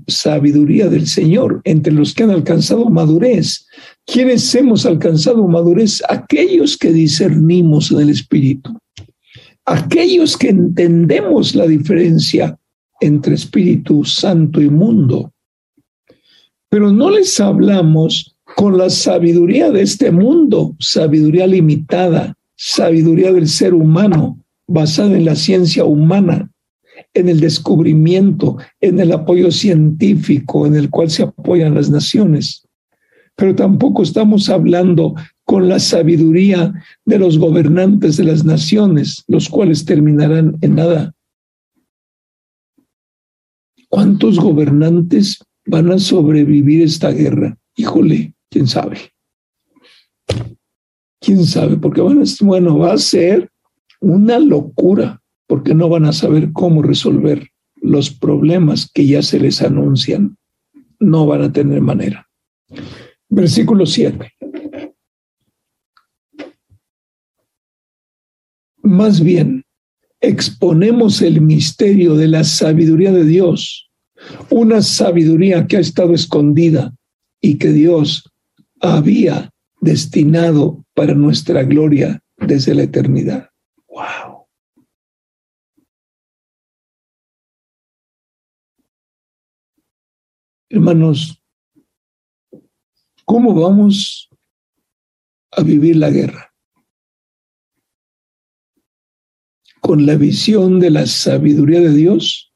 sabiduría 0.09 0.89
del 0.89 1.07
Señor 1.07 1.61
entre 1.63 1.93
los 1.93 2.15
que 2.15 2.25
han 2.25 2.31
alcanzado 2.31 2.87
madurez. 2.87 3.67
¿Quiénes 4.05 4.53
hemos 4.57 4.87
alcanzado 4.87 5.47
madurez? 5.47 6.03
Aquellos 6.09 6.77
que 6.77 6.93
discernimos 6.93 7.93
en 7.93 8.01
el 8.01 8.11
Espíritu. 8.11 8.77
Aquellos 9.67 10.37
que 10.37 10.49
entendemos 10.49 11.55
la 11.55 11.67
diferencia 11.67 12.58
entre 13.01 13.35
Espíritu 13.35 14.05
Santo 14.05 14.61
y 14.61 14.69
mundo. 14.69 15.33
Pero 16.69 16.93
no 16.93 17.11
les 17.11 17.39
hablamos 17.41 18.37
con 18.57 18.77
la 18.77 18.91
sabiduría 18.91 19.71
de 19.71 19.83
este 19.83 20.11
mundo, 20.11 20.75
sabiduría 20.79 21.47
limitada, 21.47 22.35
sabiduría 22.57 23.33
del 23.33 23.49
ser 23.49 23.75
humano, 23.75 24.39
basada 24.67 25.17
en 25.17 25.25
la 25.25 25.35
ciencia 25.35 25.85
humana, 25.85 26.51
en 27.15 27.29
el 27.29 27.41
descubrimiento, 27.41 28.59
en 28.81 29.01
el 29.01 29.13
apoyo 29.13 29.51
científico 29.51 30.67
en 30.67 30.77
el 30.77 30.91
cual 30.91 31.11
se 31.11 31.23
apoyan 31.23 31.75
las 31.75 31.91
naciones. 31.91 32.67
Pero 33.37 33.55
tampoco 33.55 34.03
estamos 34.03 34.49
hablando 34.49 35.15
con 35.45 35.69
la 35.69 35.79
sabiduría 35.79 36.73
de 37.05 37.19
los 37.19 37.39
gobernantes 37.39 38.17
de 38.17 38.25
las 38.25 38.45
naciones, 38.45 39.25
los 39.29 39.49
cuales 39.49 39.85
terminarán 39.85 40.59
en 40.61 40.75
nada. 40.75 41.15
¿Cuántos 43.89 44.39
gobernantes 44.39 45.39
van 45.67 45.91
a 45.91 45.99
sobrevivir 45.99 46.83
esta 46.83 47.11
guerra? 47.11 47.57
Híjole, 47.77 48.35
quién 48.51 48.67
sabe. 48.67 48.99
Quién 51.21 51.45
sabe, 51.45 51.77
porque 51.77 52.01
bueno, 52.01 52.23
bueno, 52.43 52.79
va 52.79 52.93
a 52.93 52.99
ser 52.99 53.51
una 54.01 54.39
locura, 54.39 55.21
porque 55.47 55.75
no 55.75 55.89
van 55.89 56.05
a 56.05 56.13
saber 56.13 56.53
cómo 56.53 56.83
resolver 56.83 57.49
los 57.77 58.11
problemas 58.11 58.91
que 58.93 59.07
ya 59.07 59.23
se 59.23 59.41
les 59.41 59.63
anuncian. 59.63 60.37
No 61.01 61.27
van 61.27 61.43
a 61.43 61.53
tener 61.53 61.81
manera. 61.81 62.29
Versículo 63.29 63.87
7. 63.87 64.33
Más 68.83 69.21
bien, 69.21 69.65
exponemos 70.21 71.23
el 71.23 71.41
misterio 71.41 72.17
de 72.17 72.29
la 72.29 72.45
sabiduría 72.45 73.13
de 73.13 73.25
Dios 73.25 73.89
una 74.51 74.83
sabiduría 74.83 75.67
que 75.67 75.77
ha 75.77 75.81
estado 75.81 76.15
escondida 76.15 76.95
y 77.41 77.59
que 77.59 77.69
Dios 77.69 78.31
había 78.81 79.51
destinado 79.81 80.85
para 80.95 81.15
nuestra 81.15 81.63
gloria 81.63 82.21
desde 82.37 82.75
la 82.75 82.85
eternidad. 82.85 83.51
¡Wow! 83.89 84.47
Hermanos, 90.71 91.43
¿cómo 93.25 93.55
vamos 93.55 94.29
a 95.53 95.63
vivir 95.63 95.97
la 95.97 96.11
guerra? 96.11 96.48
¿Con 99.89 100.05
la 100.05 100.17
visión 100.17 100.81
de 100.81 100.91
la 100.91 101.07
sabiduría 101.07 101.81
de 101.81 101.95
Dios 101.95 102.53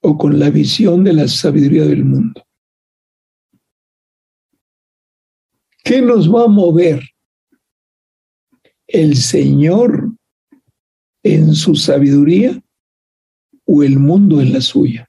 o 0.00 0.16
con 0.16 0.38
la 0.38 0.48
visión 0.48 1.04
de 1.04 1.12
la 1.12 1.28
sabiduría 1.28 1.84
del 1.84 2.06
mundo? 2.06 2.42
¿Qué 5.84 6.00
nos 6.00 6.34
va 6.34 6.44
a 6.44 6.48
mover? 6.48 7.02
¿El 8.86 9.14
Señor 9.16 10.16
en 11.22 11.54
su 11.54 11.74
sabiduría 11.74 12.58
o 13.66 13.82
el 13.82 13.98
mundo 13.98 14.40
en 14.40 14.54
la 14.54 14.62
suya? 14.62 15.06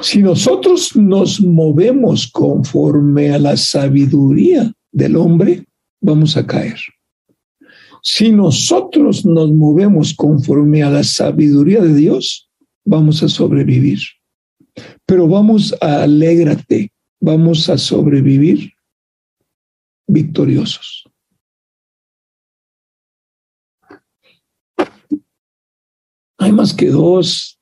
Si 0.00 0.22
nosotros 0.22 0.96
nos 0.96 1.38
movemos 1.42 2.32
conforme 2.32 3.30
a 3.30 3.38
la 3.38 3.58
sabiduría 3.58 4.72
del 4.90 5.16
hombre, 5.16 5.66
vamos 6.00 6.34
a 6.38 6.46
caer. 6.46 6.78
Si 8.02 8.32
nosotros 8.32 9.24
nos 9.24 9.52
movemos 9.52 10.12
conforme 10.12 10.82
a 10.82 10.90
la 10.90 11.04
sabiduría 11.04 11.80
de 11.80 11.94
Dios, 11.94 12.50
vamos 12.84 13.22
a 13.22 13.28
sobrevivir. 13.28 14.00
Pero 15.06 15.28
vamos 15.28 15.72
a 15.80 16.02
alégrate, 16.02 16.92
vamos 17.20 17.68
a 17.68 17.78
sobrevivir 17.78 18.72
victoriosos. 20.08 21.04
Hay 26.38 26.50
más 26.50 26.74
que 26.74 26.88
dos. 26.88 27.60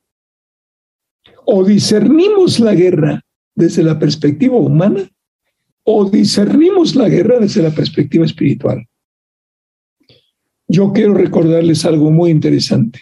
O 1.45 1.63
discernimos 1.63 2.59
la 2.59 2.73
guerra 2.73 3.21
desde 3.53 3.83
la 3.83 3.99
perspectiva 3.99 4.57
humana 4.57 5.07
o 5.83 6.09
discernimos 6.09 6.95
la 6.95 7.09
guerra 7.09 7.39
desde 7.39 7.61
la 7.61 7.71
perspectiva 7.71 8.25
espiritual. 8.25 8.87
Yo 10.73 10.93
quiero 10.93 11.13
recordarles 11.13 11.83
algo 11.83 12.11
muy 12.11 12.31
interesante. 12.31 13.01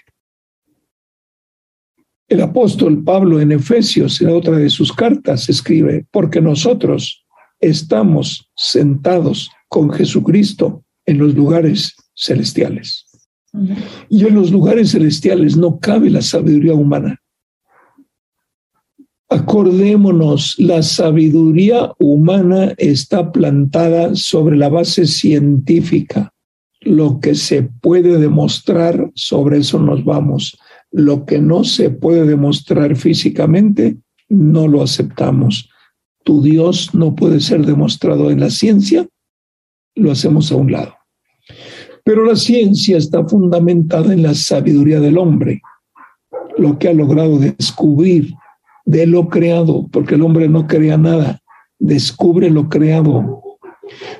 El 2.27 2.41
apóstol 2.41 3.03
Pablo 3.03 3.39
en 3.39 3.51
Efesios, 3.51 4.19
en 4.21 4.29
otra 4.29 4.57
de 4.57 4.71
sus 4.71 4.91
cartas, 4.91 5.47
escribe, 5.49 6.07
porque 6.09 6.41
nosotros 6.41 7.23
estamos 7.59 8.49
sentados 8.55 9.51
con 9.67 9.91
Jesucristo 9.91 10.83
en 11.05 11.19
los 11.19 11.35
lugares 11.35 11.95
celestiales. 12.15 13.05
Y 14.09 14.25
en 14.25 14.33
los 14.33 14.49
lugares 14.49 14.89
celestiales 14.89 15.55
no 15.55 15.79
cabe 15.79 16.09
la 16.09 16.23
sabiduría 16.23 16.73
humana. 16.73 17.19
Acordémonos, 19.29 20.55
la 20.57 20.81
sabiduría 20.81 21.91
humana 21.99 22.73
está 22.77 23.31
plantada 23.31 24.15
sobre 24.15 24.57
la 24.57 24.69
base 24.69 25.05
científica. 25.05 26.33
Lo 26.81 27.19
que 27.19 27.35
se 27.35 27.63
puede 27.63 28.17
demostrar, 28.17 29.11
sobre 29.15 29.59
eso 29.59 29.79
nos 29.79 30.03
vamos. 30.05 30.57
Lo 30.91 31.25
que 31.25 31.39
no 31.39 31.63
se 31.63 31.89
puede 31.89 32.25
demostrar 32.25 32.95
físicamente, 32.95 33.97
no 34.29 34.67
lo 34.67 34.81
aceptamos 34.81 35.69
tu 36.29 36.43
Dios 36.43 36.93
no 36.93 37.15
puede 37.15 37.39
ser 37.39 37.65
demostrado 37.65 38.29
en 38.29 38.39
la 38.39 38.51
ciencia, 38.51 39.07
lo 39.95 40.11
hacemos 40.11 40.51
a 40.51 40.57
un 40.57 40.71
lado. 40.71 40.93
Pero 42.03 42.23
la 42.23 42.35
ciencia 42.35 42.97
está 42.97 43.25
fundamentada 43.25 44.13
en 44.13 44.21
la 44.21 44.35
sabiduría 44.35 44.99
del 44.99 45.17
hombre, 45.17 45.61
lo 46.55 46.77
que 46.77 46.87
ha 46.87 46.93
logrado 46.93 47.39
descubrir 47.39 48.33
de 48.85 49.07
lo 49.07 49.27
creado, 49.27 49.87
porque 49.91 50.13
el 50.13 50.21
hombre 50.21 50.47
no 50.47 50.67
crea 50.67 50.97
nada, 50.97 51.41
descubre 51.79 52.51
lo 52.51 52.69
creado. 52.69 53.41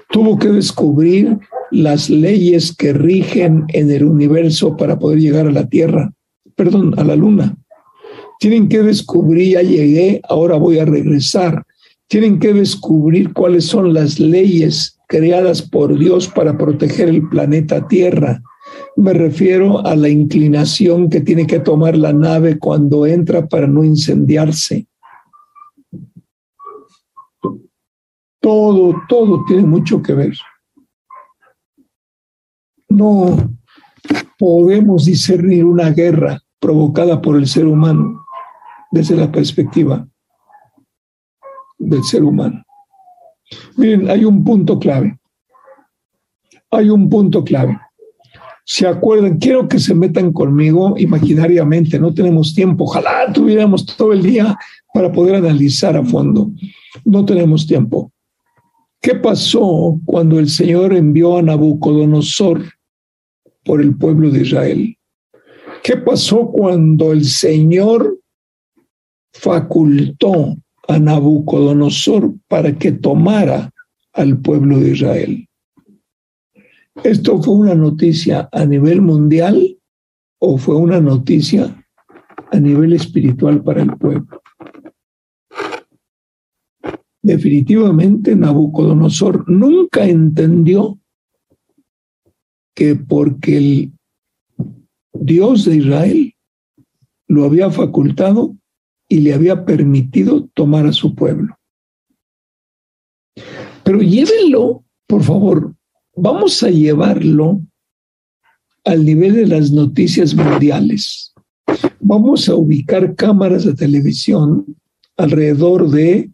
Tuvo 0.10 0.40
que 0.40 0.50
descubrir 0.50 1.38
las 1.72 2.10
leyes 2.10 2.76
que 2.76 2.94
rigen 2.94 3.66
en 3.70 3.92
el 3.92 4.04
universo 4.04 4.76
para 4.76 4.98
poder 5.00 5.20
llegar 5.20 5.48
a 5.48 5.52
la 5.52 5.68
Tierra, 5.68 6.12
perdón, 6.56 6.94
a 6.98 7.04
la 7.04 7.16
Luna. 7.16 7.56
Tienen 8.40 8.70
que 8.70 8.82
descubrir, 8.82 9.54
ya 9.54 9.62
llegué, 9.62 10.22
ahora 10.28 10.56
voy 10.56 10.80
a 10.80 10.86
regresar 10.86 11.64
tienen 12.10 12.40
que 12.40 12.54
descubrir 12.54 13.34
cuáles 13.34 13.66
son 13.66 13.94
las 13.94 14.20
leyes 14.20 15.00
creadas 15.08 15.62
por 15.62 15.98
Dios 15.98 16.28
para 16.28 16.58
proteger 16.58 17.08
el 17.08 17.30
planeta 17.30 17.88
Tierra. 17.88 18.42
Me 18.96 19.14
refiero 19.14 19.86
a 19.86 19.96
la 19.96 20.10
inclinación 20.10 21.10
que 21.10 21.22
tiene 21.22 21.46
que 21.46 21.60
tomar 21.60 21.96
la 21.96 22.12
nave 22.12 22.58
cuando 22.58 23.06
entra 23.06 23.48
para 23.48 23.68
no 23.68 23.84
incendiarse. 23.84 24.88
Todo, 28.42 28.96
todo 29.08 29.46
tiene 29.48 29.64
mucho 29.64 30.02
que 30.02 30.14
ver. 30.14 30.34
No 32.90 33.58
podemos 34.38 35.06
discernir 35.06 35.66
una 35.66 35.92
guerra 35.92 36.42
provocada 36.60 37.22
por 37.22 37.36
el 37.36 37.48
ser 37.48 37.66
humano 37.66 38.26
desde 38.92 39.16
la 39.16 39.32
perspectiva 39.32 40.08
del 41.78 42.04
ser 42.04 42.24
humano. 42.24 42.64
Miren, 43.78 44.10
hay 44.10 44.26
un 44.26 44.44
punto 44.44 44.80
clave. 44.80 45.18
Hay 46.72 46.90
un 46.90 47.10
punto 47.10 47.44
clave. 47.44 47.80
¿Se 48.66 48.88
acuerdan? 48.88 49.40
Quiero 49.40 49.68
que 49.68 49.80
se 49.80 49.96
metan 49.96 50.32
conmigo 50.32 50.94
imaginariamente, 50.98 52.00
no 52.00 52.14
tenemos 52.14 52.54
tiempo. 52.54 52.84
Ojalá 52.84 53.32
tuviéramos 53.34 53.86
todo 53.86 54.14
el 54.14 54.22
día 54.22 54.56
para 54.94 55.12
poder 55.12 55.36
analizar 55.36 55.98
a 55.98 56.04
fondo. 56.04 56.52
No 57.04 57.26
tenemos 57.26 57.66
tiempo. 57.66 58.12
¿Qué 59.02 59.16
pasó 59.16 60.00
cuando 60.06 60.38
el 60.38 60.50
Señor 60.50 60.94
envió 60.94 61.38
a 61.38 61.42
Nabucodonosor 61.42 62.64
por 63.70 63.84
el 63.84 63.96
pueblo 63.96 64.32
de 64.32 64.42
Israel? 64.42 64.98
¿Qué 65.84 65.96
pasó 65.98 66.48
cuando 66.50 67.12
el 67.12 67.24
Señor 67.24 68.20
facultó 69.32 70.58
a 70.88 70.98
Nabucodonosor 70.98 72.34
para 72.48 72.76
que 72.76 72.94
tomara 72.94 73.72
al 74.14 74.40
pueblo 74.40 74.80
de 74.80 74.90
Israel. 74.90 75.48
¿Esto 77.04 77.40
fue 77.44 77.54
una 77.54 77.76
noticia 77.76 78.50
a 78.52 78.66
nivel 78.66 79.02
mundial 79.02 79.78
o 80.40 80.58
fue 80.58 80.76
una 80.76 81.00
noticia 81.00 81.86
a 82.52 82.60
nivel 82.60 82.94
espiritual 82.94 83.64
para 83.64 83.84
el 83.84 83.96
pueblo? 83.98 84.42
Definitivamente 87.22 88.36
Nabucodonosor 88.36 89.48
nunca 89.48 90.08
entendió 90.08 90.98
que 92.80 92.96
porque 92.96 93.58
el 93.58 93.92
Dios 95.12 95.66
de 95.66 95.76
Israel 95.76 96.34
lo 97.28 97.44
había 97.44 97.70
facultado, 97.70 98.56
y 99.10 99.20
le 99.20 99.34
había 99.34 99.66
permitido 99.66 100.48
tomar 100.54 100.86
a 100.86 100.94
su 100.94 101.16
pueblo. 101.16 101.58
Pero 103.84 104.00
llévenlo, 104.02 104.86
por 105.08 105.24
favor, 105.24 105.76
vamos 106.16 106.62
a 106.64 106.70
llevarlo 106.70 107.60
al 108.86 109.04
nivel 109.04 109.34
de 109.34 109.48
las 109.48 109.72
noticias 109.72 110.36
mundiales. 110.36 111.34
Vamos 112.00 112.48
a 112.48 112.56
ubicar 112.56 113.16
cámaras 113.16 113.66
de 113.66 113.74
televisión 113.74 114.78
alrededor 115.18 115.90
de 115.90 116.32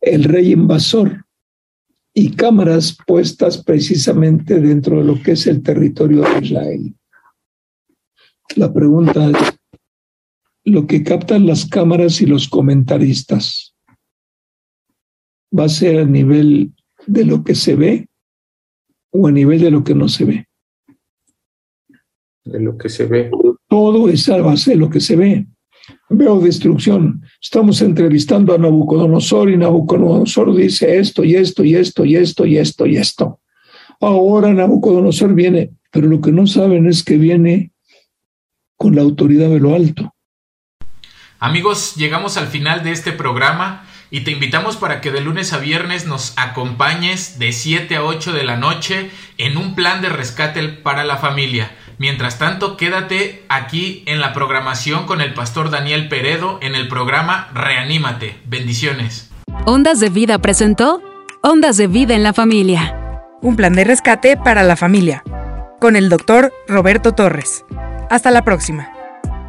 el 0.00 0.24
rey 0.24 0.52
invasor 0.52 1.26
y 2.14 2.34
cámaras 2.34 2.96
puestas 3.06 3.62
precisamente 3.62 4.60
dentro 4.60 4.98
de 4.98 5.04
lo 5.04 5.22
que 5.22 5.32
es 5.32 5.46
el 5.46 5.62
territorio 5.62 6.22
de 6.22 6.44
Israel. 6.44 6.94
La 8.56 8.72
pregunta 8.72 9.30
es, 9.30 9.60
lo 10.64 10.86
que 10.86 11.02
captan 11.02 11.46
las 11.46 11.66
cámaras 11.66 12.20
y 12.20 12.26
los 12.26 12.48
comentaristas 12.48 13.74
va 15.56 15.64
a 15.64 15.68
ser 15.68 16.00
a 16.00 16.04
nivel 16.04 16.72
de 17.06 17.24
lo 17.24 17.42
que 17.42 17.54
se 17.54 17.74
ve 17.74 18.08
o 19.10 19.26
a 19.26 19.32
nivel 19.32 19.60
de 19.60 19.70
lo 19.70 19.82
que 19.82 19.94
no 19.94 20.08
se 20.08 20.24
ve. 20.24 20.46
De 22.44 22.60
lo 22.60 22.76
que 22.76 22.88
se 22.88 23.06
ve. 23.06 23.30
Todo 23.68 24.08
es 24.08 24.28
a 24.28 24.38
base 24.38 24.72
de 24.72 24.76
lo 24.76 24.90
que 24.90 25.00
se 25.00 25.16
ve. 25.16 25.46
Veo 26.12 26.40
destrucción. 26.40 27.22
Estamos 27.40 27.80
entrevistando 27.82 28.52
a 28.52 28.58
Nabucodonosor 28.58 29.48
y 29.48 29.56
Nabucodonosor 29.56 30.56
dice 30.56 30.98
esto 30.98 31.22
y 31.22 31.36
esto 31.36 31.64
y 31.64 31.76
esto 31.76 32.04
y 32.04 32.16
esto 32.16 32.44
y 32.44 32.58
esto 32.58 32.84
y 32.84 32.96
esto. 32.96 33.40
Ahora 34.00 34.52
Nabucodonosor 34.52 35.34
viene, 35.34 35.70
pero 35.92 36.08
lo 36.08 36.20
que 36.20 36.32
no 36.32 36.48
saben 36.48 36.88
es 36.88 37.04
que 37.04 37.16
viene 37.16 37.70
con 38.76 38.96
la 38.96 39.02
autoridad 39.02 39.50
de 39.50 39.60
lo 39.60 39.72
alto. 39.72 40.12
Amigos, 41.38 41.94
llegamos 41.94 42.36
al 42.36 42.48
final 42.48 42.82
de 42.82 42.90
este 42.90 43.12
programa 43.12 43.86
y 44.10 44.22
te 44.22 44.32
invitamos 44.32 44.76
para 44.76 45.00
que 45.00 45.12
de 45.12 45.20
lunes 45.20 45.52
a 45.52 45.58
viernes 45.58 46.06
nos 46.06 46.36
acompañes 46.36 47.38
de 47.38 47.52
7 47.52 47.94
a 47.94 48.04
8 48.04 48.32
de 48.32 48.42
la 48.42 48.56
noche 48.56 49.10
en 49.38 49.56
un 49.56 49.76
plan 49.76 50.02
de 50.02 50.08
rescate 50.08 50.66
para 50.68 51.04
la 51.04 51.18
familia. 51.18 51.70
Mientras 52.00 52.38
tanto, 52.38 52.78
quédate 52.78 53.44
aquí 53.50 54.04
en 54.06 54.22
la 54.22 54.32
programación 54.32 55.04
con 55.04 55.20
el 55.20 55.34
pastor 55.34 55.68
Daniel 55.68 56.08
Peredo 56.08 56.58
en 56.62 56.74
el 56.74 56.88
programa 56.88 57.48
Reanímate. 57.52 58.40
Bendiciones. 58.46 59.30
Ondas 59.66 60.00
de 60.00 60.08
Vida 60.08 60.38
presentó 60.38 61.02
Ondas 61.42 61.76
de 61.76 61.88
Vida 61.88 62.14
en 62.14 62.22
la 62.22 62.32
Familia. 62.32 63.20
Un 63.42 63.54
plan 63.54 63.74
de 63.74 63.84
rescate 63.84 64.38
para 64.38 64.62
la 64.62 64.76
familia. 64.76 65.22
Con 65.78 65.94
el 65.94 66.08
doctor 66.08 66.54
Roberto 66.66 67.12
Torres. 67.12 67.66
Hasta 68.08 68.30
la 68.30 68.46
próxima. 68.46 68.90